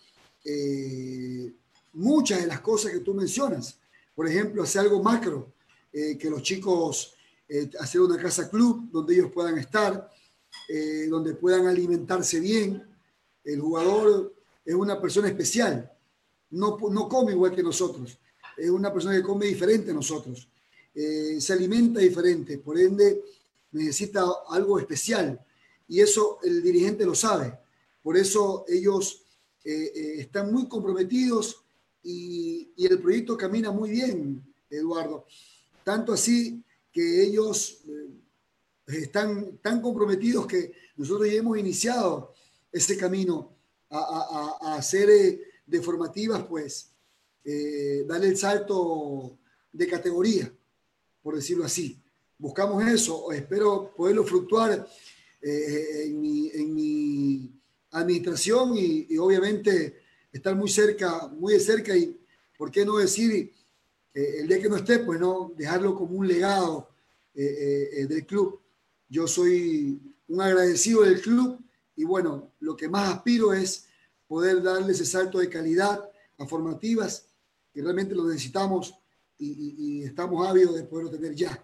eh, 0.44 1.52
muchas 1.92 2.40
de 2.40 2.46
las 2.46 2.60
cosas 2.60 2.92
que 2.92 3.00
tú 3.00 3.14
mencionas. 3.14 3.78
Por 4.14 4.28
ejemplo, 4.28 4.62
hacer 4.62 4.82
algo 4.82 5.02
macro, 5.02 5.52
eh, 5.92 6.18
que 6.18 6.28
los 6.28 6.42
chicos, 6.42 7.14
eh, 7.48 7.70
hacer 7.78 8.00
una 8.00 8.18
casa 8.18 8.50
club 8.50 8.90
donde 8.90 9.14
ellos 9.14 9.30
puedan 9.32 9.56
estar, 9.58 10.10
eh, 10.72 11.08
donde 11.08 11.34
puedan 11.34 11.66
alimentarse 11.66 12.38
bien. 12.38 12.80
El 13.42 13.60
jugador 13.60 14.32
es 14.64 14.72
una 14.72 15.00
persona 15.00 15.26
especial, 15.26 15.90
no, 16.50 16.78
no 16.92 17.08
come 17.08 17.32
igual 17.32 17.56
que 17.56 17.62
nosotros, 17.64 18.16
es 18.56 18.70
una 18.70 18.92
persona 18.92 19.16
que 19.16 19.22
come 19.24 19.46
diferente 19.46 19.90
a 19.90 19.94
nosotros, 19.94 20.48
eh, 20.94 21.40
se 21.40 21.54
alimenta 21.54 21.98
diferente, 21.98 22.58
por 22.58 22.78
ende 22.78 23.20
necesita 23.72 24.24
algo 24.48 24.78
especial 24.78 25.44
y 25.88 26.02
eso 26.02 26.38
el 26.44 26.62
dirigente 26.62 27.04
lo 27.04 27.16
sabe. 27.16 27.58
Por 28.00 28.16
eso 28.16 28.64
ellos 28.68 29.24
eh, 29.64 30.18
están 30.18 30.52
muy 30.52 30.68
comprometidos 30.68 31.64
y, 32.00 32.70
y 32.76 32.86
el 32.86 33.00
proyecto 33.00 33.36
camina 33.36 33.72
muy 33.72 33.90
bien, 33.90 34.40
Eduardo. 34.70 35.26
Tanto 35.82 36.12
así 36.12 36.62
que 36.92 37.24
ellos 37.24 37.82
están 38.92 39.58
tan 39.58 39.80
comprometidos 39.80 40.46
que 40.46 40.72
nosotros 40.96 41.28
ya 41.28 41.38
hemos 41.38 41.58
iniciado 41.58 42.32
ese 42.72 42.96
camino 42.96 43.56
a, 43.90 44.76
hacer 44.76 45.10
eh, 45.10 45.40
de 45.66 45.82
formativas, 45.82 46.44
pues, 46.44 46.90
eh, 47.44 48.04
darle 48.06 48.28
el 48.28 48.36
salto 48.36 49.38
de 49.72 49.86
categoría, 49.88 50.52
por 51.22 51.34
decirlo 51.34 51.64
así. 51.64 52.00
Buscamos 52.38 52.86
eso, 52.86 53.32
espero 53.32 53.92
poderlo 53.96 54.24
fluctuar 54.24 54.86
eh, 55.42 56.04
en, 56.06 56.74
mi, 56.74 57.52
administración 57.92 58.76
y, 58.76 59.06
y 59.10 59.18
obviamente 59.18 60.00
estar 60.32 60.54
muy 60.54 60.68
cerca, 60.68 61.26
muy 61.26 61.54
de 61.54 61.60
cerca 61.60 61.96
y, 61.96 62.16
¿por 62.56 62.70
qué 62.70 62.84
no 62.84 62.98
decir, 62.98 63.52
eh, 64.14 64.36
el 64.38 64.46
día 64.46 64.60
que 64.60 64.68
no 64.68 64.76
esté, 64.76 65.00
pues 65.00 65.18
no, 65.18 65.52
dejarlo 65.56 65.96
como 65.96 66.16
un 66.16 66.28
legado 66.28 66.88
eh, 67.34 67.44
eh, 67.44 67.88
eh, 67.92 68.06
del 68.06 68.26
club. 68.26 68.59
Yo 69.10 69.26
soy 69.26 70.00
un 70.28 70.40
agradecido 70.40 71.02
del 71.02 71.20
club 71.20 71.60
y 71.96 72.04
bueno, 72.04 72.52
lo 72.60 72.74
que 72.76 72.88
más 72.88 73.12
aspiro 73.16 73.52
es 73.52 73.86
poder 74.26 74.62
darle 74.62 74.92
ese 74.92 75.04
salto 75.04 75.38
de 75.38 75.50
calidad 75.50 76.08
a 76.38 76.46
formativas 76.46 77.26
que 77.74 77.82
realmente 77.82 78.14
lo 78.14 78.24
necesitamos 78.24 78.94
y, 79.36 79.48
y- 79.50 79.74
y 80.00 80.04
estamos 80.04 80.46
ávidos 80.46 80.76
de 80.76 80.84
poderlo 80.84 81.10
tener 81.10 81.34
ya. 81.34 81.62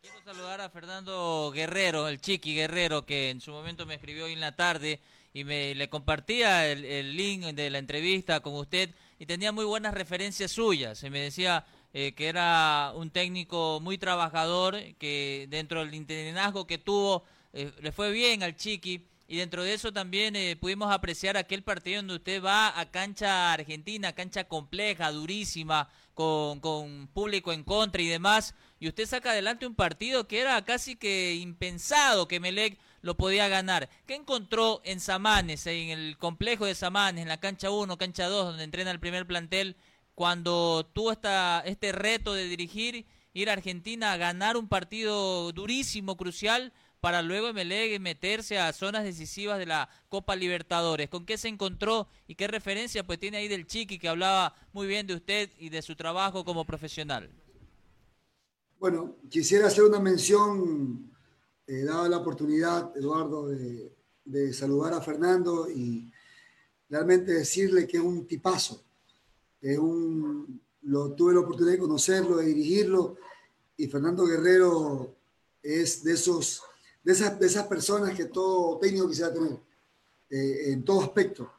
Quiero 0.00 0.22
saludar 0.24 0.60
a 0.60 0.70
Fernando 0.70 1.50
Guerrero, 1.52 2.08
el 2.08 2.20
Chiqui 2.20 2.54
Guerrero, 2.54 3.04
que 3.04 3.30
en 3.30 3.40
su 3.40 3.50
momento 3.50 3.84
me 3.84 3.94
escribió 3.96 4.26
hoy 4.26 4.32
en 4.34 4.40
la 4.40 4.54
tarde 4.54 5.00
y 5.34 5.44
me 5.44 5.74
le 5.74 5.90
compartía 5.90 6.70
el, 6.70 6.84
el 6.84 7.16
link 7.16 7.44
de 7.46 7.68
la 7.70 7.78
entrevista 7.78 8.40
con 8.40 8.54
usted 8.54 8.90
y 9.18 9.26
tenía 9.26 9.50
muy 9.52 9.64
buenas 9.64 9.92
referencias 9.94 10.52
suyas. 10.52 11.02
Y 11.02 11.10
me 11.10 11.20
decía 11.20 11.66
eh, 11.94 12.12
que 12.12 12.28
era 12.28 12.92
un 12.94 13.10
técnico 13.10 13.80
muy 13.80 13.98
trabajador, 13.98 14.76
que 14.98 15.46
dentro 15.48 15.80
del 15.80 15.90
liderazgo 15.90 16.66
que 16.66 16.78
tuvo 16.78 17.24
eh, 17.52 17.72
le 17.80 17.92
fue 17.92 18.12
bien 18.12 18.42
al 18.42 18.56
Chiqui. 18.56 19.04
Y 19.30 19.36
dentro 19.36 19.62
de 19.62 19.74
eso 19.74 19.92
también 19.92 20.36
eh, 20.36 20.56
pudimos 20.56 20.90
apreciar 20.90 21.36
aquel 21.36 21.62
partido 21.62 21.98
donde 21.98 22.14
usted 22.14 22.42
va 22.42 22.78
a 22.80 22.90
cancha 22.90 23.52
argentina, 23.52 24.14
cancha 24.14 24.44
compleja, 24.44 25.12
durísima, 25.12 25.90
con, 26.14 26.60
con 26.60 27.08
público 27.08 27.52
en 27.52 27.62
contra 27.62 28.00
y 28.00 28.08
demás, 28.08 28.54
y 28.80 28.88
usted 28.88 29.06
saca 29.06 29.30
adelante 29.30 29.66
un 29.66 29.74
partido 29.74 30.26
que 30.26 30.40
era 30.40 30.64
casi 30.64 30.96
que 30.96 31.34
impensado 31.34 32.26
que 32.26 32.40
Melec 32.40 32.78
lo 33.02 33.16
podía 33.16 33.48
ganar. 33.48 33.88
¿Qué 34.06 34.14
encontró 34.14 34.80
en 34.84 34.98
Samanes, 34.98 35.66
en 35.66 35.90
el 35.90 36.16
complejo 36.18 36.66
de 36.66 36.74
Samanes, 36.74 37.22
en 37.22 37.28
la 37.28 37.38
cancha 37.38 37.70
1, 37.70 37.98
cancha 37.98 38.26
2, 38.26 38.46
donde 38.46 38.64
entrena 38.64 38.90
el 38.90 38.98
primer 38.98 39.26
plantel, 39.26 39.76
cuando 40.18 40.84
tuvo 40.94 41.12
esta, 41.12 41.60
este 41.60 41.92
reto 41.92 42.34
de 42.34 42.48
dirigir, 42.48 43.06
ir 43.34 43.48
a 43.48 43.52
Argentina 43.52 44.12
a 44.12 44.16
ganar 44.16 44.56
un 44.56 44.68
partido 44.68 45.52
durísimo, 45.52 46.16
crucial, 46.16 46.72
para 46.98 47.22
luego 47.22 47.52
MLE 47.52 47.96
meterse 48.00 48.58
a 48.58 48.72
zonas 48.72 49.04
decisivas 49.04 49.60
de 49.60 49.66
la 49.66 49.88
Copa 50.08 50.34
Libertadores. 50.34 51.08
¿Con 51.08 51.24
qué 51.24 51.38
se 51.38 51.46
encontró 51.46 52.08
y 52.26 52.34
qué 52.34 52.48
referencia 52.48 53.06
pues 53.06 53.20
tiene 53.20 53.36
ahí 53.36 53.46
del 53.46 53.68
Chiqui 53.68 54.00
que 54.00 54.08
hablaba 54.08 54.56
muy 54.72 54.88
bien 54.88 55.06
de 55.06 55.14
usted 55.14 55.50
y 55.56 55.68
de 55.68 55.82
su 55.82 55.94
trabajo 55.94 56.44
como 56.44 56.64
profesional? 56.64 57.30
Bueno, 58.80 59.18
quisiera 59.30 59.68
hacer 59.68 59.84
una 59.84 60.00
mención, 60.00 61.12
eh, 61.64 61.84
dada 61.84 62.08
la 62.08 62.16
oportunidad, 62.16 62.90
Eduardo, 62.96 63.50
de 63.50 64.52
saludar 64.52 64.94
a 64.94 65.00
Fernando 65.00 65.70
y 65.70 66.12
realmente 66.88 67.34
decirle 67.34 67.86
que 67.86 67.98
es 67.98 68.02
un 68.02 68.26
tipazo. 68.26 68.87
Es 69.60 69.78
un, 69.78 70.60
lo, 70.82 71.12
tuve 71.12 71.34
la 71.34 71.40
oportunidad 71.40 71.72
de 71.72 71.80
conocerlo, 71.80 72.36
de 72.36 72.46
dirigirlo, 72.46 73.16
y 73.76 73.86
Fernando 73.86 74.26
Guerrero 74.26 75.14
es 75.62 76.02
de 76.02 76.14
esos 76.14 76.62
de 77.08 77.14
esas, 77.14 77.38
de 77.38 77.46
esas 77.46 77.66
personas 77.66 78.14
que 78.14 78.26
todo 78.26 78.78
técnico 78.78 79.08
quisiera 79.08 79.32
tener, 79.32 79.58
eh, 80.28 80.72
en 80.72 80.84
todo 80.84 81.00
aspecto. 81.00 81.50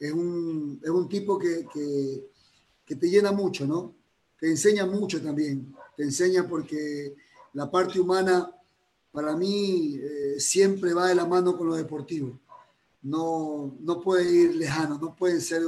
Es 0.00 0.12
un, 0.12 0.80
es 0.82 0.90
un 0.90 1.08
tipo 1.08 1.38
que, 1.38 1.66
que, 1.72 2.96
te 2.96 3.08
llena 3.08 3.30
mucho, 3.30 3.64
¿no? 3.64 3.94
Te 4.38 4.50
enseña 4.50 4.84
mucho 4.84 5.22
también. 5.22 5.72
Te 5.96 6.02
enseña 6.02 6.46
porque 6.48 7.14
la 7.54 7.70
parte 7.70 8.00
humana, 8.00 8.54
para 9.12 9.36
mí, 9.36 10.00
eh, 10.02 10.40
siempre 10.40 10.92
va 10.92 11.06
de 11.06 11.14
la 11.14 11.26
mano 11.26 11.56
con 11.56 11.68
lo 11.68 11.76
deportivo. 11.76 12.38
No, 13.02 13.76
no 13.80 14.00
puede 14.00 14.30
ir 14.30 14.56
lejano, 14.56 14.98
no 14.98 15.14
pueden 15.14 15.40
ser, 15.40 15.62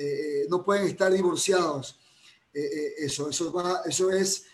eh, 0.00 0.46
no 0.48 0.64
pueden 0.64 0.86
estar 0.86 1.12
divorciados. 1.12 1.98
eso, 2.52 3.28
eso, 3.28 3.52
va, 3.52 3.82
eso 3.84 4.10
es 4.10 4.44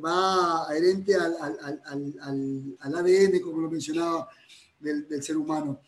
va 0.00 0.64
adherente 0.64 1.14
al, 1.14 1.36
al, 1.40 1.80
al, 1.84 2.76
al, 2.80 2.94
ADN, 2.94 3.40
como 3.40 3.60
lo 3.60 3.70
mencionaba, 3.70 4.28
del, 4.80 5.08
del 5.08 5.22
ser 5.22 5.36
humano. 5.36 5.80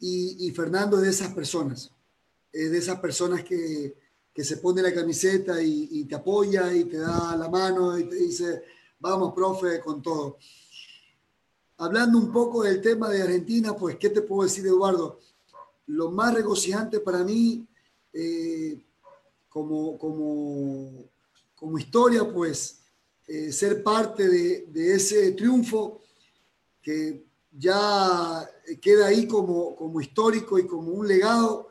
Y, 0.00 0.46
y, 0.46 0.50
Fernando 0.52 0.96
es 0.96 1.02
de 1.02 1.10
esas 1.10 1.34
personas, 1.34 1.90
es 2.52 2.70
de 2.70 2.78
esas 2.78 3.00
personas 3.00 3.42
que, 3.42 3.96
que 4.32 4.44
se 4.44 4.58
pone 4.58 4.82
la 4.82 4.94
camiseta 4.94 5.60
y, 5.60 5.88
y, 5.90 6.04
te 6.04 6.14
apoya 6.14 6.72
y 6.72 6.84
te 6.84 6.98
da 6.98 7.36
la 7.36 7.48
mano 7.48 7.98
y 7.98 8.08
te 8.08 8.14
dice, 8.16 8.62
vamos, 9.00 9.34
profe, 9.34 9.80
con 9.80 10.00
todo. 10.00 10.38
Hablando 11.78 12.18
un 12.18 12.32
poco 12.32 12.62
del 12.62 12.80
tema 12.80 13.08
de 13.08 13.22
Argentina, 13.22 13.74
pues, 13.74 13.96
¿qué 13.96 14.10
te 14.10 14.22
puedo 14.22 14.48
decir, 14.48 14.66
Eduardo? 14.66 15.20
Lo 15.86 16.10
más 16.10 16.34
regocijante 16.34 17.00
para 17.00 17.24
mí, 17.24 17.66
eh, 18.20 18.84
como, 19.48 19.96
como, 19.96 21.08
como 21.54 21.78
historia, 21.78 22.28
pues, 22.28 22.80
eh, 23.28 23.52
ser 23.52 23.80
parte 23.84 24.28
de, 24.28 24.94
ese 24.94 25.32
triunfo 25.32 26.02
que 26.82 27.24
ya 27.52 28.44
queda 28.82 29.06
ahí 29.06 29.28
como, 29.28 29.76
como 29.76 30.00
histórico 30.00 30.58
y 30.58 30.66
como 30.66 30.90
un 30.90 31.06
legado. 31.06 31.68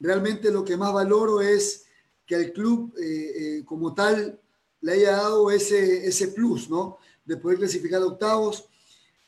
Realmente 0.00 0.50
lo 0.50 0.64
que 0.64 0.78
más 0.78 0.92
valoro 0.94 1.42
es 1.42 1.84
que 2.26 2.36
al 2.36 2.52
club 2.52 2.94
eh, 2.98 3.62
como 3.66 3.92
tal 3.92 4.40
le 4.80 4.92
haya 4.92 5.12
dado 5.12 5.50
ese, 5.50 6.06
ese 6.06 6.28
plus, 6.28 6.70
¿no? 6.70 6.96
De 7.26 7.36
poder 7.36 7.58
clasificar 7.58 8.00
a 8.00 8.06
octavos 8.06 8.68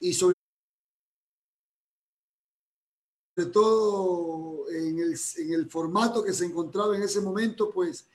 y 0.00 0.14
sobre 0.14 0.35
todo 3.44 4.70
en 4.70 4.98
el, 4.98 5.14
en 5.36 5.52
el 5.52 5.68
formato 5.68 6.24
que 6.24 6.32
se 6.32 6.46
encontraba 6.46 6.96
en 6.96 7.02
ese 7.02 7.20
momento, 7.20 7.70
pues 7.70 8.06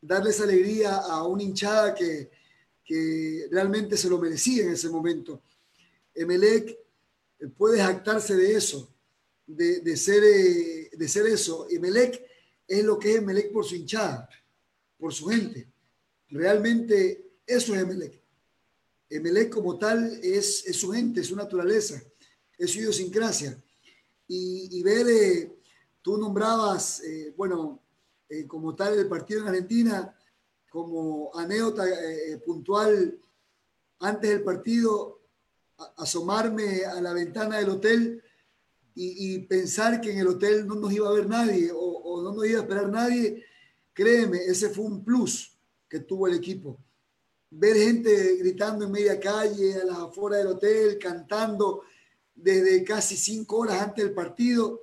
darles 0.00 0.40
alegría 0.40 0.96
a 0.96 1.24
una 1.24 1.44
hinchada 1.44 1.94
que, 1.94 2.30
que 2.84 3.46
realmente 3.50 3.96
se 3.96 4.10
lo 4.10 4.18
merecía 4.18 4.64
en 4.64 4.70
ese 4.70 4.88
momento. 4.88 5.40
Emelec 6.12 6.70
eh, 7.38 7.46
puede 7.56 7.78
jactarse 7.78 8.34
de 8.34 8.56
eso, 8.56 8.92
de, 9.46 9.80
de 9.80 9.96
ser, 9.96 10.24
eh, 10.24 10.90
de 10.92 11.08
ser 11.08 11.26
eso. 11.26 11.68
Emelec 11.70 12.20
es 12.66 12.84
lo 12.84 12.98
que 12.98 13.12
es 13.12 13.18
Emelec 13.18 13.52
por 13.52 13.64
su 13.64 13.76
hinchada, 13.76 14.28
por 14.98 15.14
su 15.14 15.26
gente. 15.26 15.68
Realmente 16.28 17.30
eso 17.46 17.74
es 17.74 17.82
Emelec. 17.82 18.20
Emelec 19.08 19.50
como 19.50 19.78
tal 19.78 20.18
es, 20.22 20.66
es 20.66 20.76
su 20.76 20.90
gente, 20.90 21.20
es 21.20 21.26
su 21.28 21.36
naturaleza, 21.36 22.02
es 22.58 22.70
su 22.70 22.78
idiosincrasia. 22.78 23.56
Y, 24.32 24.78
y 24.78 24.82
ver, 24.84 25.08
eh, 25.08 25.58
tú 26.00 26.16
nombrabas, 26.16 27.00
eh, 27.00 27.34
bueno, 27.36 27.82
eh, 28.28 28.46
como 28.46 28.76
tal 28.76 28.96
el 28.96 29.08
partido 29.08 29.40
en 29.40 29.48
Argentina, 29.48 30.16
como 30.70 31.34
anécdota 31.34 31.84
eh, 31.88 32.38
puntual 32.38 33.18
antes 33.98 34.30
del 34.30 34.44
partido, 34.44 35.20
asomarme 35.96 36.84
a 36.84 37.00
la 37.00 37.12
ventana 37.12 37.58
del 37.58 37.70
hotel 37.70 38.22
y, 38.94 39.34
y, 39.34 39.38
pensar 39.40 40.00
que 40.00 40.12
en 40.12 40.18
el 40.18 40.28
hotel 40.28 40.64
no 40.64 40.76
nos 40.76 40.92
iba 40.92 41.08
a 41.08 41.12
ver 41.12 41.26
nadie 41.28 41.72
o, 41.72 41.80
o, 41.80 42.22
no 42.22 42.32
nos 42.32 42.46
iba 42.46 42.60
a 42.60 42.62
esperar 42.62 42.88
nadie, 42.88 43.44
créeme, 43.92 44.38
ese 44.44 44.68
fue 44.68 44.84
un 44.84 45.04
plus 45.04 45.58
que 45.88 45.98
tuvo 45.98 46.28
el 46.28 46.34
equipo. 46.34 46.78
Ver 47.50 47.76
gente 47.76 48.36
gritando 48.36 48.84
en 48.84 48.92
media 48.92 49.18
calle, 49.18 49.74
a 49.74 49.84
las 49.86 49.98
afueras 49.98 50.38
del 50.38 50.52
hotel, 50.52 50.98
cantando 51.00 51.82
desde 52.42 52.84
casi 52.84 53.16
cinco 53.16 53.58
horas 53.58 53.80
antes 53.80 54.04
del 54.04 54.14
partido, 54.14 54.82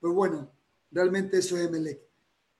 pues 0.00 0.14
bueno, 0.14 0.50
realmente 0.90 1.38
eso 1.38 1.56
es 1.56 1.66
Emelec. 1.66 2.00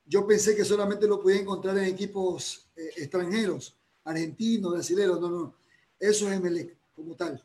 Yo 0.05 0.27
pensé 0.27 0.55
que 0.55 0.65
solamente 0.65 1.07
lo 1.07 1.21
podía 1.21 1.41
encontrar 1.41 1.77
en 1.79 1.85
equipos 1.85 2.69
eh, 2.77 2.91
extranjeros, 2.97 3.77
argentinos, 4.05 4.73
brasileños, 4.73 5.21
no, 5.21 5.31
no, 5.31 5.55
eso 5.99 6.31
es 6.31 6.37
Emelec 6.37 6.77
como 6.95 7.15
tal. 7.17 7.43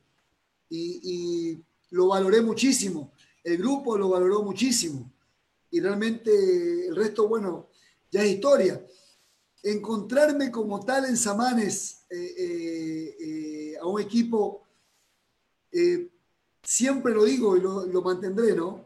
Y, 0.69 1.59
lo 1.91 2.07
valoré 2.07 2.39
muchísimo, 2.39 3.11
el 3.43 3.57
grupo 3.57 3.97
lo 3.97 4.07
valoró 4.07 4.43
muchísimo. 4.43 5.11
Y 5.69 5.81
realmente 5.81 6.87
el 6.87 6.95
resto, 6.95 7.27
bueno, 7.27 7.67
ya 8.09 8.23
es 8.23 8.31
historia. 8.31 8.81
Encontrarme 9.61 10.49
como 10.49 10.85
tal 10.85 11.03
en 11.03 11.17
Samanes 11.17 12.05
eh, 12.09 13.15
eh, 13.19 13.77
a 13.77 13.85
un 13.85 13.99
equipo, 13.99 14.65
siempre 16.63 17.13
lo 17.13 17.23
digo 17.23 17.57
y 17.57 17.61
lo, 17.61 18.01
mantendré, 18.01 18.55
¿no? 18.55 18.85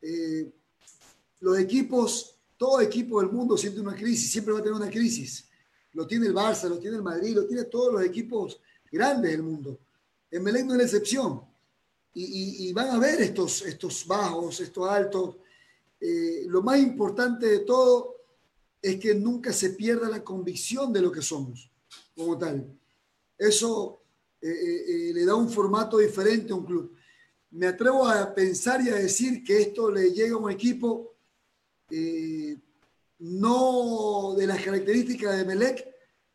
Eh, 0.00 0.52
los 1.40 1.58
equipos 1.58 2.32
todo 2.62 2.80
equipo 2.80 3.20
del 3.20 3.32
mundo 3.32 3.56
siente 3.56 3.80
una 3.80 3.96
crisis, 3.96 4.30
siempre 4.30 4.54
va 4.54 4.60
a 4.60 4.62
tener 4.62 4.76
una 4.76 4.88
crisis. 4.88 5.48
Lo 5.94 6.06
tiene 6.06 6.28
el 6.28 6.32
Barça, 6.32 6.68
lo 6.68 6.78
tiene 6.78 6.96
el 6.96 7.02
Madrid, 7.02 7.34
lo 7.34 7.44
tiene 7.44 7.64
todos 7.64 7.92
los 7.92 8.04
equipos 8.04 8.60
grandes 8.88 9.32
del 9.32 9.42
mundo. 9.42 9.80
En 10.30 10.44
Melec 10.44 10.66
no 10.66 10.74
es 10.74 10.78
la 10.78 10.84
excepción. 10.84 11.42
Y, 12.14 12.72
van 12.72 12.90
a 12.90 13.00
ver 13.00 13.20
estos, 13.20 14.06
bajos, 14.06 14.60
estos 14.60 14.88
altos. 14.88 15.38
Eh, 15.98 16.44
lo 16.46 16.62
más 16.62 16.78
importante 16.78 17.46
de 17.46 17.58
todo 17.60 18.14
es 18.80 19.00
que 19.00 19.12
nunca 19.12 19.52
se 19.52 19.70
pierda 19.70 20.08
la 20.08 20.22
convicción 20.22 20.92
de 20.92 21.02
lo 21.02 21.10
que 21.10 21.20
somos, 21.20 21.68
como 22.14 22.38
tal. 22.38 22.78
Eso 23.36 24.02
eh 24.40 25.10
le 25.12 25.24
da 25.24 25.34
un 25.34 25.50
formato 25.50 25.98
diferente 25.98 26.52
a 26.52 26.56
un 26.56 26.64
club. 26.64 26.94
Me 27.52 27.66
atrevo 27.66 28.08
a 28.08 28.34
pensar 28.34 28.80
y 28.80 28.88
a 28.88 28.94
decir 28.94 29.44
que 29.44 29.60
esto 29.60 29.90
le 29.90 30.10
llega 30.10 30.34
a 30.34 30.38
un 30.38 30.50
equipo 30.50 31.14
eh, 31.90 32.56
no 33.18 34.34
de 34.36 34.46
las 34.46 34.62
características 34.62 35.36
de 35.36 35.44
Melec 35.44 35.86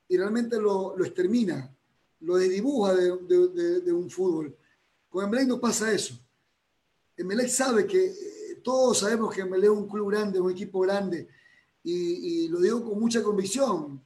y 0.07 0.17
realmente 0.17 0.57
lo, 0.57 0.95
lo 0.95 1.03
extermina, 1.03 1.75
lo 2.21 2.37
desdibuja 2.37 2.93
de, 2.95 3.91
un 3.91 4.09
fútbol. 4.09 4.55
Con 5.09 5.25
Emelec 5.25 5.47
no 5.47 5.59
pasa 5.59 5.91
eso. 5.91 6.17
Emelec 7.15 7.49
sabe 7.49 7.85
que 7.87 8.05
eh, 8.05 8.61
todos 8.63 8.99
sabemos 8.99 9.33
que 9.33 9.41
Emelec 9.41 9.71
es 9.71 9.77
un 9.77 9.87
club 9.87 10.11
grande, 10.11 10.39
un 10.39 10.51
equipo 10.51 10.79
grande, 10.81 11.27
y, 11.83 12.47
lo 12.49 12.59
digo 12.59 12.83
con 12.83 12.99
mucha 12.99 13.23
convicción. 13.23 14.03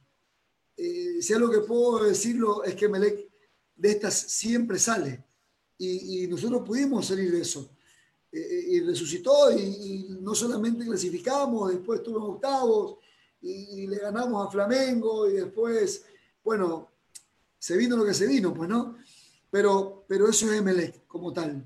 Eh, 0.76 1.20
si 1.20 1.32
algo 1.34 1.50
que 1.50 1.60
puedo 1.60 2.04
decirlo 2.04 2.64
es 2.64 2.74
que 2.74 2.86
Emelec 2.86 3.28
de 3.76 3.90
estas 3.90 4.14
siempre 4.14 4.78
sale, 4.78 5.24
y, 5.82 6.26
nosotros 6.28 6.62
pudimos 6.64 7.06
salir 7.06 7.32
de 7.32 7.40
eso. 7.40 7.70
Eh, 8.30 8.64
y 8.68 8.80
resucitó 8.80 9.52
y, 9.52 10.16
no 10.20 10.34
solamente 10.34 10.84
clasificamos, 10.84 11.70
después 11.72 12.00
estuvimos 12.00 12.30
octavos 12.30 12.98
y, 13.40 13.86
le 13.86 13.98
ganamos 13.98 14.46
a 14.46 14.50
Flamengo 14.50 15.28
y 15.28 15.34
después, 15.34 16.04
bueno, 16.44 16.88
se 17.58 17.76
vino 17.76 17.96
lo 17.96 18.04
que 18.04 18.14
se 18.14 18.26
vino, 18.26 18.54
pues 18.54 18.68
no, 18.68 18.96
pero, 19.50 20.04
pero 20.08 20.28
eso 20.28 20.50
es 20.50 20.58
Emelec 20.58 21.06
como 21.06 21.32
tal. 21.32 21.64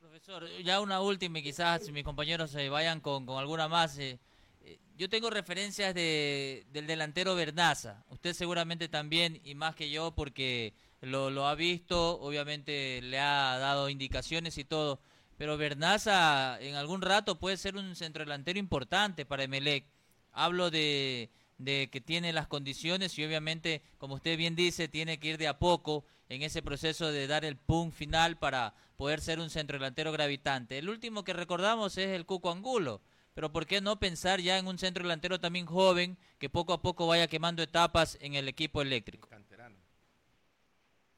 Profesor, 0.00 0.44
ya 0.64 0.80
una 0.80 1.00
última 1.00 1.38
y 1.38 1.42
quizás 1.42 1.90
mis 1.90 2.04
compañeros 2.04 2.50
se 2.50 2.68
vayan 2.68 3.00
con, 3.00 3.26
con 3.26 3.38
alguna 3.38 3.68
más. 3.68 3.98
Eh, 3.98 4.18
eh, 4.62 4.78
yo 4.96 5.08
tengo 5.08 5.30
referencias 5.30 5.94
de, 5.94 6.66
del 6.72 6.86
delantero 6.86 7.34
Bernaza. 7.34 8.04
Seguramente 8.34 8.88
también, 8.88 9.40
y 9.44 9.54
más 9.54 9.74
que 9.74 9.90
yo, 9.90 10.12
porque 10.12 10.74
lo, 11.00 11.46
ha 11.46 11.54
visto, 11.54 12.20
obviamente 12.20 13.00
le 13.02 13.18
ha 13.18 13.58
dado 13.58 13.88
indicaciones 13.88 14.58
y 14.58 14.64
todo. 14.64 15.00
Pero 15.36 15.56
Bernaza 15.56 16.58
en 16.60 16.74
algún 16.76 17.02
rato 17.02 17.38
puede 17.38 17.56
ser 17.56 17.76
un 17.76 17.94
centrodelantero 17.94 18.58
importante 18.58 19.26
para 19.26 19.44
Emelec. 19.44 19.84
Hablo 20.32 20.70
de, 20.70 21.30
que 21.64 22.02
tiene 22.04 22.32
las 22.32 22.46
condiciones 22.46 23.18
y 23.18 23.24
obviamente, 23.24 23.82
como 23.98 24.14
usted 24.14 24.36
bien 24.36 24.56
dice, 24.56 24.88
tiene 24.88 25.18
que 25.18 25.28
ir 25.28 25.38
de 25.38 25.48
a 25.48 25.58
poco 25.58 26.04
en 26.28 26.42
ese 26.42 26.62
proceso 26.62 27.12
de 27.12 27.26
dar 27.26 27.44
el 27.44 27.56
punto 27.56 27.96
final 27.96 28.38
para 28.38 28.74
poder 28.96 29.20
ser 29.20 29.40
un 29.40 29.50
centrodelantero 29.50 30.12
gravitante. 30.12 30.78
El 30.78 30.88
último 30.88 31.24
que 31.24 31.32
recordamos 31.32 31.98
es 31.98 32.08
el 32.08 32.26
Cuco 32.26 32.50
Angulo, 32.50 33.02
pero 33.36 33.52
¿por 33.52 33.66
qué 33.66 33.82
no 33.82 34.00
pensar 34.00 34.40
ya 34.40 34.56
en 34.56 34.66
un 34.66 34.78
centro 34.78 35.02
delantero 35.02 35.38
también 35.38 35.66
joven 35.66 36.16
que 36.38 36.48
poco 36.48 36.72
a 36.72 36.80
poco 36.80 37.06
vaya 37.06 37.28
quemando 37.28 37.62
etapas 37.62 38.16
en 38.22 38.32
el 38.32 38.48
equipo 38.48 38.80
eléctrico? 38.80 39.28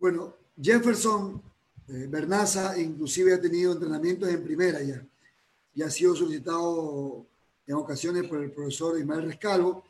Bueno, 0.01 0.35
Jefferson 0.61 1.41
eh, 1.87 2.07
Bernaza 2.09 2.77
inclusive 2.77 3.35
ha 3.35 3.41
tenido 3.41 3.73
entrenamientos 3.73 4.29
en 4.31 4.43
primera 4.43 4.83
ya 4.83 5.01
y 5.77 5.81
ha 5.81 5.91
sido 5.91 6.17
solicitado 6.17 7.25
en 7.69 7.75
ocasiones 7.77 8.25
por 8.25 8.43
el 8.43 8.51
profesor 8.51 8.99
Ismael 8.99 9.23
Rescalvo. 9.23 9.85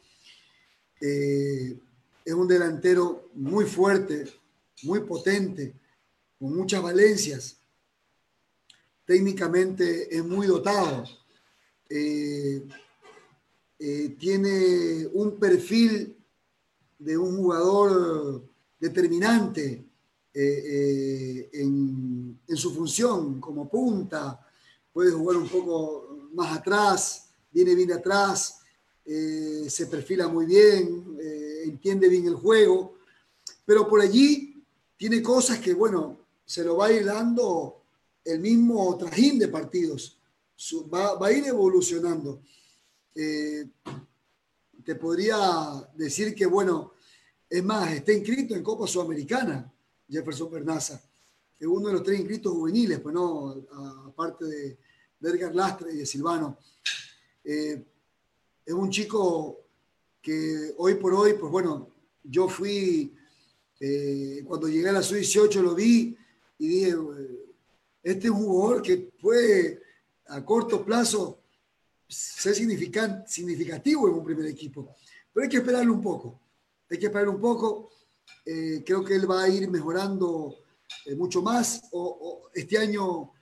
Eh, 1.00 1.78
es 2.26 2.34
un 2.34 2.46
delantero 2.46 3.30
muy 3.36 3.64
fuerte, 3.64 4.28
muy 4.82 5.00
potente, 5.00 5.72
con 6.38 6.54
muchas 6.54 6.82
valencias. 6.82 7.56
Técnicamente 9.06 10.14
es 10.14 10.22
muy 10.22 10.46
dotado. 10.46 11.04
Eh, 11.88 12.66
eh, 13.78 14.16
tiene 14.18 15.06
un 15.12 15.38
perfil 15.38 16.16
de 16.98 17.16
un 17.16 17.36
jugador 17.36 18.44
determinante 18.78 19.84
en, 20.34 22.38
en, 22.46 22.56
su 22.56 22.74
función 22.74 23.40
como 23.40 23.68
punta. 23.68 24.44
Puede 24.92 25.12
jugar 25.12 25.36
un 25.36 25.48
poco 25.48 26.28
más 26.34 26.58
atrás, 26.58 27.30
viene 27.50 27.74
bien 27.74 27.92
atrás, 27.92 28.60
se 29.04 29.86
perfila 29.90 30.28
muy 30.28 30.46
bien, 30.46 31.16
entiende 31.64 32.08
bien 32.08 32.26
el 32.26 32.34
juego, 32.34 32.98
pero 33.64 33.88
por 33.88 34.00
allí 34.00 34.62
tiene 34.96 35.22
cosas 35.22 35.60
que, 35.60 35.74
bueno, 35.74 36.18
se 36.44 36.64
lo 36.64 36.76
va 36.76 36.86
a 36.86 36.92
ir 36.92 37.04
dando 37.04 37.82
el 38.24 38.40
mismo 38.40 38.96
trajín 38.98 39.38
de 39.38 39.48
partidos. 39.48 40.17
Va, 40.92 41.24
a 41.24 41.32
ir 41.32 41.46
evolucionando. 41.46 42.42
Eh, 43.14 43.64
te 44.84 44.96
podría 44.96 45.36
decir 45.94 46.34
que, 46.34 46.46
bueno, 46.46 46.94
es 47.48 47.62
más, 47.62 47.92
está 47.92 48.12
inscrito 48.12 48.56
en 48.56 48.64
Copa 48.64 48.86
Sudamericana, 48.86 49.72
Jefferson 50.08 50.50
Bernaza, 50.50 51.00
es 51.58 51.66
uno 51.66 51.88
de 51.88 51.94
los 51.94 52.02
tres 52.02 52.18
inscritos 52.18 52.52
juveniles, 52.52 52.98
pues 53.00 53.14
no, 53.14 53.66
aparte 54.06 54.44
de, 54.44 54.78
Edgar 55.20 55.54
Lastre 55.54 55.92
y 55.92 55.98
de 55.98 56.06
Silvano. 56.06 56.58
Eh, 57.44 57.84
es 58.64 58.74
un 58.74 58.90
chico 58.90 59.64
que 60.20 60.74
hoy 60.76 60.94
por 60.94 61.14
hoy, 61.14 61.34
pues 61.34 61.50
bueno, 61.50 61.90
yo 62.22 62.48
fui 62.48 63.14
eh, 63.80 64.42
cuando 64.44 64.68
llegué 64.68 64.88
a 64.88 64.92
la 64.92 65.02
sub-18 65.02 65.62
lo 65.62 65.74
vi 65.74 66.16
y 66.58 66.68
dije, 66.68 66.96
este 68.02 68.26
es 68.26 68.30
un 68.32 68.44
jugador 68.44 68.82
que 68.82 68.96
puede 69.20 69.87
a 70.28 70.44
corto 70.44 70.84
plazo 70.84 71.40
ser 72.06 72.54
significativo 72.54 74.08
en 74.08 74.14
un 74.14 74.24
primer 74.24 74.46
equipo. 74.46 74.94
Pero 75.32 75.44
hay 75.44 75.50
que 75.50 75.58
esperarlo 75.58 75.92
un 75.94 76.02
poco. 76.02 76.40
Hay 76.90 76.98
que 76.98 77.06
esperar 77.06 77.28
un 77.28 77.40
poco. 77.40 77.90
Eh, 78.44 78.82
creo 78.84 79.04
que 79.04 79.14
él 79.14 79.30
va 79.30 79.42
a 79.42 79.48
ir 79.48 79.68
mejorando 79.68 80.54
eh, 81.06 81.14
mucho 81.14 81.42
más. 81.42 81.82
O, 81.92 82.48
este 82.54 82.78
año 82.78 83.32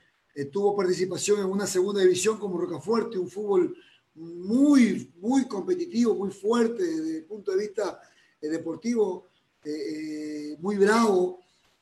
tuvo 0.52 0.76
participación 0.76 1.40
en 1.40 1.46
una 1.46 1.66
segunda 1.66 2.02
división 2.02 2.38
como 2.38 2.58
Rocafuerte, 2.58 3.18
un 3.18 3.30
fútbol 3.30 3.74
muy, 4.14 5.10
muy 5.16 5.46
competitivo, 5.46 6.14
muy 6.14 6.30
fuerte 6.30 6.82
desde 6.82 7.18
el 7.18 7.24
punto 7.24 7.52
de 7.52 7.58
vista 7.58 8.00
deportivo 8.40 9.28
eh, 9.68 10.56
muy 10.60 10.76
bravo, 10.76 11.40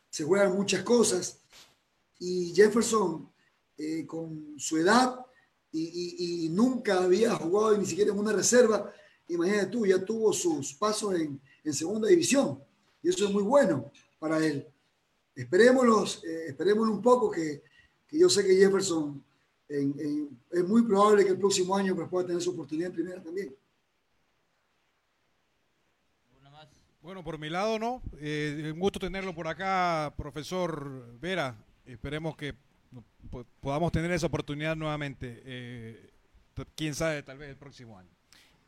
se 0.09 0.25
juegan 0.25 0.57
muchas 0.57 0.83
cosas. 0.83 1.41
Y 2.19 2.55
Jefferson, 2.55 3.31
eh, 3.79 4.07
con 4.07 4.55
su 4.59 4.79
edad 4.79 5.19
y, 5.73 6.49
nunca 6.51 7.03
había 7.03 7.35
jugado 7.35 7.77
ni 7.77 7.85
siquiera 7.85 8.13
en 8.13 8.19
una 8.19 8.33
reserva, 8.33 8.93
imagínate 9.29 9.67
tú, 9.67 9.85
ya 9.85 10.05
tuvo 10.05 10.33
sus 10.33 10.75
pasos 10.75 11.15
en, 11.15 11.41
segunda 11.73 12.09
división. 12.09 12.63
Y 13.03 13.09
eso 13.09 13.25
es 13.27 13.33
muy 13.33 13.43
bueno 13.43 13.91
para 14.19 14.39
él. 14.39 14.67
Esperémoslo, 15.35 16.05
eh, 16.25 16.55
un 16.79 17.03
poco, 17.03 17.31
que, 17.31 17.63
yo 18.13 18.29
sé 18.29 18.47
que 18.47 18.55
Jefferson 18.55 19.23
es 19.67 20.65
muy 20.65 20.83
probable 20.83 21.25
que 21.25 21.31
el 21.31 21.39
próximo 21.39 21.75
año 21.75 21.97
pues, 21.97 22.09
pueda 22.09 22.27
tener 22.27 22.41
su 22.41 22.51
oportunidad 22.51 22.91
en 22.91 22.95
primera 22.95 23.23
también. 23.23 23.55
Bueno, 27.05 27.23
por 27.23 27.39
mi 27.39 27.51
lado 27.51 27.79
no. 27.79 28.01
Eh, 28.19 28.71
un 28.73 28.81
gusto 28.81 28.99
tenerlo 28.99 29.35
por 29.35 29.47
acá, 29.47 30.15
profesor 30.17 31.19
Vera. 31.21 31.55
Esperemos 31.85 32.35
que 32.35 32.55
podamos 33.61 33.93
tener 33.93 34.11
esa 34.13 34.27
oportunidad 34.27 34.77
nuevamente. 34.77 35.43
Eh, 35.45 36.11
quién 36.77 36.95
sabe, 36.95 37.23
tal 37.23 37.39
vez 37.39 37.51
el 37.51 37.57
próximo 37.57 37.99
año. 37.99 38.11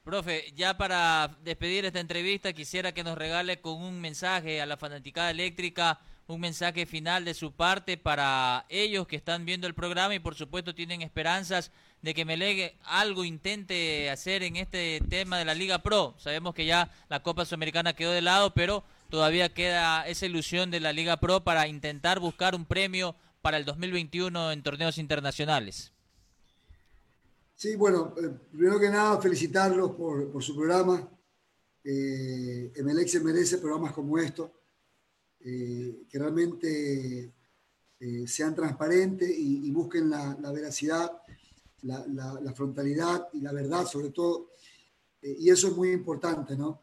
Profe, 0.07 0.53
ya 0.55 0.79
para 0.79 1.37
despedir 1.43 1.85
esta 1.85 1.99
entrevista, 1.99 2.53
quisiera 2.53 2.93
que 2.93 3.03
nos 3.03 3.18
regale 3.18 3.61
con 3.61 3.83
un 3.83 4.01
mensaje 4.01 4.61
a 4.61 4.66
la 4.66 4.77
fanaticada 4.77 5.33
eléctrica, 5.33 5.99
un 6.29 6.41
mensaje 6.41 6.87
final 6.87 7.24
de 7.24 7.35
su 7.35 7.53
parte 7.53 7.97
para 7.97 8.66
ellos 8.68 9.09
que 9.09 9.16
están 9.16 9.45
viendo 9.45 9.66
el 9.66 9.74
programa 9.74 10.14
y 10.14 10.20
por 10.20 10.37
supuesto 10.37 10.77
tienen 10.77 11.03
esperanzas 11.03 11.72
de 12.03 12.14
que 12.14 12.24
Melegue 12.24 12.77
algo 12.85 13.24
intente 13.24 14.09
hacer 14.09 14.45
en 14.45 14.55
este 14.55 15.01
tema 15.09 15.39
de 15.39 15.45
la 15.45 15.55
Liga 15.55 15.81
Pro. 15.81 16.14
Sabemos 16.18 16.55
que 16.55 16.66
ya 16.66 16.89
la 17.09 17.20
Copa 17.24 17.45
Sudamericana 17.45 17.95
quedó 17.95 18.12
de 18.12 18.22
lado, 18.22 18.55
pero 18.55 18.85
todavía 19.11 19.53
queda 19.53 20.07
esa 20.07 20.27
ilusión 20.27 20.70
de 20.70 20.79
la 20.79 20.93
Liga 20.93 21.16
Pro 21.16 21.43
para 21.43 21.66
intentar 21.66 22.20
buscar 22.20 22.55
un 22.55 22.64
premio 22.64 23.16
para 23.47 23.59
el 23.59 23.64
2021 23.64 24.51
en 24.51 24.61
torneos 24.61 24.99
internacionales. 24.99 25.92
Sí, 27.55 27.76
bueno, 27.76 28.12
eh, 28.20 28.28
primero 28.51 28.80
que 28.80 28.88
nada 28.88 29.20
felicitarlos 29.20 29.92
por, 29.92 30.42
su 30.42 30.57
programa. 30.57 31.09
Eh, 31.84 32.72
se 33.07 33.20
merece 33.20 33.59
programas 33.59 33.92
como 33.92 34.18
estos, 34.18 34.51
eh, 35.44 36.07
que 36.11 36.18
realmente 36.18 37.32
eh, 38.01 38.26
sean 38.26 38.53
transparentes 38.53 39.30
y, 39.30 39.70
busquen 39.70 40.11
la, 40.11 40.36
la 40.40 40.51
veracidad 40.51 41.12
la, 41.82 42.53
frontalidad 42.53 43.28
y 43.32 43.42
la 43.42 43.53
verdad 43.53 43.86
sobre 43.86 44.11
todo. 44.11 44.51
Eh, 45.22 45.36
y 45.38 45.51
eso 45.51 45.68
es 45.68 45.76
muy 45.76 45.92
importante, 45.92 46.57
¿no? 46.57 46.80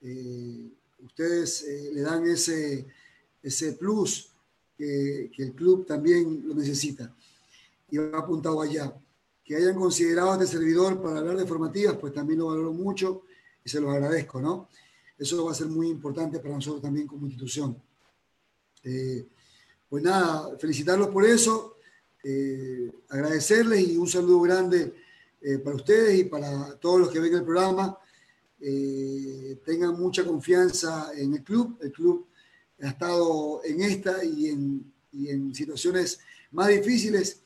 Eh, 0.00 0.66
ustedes 1.00 1.62
le 1.92 2.00
dan 2.00 2.26
ese, 2.26 2.86
ese 3.42 3.74
plus 3.74 4.32
que, 4.76 5.30
el 5.36 5.52
club 5.54 5.86
también 5.86 6.42
lo 6.46 6.54
necesita. 6.54 7.14
Y 7.90 7.98
va 7.98 8.18
apuntado 8.18 8.60
allá. 8.60 8.92
Que 9.44 9.56
hayan 9.56 9.76
considerado 9.76 10.32
a 10.32 10.34
este 10.34 10.46
servidor 10.46 11.00
para 11.00 11.18
hablar 11.18 11.36
de 11.36 11.46
formativas, 11.46 11.96
pues 11.96 12.12
también 12.12 12.40
lo 12.40 12.46
valoro 12.46 12.72
mucho 12.72 13.22
y 13.64 13.68
se 13.68 13.80
los 13.80 13.90
agradezco, 13.90 14.40
¿no? 14.40 14.68
Eso 15.18 15.44
va 15.44 15.52
a 15.52 15.54
ser 15.54 15.68
muy 15.68 15.88
importante 15.88 16.40
para 16.40 16.54
nosotros 16.54 16.82
también 16.82 17.06
como 17.06 17.26
institución. 17.26 17.80
pues 19.88 20.02
nada, 20.02 20.56
felicitarlos 20.58 21.08
por 21.08 21.24
eso 21.24 21.76
eh, 22.28 22.90
agradecerles 23.08 23.88
y 23.88 23.96
un 23.96 24.08
saludo 24.08 24.40
grande 24.40 24.94
eh, 25.40 25.58
para 25.58 25.76
ustedes 25.76 26.18
y 26.18 26.24
para 26.24 26.74
todos 26.76 26.98
los 26.98 27.10
que 27.10 27.20
ven 27.20 27.34
el 27.34 27.44
programa. 27.44 27.96
Eh, 28.60 29.60
tengan 29.64 29.96
mucha 29.96 30.24
confianza 30.24 31.12
en 31.16 31.34
el 31.34 31.44
club. 31.44 31.78
El 31.80 31.92
club 31.92 32.26
ha 32.80 32.88
estado 32.88 33.62
en 33.64 33.80
esta 33.82 34.24
y 34.24 34.48
en, 34.48 34.92
y 35.12 35.54
situaciones 35.54 36.20
más 36.50 36.68
difíciles 36.68 37.42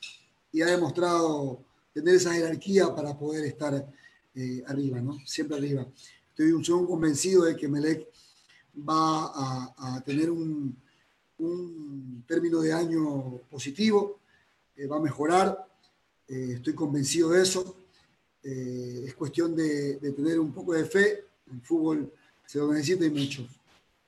y 0.51 0.61
ha 0.61 0.67
demostrado 0.67 1.63
tener 1.93 2.15
esa 2.15 2.33
jerarquía 2.33 2.93
para 2.93 3.17
poder 3.17 3.45
estar 3.45 3.87
arriba, 4.67 5.01
¿no? 5.01 5.17
Siempre 5.25 5.57
arriba. 5.57 5.85
Estoy 6.29 6.53
un, 6.53 6.63
segundo 6.63 6.89
convencido 6.89 7.43
de 7.43 7.55
que 7.55 7.67
Melec 7.67 8.07
va 8.77 9.31
a, 9.77 10.01
tener 10.05 10.31
un, 10.31 10.75
término 12.27 12.61
de 12.61 12.71
año 12.71 13.41
positivo 13.49 14.19
eh, 14.75 14.85
va 14.85 14.97
a 14.97 14.99
mejorar, 14.99 15.67
eh, 16.27 16.53
estoy 16.55 16.73
convencido 16.73 17.29
de 17.29 17.41
eso. 17.41 17.75
Eh, 18.43 19.05
es 19.07 19.15
cuestión 19.15 19.55
de, 19.55 19.95
tener 19.95 20.39
un 20.39 20.51
poco 20.53 20.73
de 20.73 20.85
fe, 20.85 21.25
el 21.51 21.61
fútbol 21.61 22.11
se 22.45 22.59
lo 22.59 22.71
necesita 22.71 23.05
y 23.05 23.09
mucho. 23.09 23.47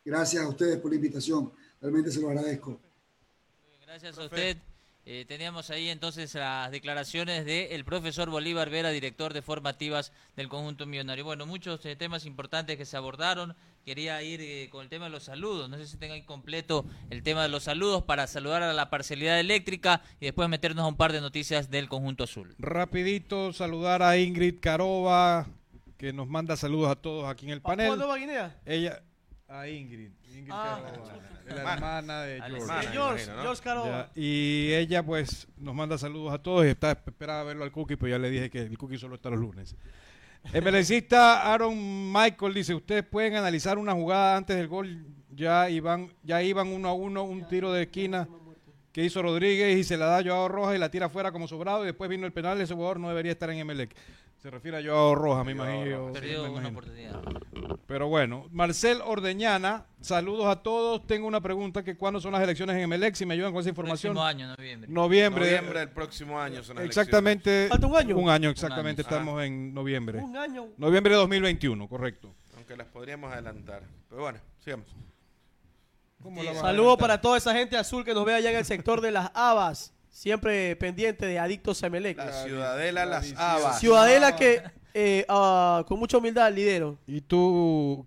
Gracias 0.06 0.44
a 0.44 0.48
ustedes 0.50 0.78
por 0.80 0.92
la 0.92 0.96
invitación, 0.96 1.52
realmente 1.82 2.12
se 2.12 2.20
lo 2.20 2.30
agradezco. 2.30 2.80
Gracias 3.86 4.18
a 4.18 4.26
usted. 4.26 4.58
Eh, 5.06 5.26
teníamos 5.28 5.70
ahí 5.70 5.90
entonces 5.90 6.34
las 6.34 6.72
declaraciones 6.72 7.46
del 7.46 7.84
profesor 7.84 8.30
Bolívar 8.30 8.70
Vera, 8.70 8.90
director 8.90 9.34
de 9.34 9.42
formativas 9.42 10.14
del 10.38 10.48
conjunto 10.48 10.86
millonario. 10.86 11.26
Bueno, 11.26 11.46
muchos 11.46 11.86
eh, 11.86 11.98
temas 11.98 12.26
importantes 12.26 12.78
que 12.78 12.86
se 12.86 12.96
abordaron. 12.96 13.54
Quería 13.86 14.24
ir 14.24 14.40
eh, 14.42 14.70
con 14.72 14.82
el 14.82 14.90
tema 14.90 15.06
de 15.06 15.12
los 15.12 15.24
saludos. 15.24 15.70
No 15.70 15.78
sé 15.78 15.88
si 15.88 15.98
tenga 15.98 16.14
ahí 16.14 16.22
completo 16.22 16.86
el 17.10 17.22
tema 17.22 17.44
de 17.44 17.50
los 17.50 17.64
saludos 17.64 18.04
para 18.04 18.28
saludar 18.28 18.64
a 18.64 18.72
la 18.72 18.90
parcialidad 18.90 19.42
eléctrica 19.42 20.02
y 20.22 20.26
después 20.26 20.48
meternos 20.48 20.86
a 20.86 20.88
un 20.88 20.96
par 20.96 21.12
de 21.12 21.20
noticias 21.20 21.70
del 21.70 21.90
conjunto 21.90 22.24
azul. 22.24 22.56
Rapidito 22.58 23.52
saludar 23.52 24.02
a 24.04 24.18
Ingrid 24.18 24.62
Caroba, 24.62 25.48
que 25.98 26.14
nos 26.14 26.30
manda 26.30 26.56
saludos 26.56 26.92
a 26.92 26.96
todos 26.96 27.30
aquí 27.30 27.46
en 27.46 27.52
el 27.52 27.62
panel. 27.62 27.90
¿Papua 27.90 27.98
Nueva 27.98 28.18
Guinea? 28.18 28.62
Ella, 28.66 29.04
a 29.54 29.68
Ingrid, 29.70 30.10
Ingrid 30.36 30.52
Ah. 30.52 30.82
La 31.46 31.74
hermana 31.74 32.22
de 32.24 32.42
George. 32.42 32.88
De 32.88 32.88
George, 32.92 33.24
imagino, 33.24 33.36
¿no? 33.36 33.42
George 33.44 33.64
Caroba. 33.64 34.10
Ya, 34.16 34.22
y 34.22 34.74
ella 34.74 35.04
pues 35.04 35.48
nos 35.58 35.76
manda 35.76 35.98
saludos 35.98 36.34
a 36.34 36.40
todos 36.40 36.66
y 36.66 36.70
está 36.70 36.92
esperada 36.92 37.44
verlo 37.44 37.64
al 37.64 37.72
Cookie, 37.72 37.96
pero 37.96 38.10
ya 38.10 38.18
le 38.20 38.30
dije 38.30 38.50
que 38.50 38.62
el 38.62 38.78
Cookie 38.78 38.98
solo 38.98 39.16
está 39.16 39.30
los 39.30 39.40
lunes. 39.40 39.76
El 40.52 40.62
belecista 40.62 41.54
Aaron 41.54 42.12
Michael 42.12 42.54
dice, 42.54 42.74
ustedes 42.74 43.04
pueden 43.04 43.36
analizar 43.36 43.78
una 43.78 43.94
jugada 43.94 44.36
antes 44.38 44.58
del 44.58 44.68
gol, 44.68 45.06
ya 45.32 45.70
iban, 45.70 46.12
ya 46.24 46.42
iban 46.42 46.68
uno 46.68 46.90
a 46.90 46.94
uno, 46.94 47.24
un 47.24 47.48
tiro 47.48 47.72
de 47.72 47.84
esquina 47.84 48.28
que 48.92 49.04
hizo 49.04 49.22
Rodríguez 49.22 49.78
y 49.78 49.84
se 49.84 49.98
la 49.98 50.06
da 50.06 50.18
a 50.20 50.24
Joao 50.24 50.48
Rojas 50.50 50.76
y 50.76 50.80
la 50.80 50.90
tira 50.90 51.10
fuera 51.10 51.32
como 51.32 51.48
sobrado 51.48 51.84
y 51.84 51.88
después 51.88 52.10
vino 52.10 52.26
el 52.26 52.34
penal, 52.34 52.60
ese 52.60 52.74
jugador 52.74 53.00
no 53.00 53.10
debería 53.10 53.32
estar 53.32 53.50
en 53.50 53.60
Emelec. 53.60 53.96
Se 54.44 54.50
refiere 54.50 54.78
a 54.78 54.84
Joao 54.84 55.16
Rojas, 55.16 55.46
me 55.46 55.54
imagino. 55.54 56.08
sí, 56.08 56.14
Perdió 56.20 56.44
me 56.44 56.50
una 56.50 56.68
imagino. 56.68 56.70
oportunidad. 56.80 57.22
Pero 57.88 58.10
bueno, 58.10 58.46
Marcel 58.52 59.00
Ordeñana, 59.06 59.86
saludos 60.02 60.48
a 60.48 60.62
todos. 60.62 61.08
Tengo 61.08 61.30
una 61.30 61.40
pregunta 61.40 61.82
que 61.82 61.96
cuándo 61.96 62.20
son 62.20 62.34
las 62.34 62.42
elecciones 62.42 62.76
en 62.76 62.82
Emelec, 62.82 63.16
si 63.16 63.26
me 63.26 63.36
ayudan 63.36 63.54
con 63.54 63.62
esa 63.62 63.70
información. 63.70 64.12
Próximo 64.12 64.26
año, 64.28 64.48
noviembre. 64.50 64.90
Noviembre. 64.92 65.46
Noviembre 65.46 65.80
del 65.80 65.90
próximo 65.92 66.42
año 66.42 66.62
son 66.62 66.76
las 66.76 66.84
Exactamente. 66.84 67.68
¿Falta 67.70 67.88
un 67.88 67.96
año? 67.96 68.18
Un 68.18 68.30
año, 68.30 68.50
exactamente. 68.50 69.02
Un 69.04 69.08
año. 69.08 69.16
Estamos 69.18 69.44
en 69.44 69.74
noviembre. 69.74 70.20
Un 70.20 70.36
año. 70.36 70.68
Noviembre 70.76 71.14
de 71.14 71.20
2021, 71.20 71.88
correcto. 71.88 72.36
Aunque 72.58 72.76
las 72.76 72.88
podríamos 72.88 73.32
adelantar. 73.32 73.84
Pero 74.10 74.24
bueno, 74.24 74.40
sigamos. 74.60 74.94
¿Cómo 76.22 76.44
la 76.44 76.52
vas 76.52 76.60
a 76.60 76.66
Saludos 76.66 76.98
para 76.98 77.22
toda 77.22 77.38
esa 77.38 77.54
gente 77.54 77.78
azul 77.78 78.04
que 78.04 78.14
nos 78.14 78.26
ve 78.26 78.34
allá 78.34 78.52
en 78.52 78.58
el 78.58 78.66
sector 78.66 79.00
de 79.00 79.12
las 79.12 79.32
Habas. 79.36 79.93
Siempre 80.14 80.76
pendiente 80.76 81.26
de 81.26 81.40
Adictos 81.40 81.82
Emelec. 81.82 82.18
La 82.18 82.32
Ciudadela, 82.44 83.04
las. 83.04 83.34
Habas. 83.36 83.80
Ciudadela 83.80 84.36
que 84.36 84.62
eh, 84.94 85.26
ah, 85.28 85.84
con 85.88 85.98
mucha 86.00 86.20
humildad 86.20 86.54
lidero. 86.54 87.00
Y 87.08 87.22
tú, 87.22 88.06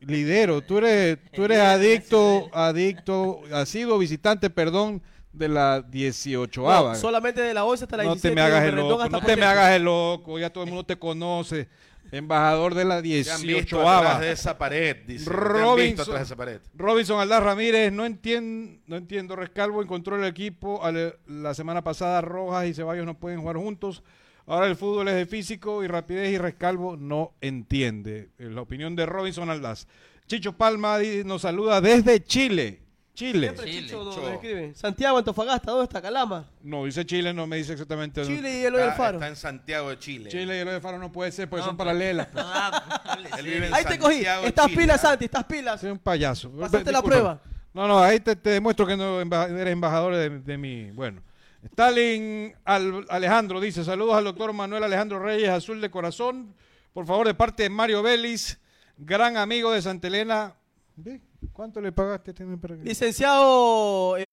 lidero, 0.00 0.60
tú 0.60 0.78
eres, 0.78 1.18
tú 1.32 1.44
eres 1.44 1.58
adicto, 1.58 2.50
adicto, 2.52 3.40
has 3.52 3.70
sido 3.70 3.96
visitante, 3.96 4.50
perdón, 4.50 5.02
de 5.32 5.48
la 5.48 5.80
18 5.80 6.60
No, 6.60 6.94
solamente 6.94 7.40
de 7.40 7.54
la 7.54 7.64
11 7.64 7.84
hasta 7.84 7.96
la 7.96 8.04
No 8.04 8.10
17. 8.14 8.28
te 8.28 8.34
me 8.34 8.40
hagas 8.42 8.64
el 8.64 8.76
loco, 8.76 9.08
no 9.08 9.20
te 9.22 9.36
me 9.36 9.46
hagas 9.46 9.72
el 9.72 9.84
loco, 9.84 10.38
ya 10.38 10.50
todo 10.50 10.64
el 10.64 10.70
mundo 10.70 10.84
te 10.84 10.98
conoce. 10.98 11.68
Embajador 12.12 12.74
de 12.74 12.84
la 12.84 13.00
Te 13.02 13.20
han 13.30 13.42
visto 13.42 13.46
18 13.46 13.88
atrás 13.88 14.20
de 14.20 14.32
esa 14.32 14.58
pared, 14.58 14.96
dice. 15.06 15.30
Robinson, 15.30 16.14
de 16.14 16.22
esa 16.22 16.36
pared. 16.36 16.60
Robinson 16.74 17.20
Aldaz 17.20 17.42
Ramírez, 17.42 17.92
no 17.92 18.04
entiendo, 18.04 18.80
no 18.86 18.96
entiendo. 18.96 19.36
Rescalvo 19.36 19.82
encontró 19.82 20.16
el 20.16 20.24
equipo 20.24 20.84
ale- 20.84 21.16
la 21.26 21.54
semana 21.54 21.82
pasada. 21.84 22.20
Rojas 22.20 22.66
y 22.66 22.74
Ceballos 22.74 23.06
no 23.06 23.18
pueden 23.18 23.40
jugar 23.40 23.56
juntos. 23.56 24.02
Ahora 24.46 24.66
el 24.66 24.74
fútbol 24.76 25.06
es 25.08 25.14
de 25.14 25.26
físico 25.26 25.84
y 25.84 25.86
rapidez 25.86 26.30
y 26.32 26.38
Rescalvo 26.38 26.96
no 26.96 27.34
entiende. 27.40 28.30
La 28.38 28.62
opinión 28.62 28.96
de 28.96 29.06
Robinson 29.06 29.48
Aldaz. 29.48 29.86
Chicho 30.26 30.56
Palma 30.56 30.98
nos 31.24 31.42
saluda 31.42 31.80
desde 31.80 32.22
Chile. 32.24 32.80
Chile. 33.14 33.48
Siempre 33.48 33.66
Chile. 33.70 33.82
Chicho 33.86 34.14
Cho. 34.14 34.20
nos 34.22 34.32
escribe. 34.32 34.74
Santiago 34.74 35.18
Antofagasta, 35.18 35.70
¿dónde 35.72 35.84
está 35.84 36.00
Calama? 36.00 36.48
No, 36.62 36.84
dice 36.84 37.04
Chile, 37.04 37.34
no 37.34 37.46
me 37.46 37.56
dice 37.56 37.72
exactamente. 37.72 38.20
dónde. 38.22 38.36
Chile 38.36 38.60
y 38.60 38.64
el 38.64 38.72
del 38.72 38.92
Faro. 38.92 39.18
está 39.18 39.28
en 39.28 39.36
Santiago 39.36 39.90
de 39.90 39.98
Chile. 39.98 40.30
Chile 40.30 40.56
y 40.56 40.60
el 40.60 40.66
de 40.68 40.80
Faro 40.80 40.98
no 40.98 41.10
puede 41.12 41.30
ser 41.32 41.48
porque 41.50 41.60
No, 41.60 41.66
son 41.66 41.76
pues, 41.76 41.86
paralelas. 41.86 42.28
No, 42.32 42.40
ah, 42.44 43.02
hable 43.04 43.28
Él 43.28 43.34
serio. 43.34 43.52
vive 43.54 43.66
en 43.66 43.74
Ahí 43.74 43.84
te 43.84 43.98
cogí. 43.98 44.14
Santiago, 44.14 44.46
Estás 44.46 44.66
Chile, 44.66 44.80
pilas, 44.82 45.04
¿ah? 45.04 45.08
Santi, 45.08 45.24
estás 45.26 45.44
pilas. 45.44 45.80
Soy 45.80 45.90
un 45.90 45.98
payaso. 45.98 46.50
Pasaste 46.52 46.92
la 46.92 46.98
Disculpa. 47.00 47.02
prueba. 47.18 47.40
No, 47.74 47.86
no, 47.88 47.98
ahí 48.00 48.20
te, 48.20 48.34
te 48.36 48.50
demuestro 48.50 48.86
que 48.86 48.96
no 48.96 49.20
emba- 49.22 49.48
eres 49.50 49.72
embajador 49.72 50.14
de, 50.16 50.30
de 50.40 50.56
mi. 50.58 50.90
Bueno. 50.92 51.22
Stalin 51.62 52.54
Al- 52.64 53.06
Alejandro 53.10 53.60
dice: 53.60 53.84
Saludos 53.84 54.14
al 54.14 54.24
doctor 54.24 54.52
Manuel 54.52 54.82
Alejandro 54.82 55.18
Reyes, 55.18 55.50
azul 55.50 55.80
de 55.80 55.90
corazón. 55.90 56.54
Por 56.92 57.06
favor, 57.06 57.26
de 57.26 57.34
parte 57.34 57.62
de 57.64 57.70
Mario 57.70 58.02
Vélez, 58.02 58.58
gran 58.96 59.36
amigo 59.36 59.70
de 59.72 59.82
Santa 59.82 60.08
Elena. 60.08 60.54
Ve, 60.96 61.20
¿Cuánto 61.52 61.80
le 61.80 61.92
pagaste? 61.92 62.32
Tiene 62.34 62.56
para 62.58 62.76
que- 62.76 62.82
Licenciado. 62.84 64.16
eh, 64.18 64.24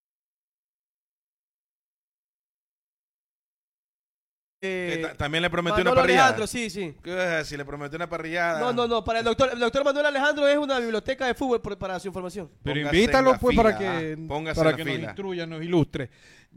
eh, 4.62 5.14
también 5.18 5.43
le 5.43 5.49
prometió 5.49 5.82
una 5.82 5.93
parrillada. 5.93 6.26
Alejandro, 6.30 6.47
sí, 6.47 6.70
sí. 6.70 6.95
¿Qué 7.03 7.14
vas 7.14 7.26
a 7.26 7.38
decir? 7.38 7.58
Le 7.60 7.66
prometió 7.66 7.95
una 7.95 8.10
parrillada. 8.10 8.60
No, 8.60 8.74
no, 8.74 8.88
no, 8.88 9.03
para 9.03 9.20
el 9.20 9.26
doctor, 9.26 9.51
el 9.53 9.60
doctor 9.60 9.84
Manuel 9.86 10.08
Alejandro 10.08 10.47
es 10.47 10.58
una 10.58 10.80
biblioteca 10.80 11.28
de 11.28 11.36
fútbol 11.36 11.62
por- 11.62 11.78
para 11.78 11.99
su 11.99 12.08
información. 12.08 12.49
Pero 12.64 12.76
Póngase 12.82 12.97
invítalo, 12.97 13.38
pues, 13.39 13.51
fila, 13.55 13.64
para 13.64 13.78
que, 13.78 13.88
ah, 14.18 14.26
póngase 14.28 14.60
para 14.60 14.76
que 14.76 14.84
nos 14.86 14.97
instruya, 14.99 15.45
nos 15.45 15.62
ilustre. 15.64 16.10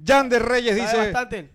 Jan 0.02 0.28
de 0.30 0.38
Reyes 0.38 0.76
Sabe 0.78 0.82
dice: 0.88 0.96
bastante. 1.12 1.50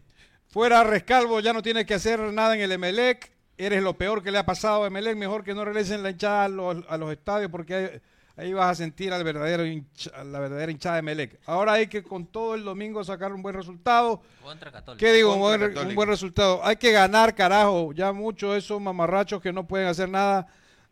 Fuera 0.48 0.84
Rescalvo, 0.84 1.40
ya 1.40 1.52
no 1.52 1.62
tiene 1.64 1.86
que 1.86 1.96
hacer 1.96 2.20
nada 2.20 2.56
en 2.56 2.62
el 2.62 2.72
Emelec. 2.72 3.34
Eres 3.58 3.82
lo 3.82 3.98
peor 3.98 4.22
que 4.22 4.32
le 4.32 4.38
ha 4.38 4.46
pasado 4.46 4.84
a 4.84 4.88
Emelec. 4.88 5.18
Mejor 5.18 5.44
que 5.44 5.54
no 5.56 5.66
regresen 5.66 6.04
la 6.04 6.12
hinchada 6.12 6.46
a 6.46 6.50
los, 6.50 6.86
a 6.88 6.98
los 6.98 7.12
estadios 7.12 7.50
porque 7.50 7.74
ahí, 7.76 8.02
ahí 8.38 8.54
vas 8.54 8.72
a 8.72 8.76
sentir 8.76 9.14
al 9.14 9.24
verdadero 9.24 9.66
hincha- 9.66 10.12
a 10.14 10.24
la 10.24 10.40
verdadera 10.40 10.72
hinchada 10.72 10.96
de 10.96 11.00
Emelec. 11.00 11.40
Ahora 11.46 11.74
hay 11.74 11.88
que 11.88 12.04
con 12.04 12.26
todo 12.26 12.56
el 12.56 12.64
domingo 12.64 13.04
sacar 13.04 13.32
un 13.34 13.42
buen 13.42 13.56
resultado. 13.56 14.22
Contra 14.44 14.72
Católica. 14.72 15.06
¿Qué 15.06 15.14
digo? 15.14 15.34
Un 15.34 15.40
buen, 15.40 15.60
Católica. 15.60 15.88
un 15.88 15.96
buen 15.96 16.10
resultado. 16.10 16.60
Hay 16.64 16.76
que 16.76 16.92
ganar, 16.92 17.34
carajo. 17.36 17.92
Ya 17.94 18.12
muchos 18.14 18.54
de 18.54 18.60
esos 18.60 18.82
mamarrachos 18.82 19.42
que 19.42 19.54
no 19.54 19.68
pueden 19.68 19.88
hacer 19.88 20.10
nada. 20.10 20.48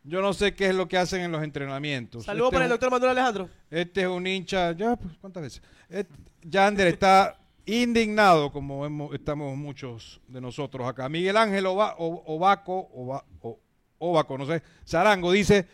Yo 0.05 0.21
no 0.21 0.33
sé 0.33 0.53
qué 0.53 0.67
es 0.69 0.75
lo 0.75 0.87
que 0.87 0.97
hacen 0.97 1.21
en 1.21 1.31
los 1.31 1.41
entrenamientos. 1.43 2.25
Saludos 2.25 2.47
Este 2.47 2.55
para 2.55 2.65
el 2.65 2.71
doctor 2.71 2.91
Manuel 2.91 3.11
Alejandro. 3.11 3.49
este 3.71 4.01
es 4.01 4.07
un 4.07 4.27
hincha, 4.27 4.73
ya, 4.73 4.95
pues, 4.97 5.13
¿cuántas 5.21 5.43
veces? 5.43 5.61
Et- 5.89 6.09
Yander 6.41 6.87
está 6.87 7.37
indignado, 7.65 8.51
como 8.51 8.85
hemos- 8.85 9.13
estamos 9.15 9.55
muchos 9.57 10.19
de 10.27 10.41
nosotros 10.41 10.85
acá. 10.87 11.07
Miguel 11.07 11.37
Ángel 11.37 11.65
Ova- 11.65 11.95
O- 11.97 12.23
Ovaco, 12.35 12.89
Ova- 12.93 13.23
O- 13.41 13.59
Ovaco, 13.99 14.37
no 14.37 14.45
sé, 14.45 14.61
Zarango 14.85 15.31
dice, 15.31 15.65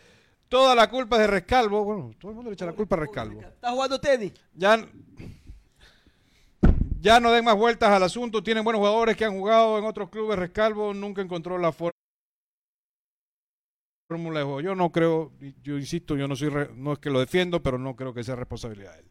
toda 0.50 0.76
la 0.76 0.90
culpa 0.90 1.16
es 1.16 1.22
de 1.22 1.28
Rescalvo. 1.28 1.84
Bueno, 1.86 2.12
todo 2.20 2.32
el 2.32 2.36
mundo 2.36 2.50
le 2.52 2.56
echa 2.56 2.66
la 2.66 2.74
culpa 2.74 2.96
a 2.98 3.00
Rescalvo. 3.00 3.40
Está 3.42 3.72
jugando 3.72 4.00
tenis. 4.02 4.34
Ya, 4.54 4.86
ya 7.00 7.20
no 7.20 7.32
den 7.32 7.46
más 7.46 7.56
vueltas 7.56 7.90
al 7.90 8.04
asunto, 8.04 8.44
tienen 8.44 8.64
buenos 8.64 8.80
jugadores 8.80 9.16
que 9.16 9.24
han 9.26 9.38
jugado 9.38 9.78
en 9.80 9.86
otros 9.86 10.10
clubes. 10.10 10.38
Rescalvo 10.38 10.94
nunca 10.94 11.22
encontró 11.22 11.58
la 11.58 11.72
fórmula 11.72 11.94
de 14.40 14.44
juego. 14.46 14.62
Yo 14.62 14.76
no 14.76 14.92
creo, 14.92 15.32
yo 15.64 15.78
insisto, 15.78 16.18
yo 16.18 16.28
no 16.28 16.36
soy, 16.36 16.50
re- 16.50 16.72
no 16.76 16.94
es 16.94 17.00
que 17.00 17.10
lo 17.10 17.20
defiendo, 17.20 17.62
pero 17.64 17.78
no 17.78 17.96
creo 17.96 18.14
que 18.14 18.24
sea 18.24 18.36
responsabilidad 18.36 18.94
de 18.94 19.00
él. 19.00 19.06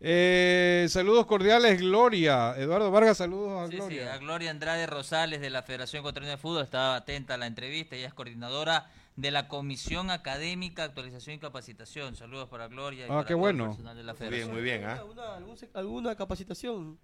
Eh, 0.00 0.86
saludos 0.88 1.26
cordiales, 1.26 1.80
Gloria. 1.80 2.54
Eduardo 2.56 2.88
Vargas, 2.92 3.16
saludos 3.18 3.60
a 3.60 3.66
Sí, 3.66 3.72
sí, 3.72 3.78
Gloria. 3.78 4.14
a 4.14 4.18
Gloria 4.18 4.50
Andrade 4.52 4.86
Rosales 4.86 5.40
de 5.40 5.50
la 5.50 5.62
Federación 5.64 6.00
Ecuatoriana 6.00 6.36
de 6.36 6.40
Fútbol 6.40 6.62
estaba 6.62 6.94
atenta 6.94 7.34
a 7.34 7.36
la 7.36 7.48
entrevista, 7.48 7.96
ella 7.96 8.06
es 8.06 8.14
coordinadora 8.14 8.88
de 9.18 9.32
la 9.32 9.48
Comisión 9.48 10.12
Académica, 10.12 10.84
Actualización 10.84 11.34
y 11.34 11.38
Capacitación. 11.40 12.14
Saludos 12.14 12.48
para 12.48 12.68
Gloria 12.68 13.00
y 13.00 13.04
Ah, 13.10 13.14
para 13.14 13.26
qué 13.26 13.34
bueno. 13.34 13.64
personal 13.66 13.96
de 13.96 14.04
la 14.04 14.14
Muy 14.14 14.28
bien, 14.28 14.50
muy 14.52 14.62
bien, 14.62 14.84
¿ah? 14.84 14.92
¿Alguna, 15.00 15.56
sec- 15.56 15.70
alguna 15.74 16.14
capacitación? 16.14 16.96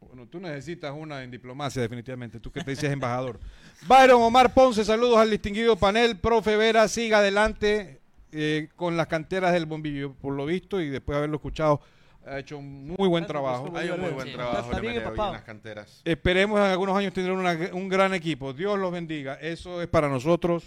Bueno, 0.00 0.28
tú 0.28 0.38
necesitas 0.38 0.94
una 0.96 1.24
en 1.24 1.30
diplomacia, 1.32 1.82
definitivamente. 1.82 2.38
Tú 2.38 2.52
que 2.52 2.62
te 2.62 2.70
dices 2.70 2.90
embajador. 2.92 3.40
Byron 3.88 4.22
Omar 4.22 4.54
Ponce, 4.54 4.84
saludos 4.84 5.18
al 5.18 5.28
distinguido 5.28 5.74
panel. 5.74 6.16
Profe 6.18 6.56
Vera, 6.56 6.86
siga 6.86 7.18
adelante 7.18 8.00
eh, 8.30 8.68
con 8.76 8.96
las 8.96 9.08
canteras 9.08 9.52
del 9.52 9.66
bombillo, 9.66 10.14
por 10.14 10.34
lo 10.34 10.46
visto, 10.46 10.80
y 10.80 10.88
después 10.88 11.14
de 11.16 11.18
haberlo 11.18 11.36
escuchado, 11.38 11.80
ha 12.24 12.38
hecho 12.38 12.58
un 12.58 12.86
muy 12.96 13.08
buen 13.08 13.26
trabajo. 13.26 13.64
profesor. 13.64 13.82
Hay 13.82 13.90
un 13.98 14.00
muy 14.00 14.10
buen 14.12 14.28
Sí. 14.28 14.34
trabajo 14.34 14.70
en 14.72 15.32
las 15.32 15.42
canteras. 15.42 16.00
Esperemos 16.04 16.60
en 16.60 16.66
algunos 16.66 16.96
años 16.96 17.12
tener 17.12 17.32
una- 17.32 17.58
un 17.72 17.88
gran 17.88 18.14
equipo. 18.14 18.52
Dios 18.52 18.78
los 18.78 18.92
bendiga. 18.92 19.34
Eso 19.34 19.82
es 19.82 19.88
para 19.88 20.08
nosotros. 20.08 20.64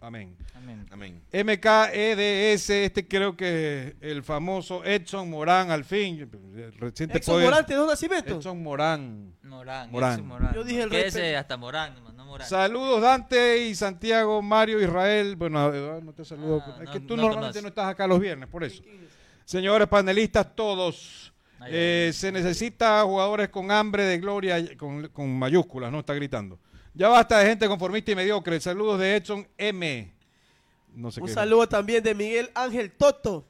Amén. 0.00 0.36
Amén. 0.54 0.86
Amén. 0.92 1.20
MKEDS, 1.32 2.70
este 2.70 3.08
creo 3.08 3.36
que 3.36 3.96
el 4.00 4.22
famoso 4.22 4.84
Edson 4.84 5.28
Morán, 5.28 5.70
al 5.72 5.84
fin. 5.84 6.20
el 6.20 6.72
Reciente 6.74 7.18
Exxon 7.18 7.34
poder- 7.34 7.46
Morante, 7.50 7.76
¿de 7.76 7.86
nacimiento? 7.86 8.36
Edson 8.38 8.62
Morán. 8.62 9.34
Morán, 9.42 9.90
Morán. 9.90 10.12
Edson 10.12 10.26
Morán. 10.28 10.54
Yo 10.54 10.62
dije 10.62 10.82
el 10.82 10.90
Quédese 10.90 11.36
hasta 11.36 11.56
Morán, 11.56 11.94
no, 12.16 12.24
Morán. 12.24 12.48
Saludos 12.48 13.02
Dante 13.02 13.66
y 13.66 13.74
Santiago, 13.74 14.40
Mario, 14.40 14.80
Israel. 14.80 15.34
Bueno, 15.34 15.72
Eduardo, 15.74 16.00
no 16.02 16.12
te 16.12 16.24
saludo. 16.24 16.62
Ah, 16.64 16.76
es 16.80 16.84
no- 16.86 16.92
que 16.92 17.00
tú 17.00 17.16
no 17.16 17.22
normalmente 17.24 17.60
no 17.62 17.68
estás 17.68 17.86
acá 17.88 18.06
los 18.06 18.20
viernes, 18.20 18.48
por 18.48 18.62
eso. 18.62 18.82
Señores 19.44 19.88
panelistas, 19.88 20.54
todos. 20.54 21.32
Eh, 21.66 22.12
se 22.14 22.30
necesita 22.30 23.02
jugadores 23.02 23.48
con 23.48 23.72
hambre 23.72 24.04
de 24.04 24.18
gloria, 24.18 24.64
con, 24.76 25.08
con 25.08 25.36
mayúsculas, 25.36 25.90
¿no? 25.90 25.98
Está 26.00 26.14
gritando. 26.14 26.60
Ya 26.98 27.08
basta 27.08 27.38
de 27.38 27.46
gente 27.46 27.68
conformista 27.68 28.10
y 28.10 28.16
mediocre. 28.16 28.60
Saludos 28.60 28.98
de 28.98 29.14
Edson 29.14 29.46
M. 29.56 30.12
No 30.96 31.12
sé 31.12 31.20
Un 31.20 31.28
qué. 31.28 31.32
saludo 31.32 31.68
también 31.68 32.02
de 32.02 32.12
Miguel 32.12 32.50
Ángel 32.56 32.90
Toto. 32.90 33.46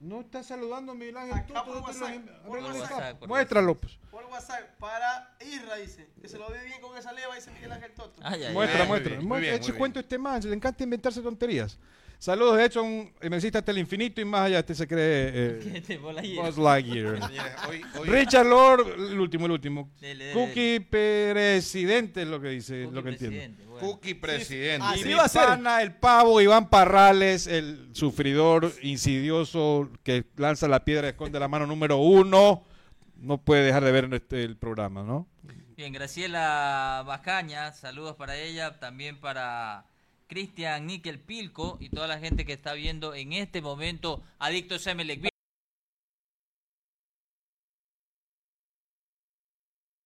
No 0.00 0.22
está 0.22 0.42
saludando 0.42 0.92
a 0.92 0.94
Miguel 0.94 1.18
Ángel 1.18 1.34
Acá 1.34 1.62
Toto, 1.62 1.74
por 1.74 1.82
WhatsApp, 1.82 2.14
por 2.46 3.18
por 3.18 3.28
Muéstralo, 3.28 3.74
pues. 3.74 3.98
Por 4.10 4.24
WhatsApp, 4.24 4.78
para 4.78 5.36
Isra, 5.40 5.76
dice. 5.76 6.08
Que 6.22 6.26
se 6.26 6.38
lo 6.38 6.48
ve 6.48 6.64
bien 6.64 6.80
con 6.80 6.96
esa 6.96 7.12
leva, 7.12 7.34
dice 7.34 7.50
Miguel 7.50 7.72
Ángel 7.72 7.92
Toto. 7.92 8.18
Ay, 8.22 8.44
ay, 8.44 8.54
Muestra, 8.54 8.86
bien, 8.86 9.26
muy 9.28 9.42
bien, 9.42 9.60
cuento 9.76 10.00
este 10.00 10.16
man, 10.16 10.40
le 10.42 10.54
encanta 10.54 10.82
inventarse 10.82 11.20
tonterías. 11.20 11.78
Saludos, 12.18 12.58
Edson, 12.58 13.12
MCista 13.22 13.58
hasta 13.58 13.70
el 13.72 13.78
infinito 13.78 14.20
y 14.20 14.24
más 14.24 14.42
allá. 14.46 14.58
Este 14.60 14.74
se 14.74 14.88
cree 14.88 15.58
¿Qué 15.60 15.78
eh, 15.78 15.80
te 15.86 15.98
bola 15.98 16.22
ahí? 16.22 16.34
Buzz 16.34 16.56
Lightyear. 16.58 17.20
Señores, 17.28 17.52
hoy, 17.68 17.82
hoy- 17.98 18.08
Richard 18.08 18.46
Lord, 18.46 18.86
el 18.98 19.20
último, 19.20 19.46
el 19.46 19.52
último. 19.52 19.90
Dele, 20.00 20.24
dele, 20.26 20.32
Cookie 20.46 20.80
presidente 20.80 22.22
es 22.22 22.28
lo 22.28 22.40
que 22.40 22.48
dice, 22.48 22.84
Cookie 22.84 22.94
lo 22.94 23.02
que 23.02 23.08
entiendo. 23.10 23.64
bueno. 23.66 23.86
Cookie 23.86 24.14
presidente. 24.14 24.86
Así 24.86 25.02
Y 25.02 25.04
mi 25.04 25.12
va 25.14 25.24
a 25.24 25.28
ser. 25.28 25.44
pana, 25.44 25.82
el 25.82 25.94
pavo 25.94 26.40
Iván 26.40 26.68
Parrales, 26.70 27.46
el 27.46 27.90
sufridor 27.92 28.72
insidioso 28.82 29.90
que 30.02 30.24
lanza 30.36 30.68
la 30.68 30.84
piedra 30.84 31.06
y 31.08 31.10
esconde 31.10 31.38
la 31.38 31.48
mano 31.48 31.66
número 31.66 31.98
uno, 31.98 32.64
no 33.18 33.38
puede 33.38 33.64
dejar 33.64 33.84
de 33.84 33.92
ver 33.92 34.12
este, 34.14 34.42
el 34.42 34.56
programa, 34.56 35.02
¿no? 35.02 35.28
Bien, 35.76 35.92
Graciela 35.92 37.02
Bacaña, 37.06 37.70
saludos 37.72 38.16
para 38.16 38.36
ella, 38.36 38.78
también 38.80 39.20
para 39.20 39.84
Cristian 40.26 40.86
Níquel 40.86 41.20
Pilco 41.20 41.78
y 41.80 41.88
toda 41.88 42.06
la 42.06 42.18
gente 42.18 42.44
que 42.44 42.52
está 42.52 42.72
viendo 42.74 43.14
en 43.14 43.32
este 43.32 43.60
momento 43.60 44.22
Adictos. 44.38 44.84
Bien, 44.84 45.28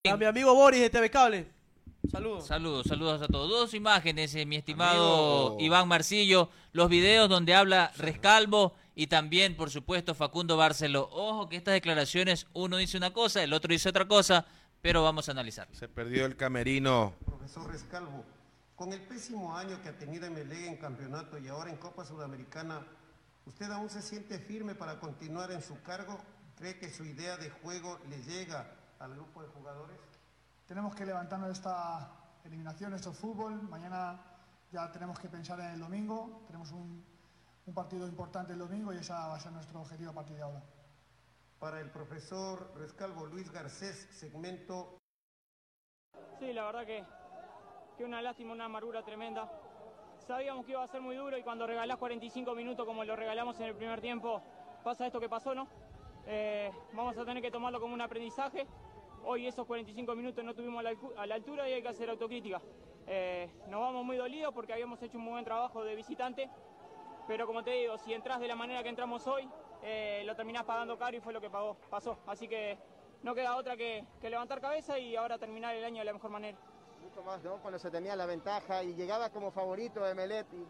A 0.09 0.17
mi 0.17 0.25
amigo 0.25 0.55
Boris 0.55 0.81
de 0.81 0.91
TV 0.91 1.11
Cable. 1.11 1.47
Saludos. 2.11 2.47
Saludos, 2.47 2.87
saludos 2.89 3.23
a 3.23 3.29
todos. 3.29 3.49
Dos 3.49 3.75
imágenes, 3.75 4.35
eh, 4.35 4.47
mi 4.47 4.57
estimado 4.57 5.49
Amigo. 5.49 5.57
Iván 5.61 5.87
Marcillo, 5.87 6.49
los 6.73 6.89
videos 6.89 7.29
donde 7.29 7.55
habla 7.55 7.93
Rescalvo 7.97 8.75
y 8.97 9.07
también, 9.07 9.57
por 9.57 9.71
supuesto, 9.71 10.15
Facundo 10.15 10.57
Barceló. 10.57 11.09
Ojo 11.13 11.49
que 11.49 11.57
estas 11.57 11.75
declaraciones, 11.75 12.47
uno 12.53 12.79
dice 12.79 12.97
una 12.97 13.13
cosa, 13.13 13.43
el 13.43 13.53
otro 13.53 13.71
dice 13.73 13.89
otra 13.89 14.09
cosa, 14.09 14.47
pero 14.81 15.03
vamos 15.03 15.29
a 15.29 15.33
analizarlas. 15.33 15.79
Se 15.79 15.89
perdió 15.89 16.27
el 16.27 16.37
camerino. 16.37 17.15
Profesor 17.25 17.71
Rescalvo, 17.71 18.25
con 18.81 18.95
el 18.95 19.03
pésimo 19.03 19.55
año 19.55 19.79
que 19.83 19.91
ha 19.91 19.99
tenido 19.99 20.31
MLE 20.31 20.67
en 20.67 20.79
campeonato 20.79 21.37
y 21.37 21.49
ahora 21.49 21.69
en 21.69 21.77
Copa 21.77 22.03
Sudamericana, 22.03 22.81
¿usted 23.45 23.71
aún 23.71 23.91
se 23.91 24.01
siente 24.01 24.39
firme 24.39 24.75
para 24.75 24.99
continuar 24.99 25.53
en 25.53 25.61
su 25.61 25.83
cargo? 25.83 26.19
¿Cree 26.57 26.79
que 26.79 26.89
su 26.89 27.05
idea 27.05 27.37
de 27.37 27.51
juego 27.51 27.99
le 28.09 28.23
llega 28.23 28.71
al 28.99 29.13
grupo 29.17 29.43
de 29.43 29.49
jugadores? 29.49 29.99
Tenemos 30.67 30.95
que 30.95 31.05
levantarnos 31.05 31.49
de 31.49 31.53
esta 31.53 32.11
eliminación, 32.43 32.95
esto 32.95 33.11
es 33.11 33.19
fútbol. 33.19 33.61
Mañana 33.65 34.19
ya 34.73 34.91
tenemos 34.91 35.19
que 35.19 35.29
pensar 35.29 35.61
en 35.61 35.73
el 35.73 35.81
domingo. 35.81 36.45
Tenemos 36.47 36.73
un, 36.73 37.05
un 37.67 37.75
partido 37.75 38.09
importante 38.09 38.55
el 38.55 38.61
domingo 38.61 38.95
y 38.95 38.97
ese 38.97 39.13
va 39.13 39.35
a 39.35 39.41
ser 39.41 39.53
nuestro 39.53 39.79
objetivo 39.79 40.13
a 40.13 40.15
partir 40.15 40.37
de 40.37 40.43
ahora. 40.43 40.63
Para 41.59 41.81
el 41.81 41.91
profesor 41.91 42.73
Rescalvo, 42.79 43.27
Luis 43.27 43.51
Garcés, 43.51 44.09
segmento 44.11 45.01
Sí, 46.41 46.55
la 46.55 46.65
verdad 46.65 46.87
que, 46.87 47.05
que 48.01 48.05
una 48.07 48.23
lástima, 48.23 48.55
una 48.55 48.65
amargura 48.65 49.03
tremenda. 49.03 49.47
Sabíamos 50.17 50.65
que 50.65 50.73
iba 50.73 50.83
a 50.83 50.87
ser 50.87 51.03
muy 51.03 51.17
duro 51.17 51.37
y 51.37 51.43
cuando 51.43 51.67
regalás 51.67 51.99
45 51.99 52.55
minutos 52.55 52.87
como 52.87 53.05
lo 53.05 53.15
regalamos 53.15 53.61
en 53.61 53.67
el 53.67 53.75
primer 53.75 54.01
tiempo, 54.01 54.41
pasa 54.83 55.07
esto 55.07 55.21
que 55.21 55.29
pasó, 55.29 55.55
¿no? 55.55 55.69
Eh, 56.27 56.73
vamos 56.95 57.19
a 57.19 57.27
tener 57.27 57.43
que 57.43 57.51
tomarlo 57.51 57.79
como 57.79 57.93
un 57.93 58.01
aprendizaje. 58.01 58.67
Hoy 59.23 59.47
esos 59.47 59.67
45 59.67 60.15
minutos 60.15 60.43
no 60.43 60.55
tuvimos 60.55 60.83
a 61.15 61.27
la, 61.27 61.35
altura 61.35 61.69
y 61.69 61.75
hay 61.75 61.83
que 61.83 61.89
hacer 61.89 62.09
autocrítica. 62.09 62.59
Eh, 63.07 63.51
nos 63.69 63.83
vamos 63.83 64.03
muy 64.03 64.17
dolidos 64.17 64.55
porque 64.55 64.73
habíamos 64.73 65.03
hecho 65.03 65.19
un 65.19 65.25
muy 65.25 65.33
buen 65.33 65.45
trabajo 65.45 65.85
de 65.85 65.95
visitante, 65.95 66.49
pero 67.29 67.47
como 67.47 67.63
te 67.63 67.73
digo, 67.73 67.99
si 67.99 68.15
entras 68.15 68.41
de 68.41 68.49
la 68.49 68.57
manera 68.57 68.83
que 68.83 68.89
entramos 68.89 69.27
hoy, 69.27 69.47
eh, 69.83 70.23
lo 70.25 70.35
terminás 70.35 70.65
pagando 70.65 70.97
caro 70.97 71.19
y 71.19 71.21
fue 71.21 71.35
lo 71.35 71.41
que 71.43 71.51
pagó, 71.51 71.77
pasó. 71.91 72.17
Así 72.27 72.49
que 72.49 72.79
no 73.23 73.35
queda 73.35 73.57
otra 73.57 73.77
que, 73.77 74.07
que 74.23 74.31
levantar 74.31 74.63
cabeza 74.63 74.99
y 74.99 75.17
ahora 75.17 75.37
terminar 75.37 75.77
el 75.77 75.85
año 75.85 75.99
de 75.99 76.07
la 76.07 76.15
mejor 76.15 76.31
manera. 76.31 76.57
Mucho 77.11 77.23
más, 77.25 77.43
¿no? 77.43 77.57
Cuando 77.59 77.79
se 77.79 77.91
tenía 77.91 78.15
la 78.15 78.27
ventaja 78.27 78.83
y 78.83 78.95
llegaba 78.95 79.31
como 79.31 79.51
favorito 79.51 80.05
de 80.05 80.15
Melet 80.15 80.47
y 80.53 80.67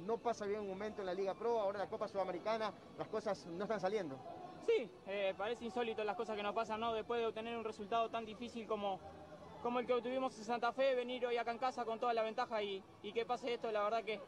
no 0.00 0.18
pasa 0.18 0.44
bien 0.44 0.60
un 0.60 0.68
momento 0.68 1.02
en 1.02 1.06
la 1.06 1.14
Liga 1.14 1.34
Pro, 1.34 1.60
ahora 1.60 1.78
en 1.78 1.84
la 1.84 1.90
Copa 1.90 2.08
Sudamericana, 2.08 2.72
las 2.98 3.08
cosas 3.08 3.46
no 3.46 3.64
están 3.64 3.80
saliendo. 3.80 4.18
Sí, 4.66 4.90
eh, 5.06 5.34
parece 5.36 5.64
insólito 5.64 6.02
las 6.04 6.16
cosas 6.16 6.36
que 6.36 6.42
nos 6.42 6.54
pasan, 6.54 6.80
¿no? 6.80 6.92
Después 6.92 7.20
de 7.20 7.26
obtener 7.26 7.56
un 7.56 7.64
resultado 7.64 8.10
tan 8.10 8.26
difícil 8.26 8.66
como, 8.66 8.98
como 9.62 9.78
el 9.78 9.86
que 9.86 9.94
obtuvimos 9.94 10.36
en 10.38 10.44
Santa 10.44 10.72
Fe, 10.72 10.94
venir 10.94 11.24
hoy 11.26 11.36
acá 11.36 11.52
en 11.52 11.58
casa 11.58 11.84
con 11.84 12.00
toda 12.00 12.12
la 12.12 12.22
ventaja 12.22 12.62
y, 12.62 12.82
y 13.02 13.12
que 13.12 13.24
pase 13.24 13.54
esto, 13.54 13.70
la 13.70 13.82
verdad 13.82 14.02
que 14.02 14.14
es 14.14 14.20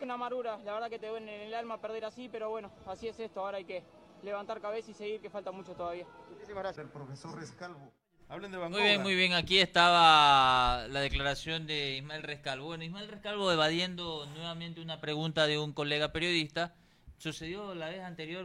una 0.00 0.14
amargura, 0.14 0.56
la 0.58 0.72
verdad 0.72 0.88
que 0.88 0.98
te 0.98 1.08
duele 1.08 1.42
en 1.42 1.48
el 1.48 1.54
alma 1.54 1.80
perder 1.80 2.06
así, 2.06 2.28
pero 2.28 2.50
bueno, 2.50 2.70
así 2.86 3.08
es 3.08 3.20
esto, 3.20 3.40
ahora 3.40 3.58
hay 3.58 3.64
que 3.64 3.84
levantar 4.22 4.60
cabeza 4.60 4.90
y 4.90 4.94
seguir, 4.94 5.20
que 5.20 5.30
falta 5.30 5.52
mucho 5.52 5.74
todavía. 5.74 6.06
Muchísimas 6.30 6.62
gracias. 6.62 6.86
El 6.86 6.92
profesor 6.92 7.38
Rescalvo. 7.38 7.92
Hablen 8.28 8.50
de 8.50 8.58
Muy 8.58 8.82
bien, 8.82 9.02
muy 9.02 9.14
bien. 9.14 9.34
Aquí 9.34 9.58
estaba 9.58 10.86
la 10.88 11.00
declaración 11.00 11.66
de 11.66 11.96
Ismael 11.98 12.22
Rescalvo. 12.22 12.66
Bueno, 12.66 12.84
Ismael 12.84 13.08
Rescalvo 13.08 13.52
evadiendo 13.52 14.26
nuevamente 14.34 14.80
una 14.80 15.00
pregunta 15.00 15.46
de 15.46 15.58
un 15.58 15.72
colega 15.72 16.12
periodista. 16.12 16.74
Sucedió 17.18 17.74
la 17.74 17.90
vez 17.90 18.00
anterior 18.00 18.40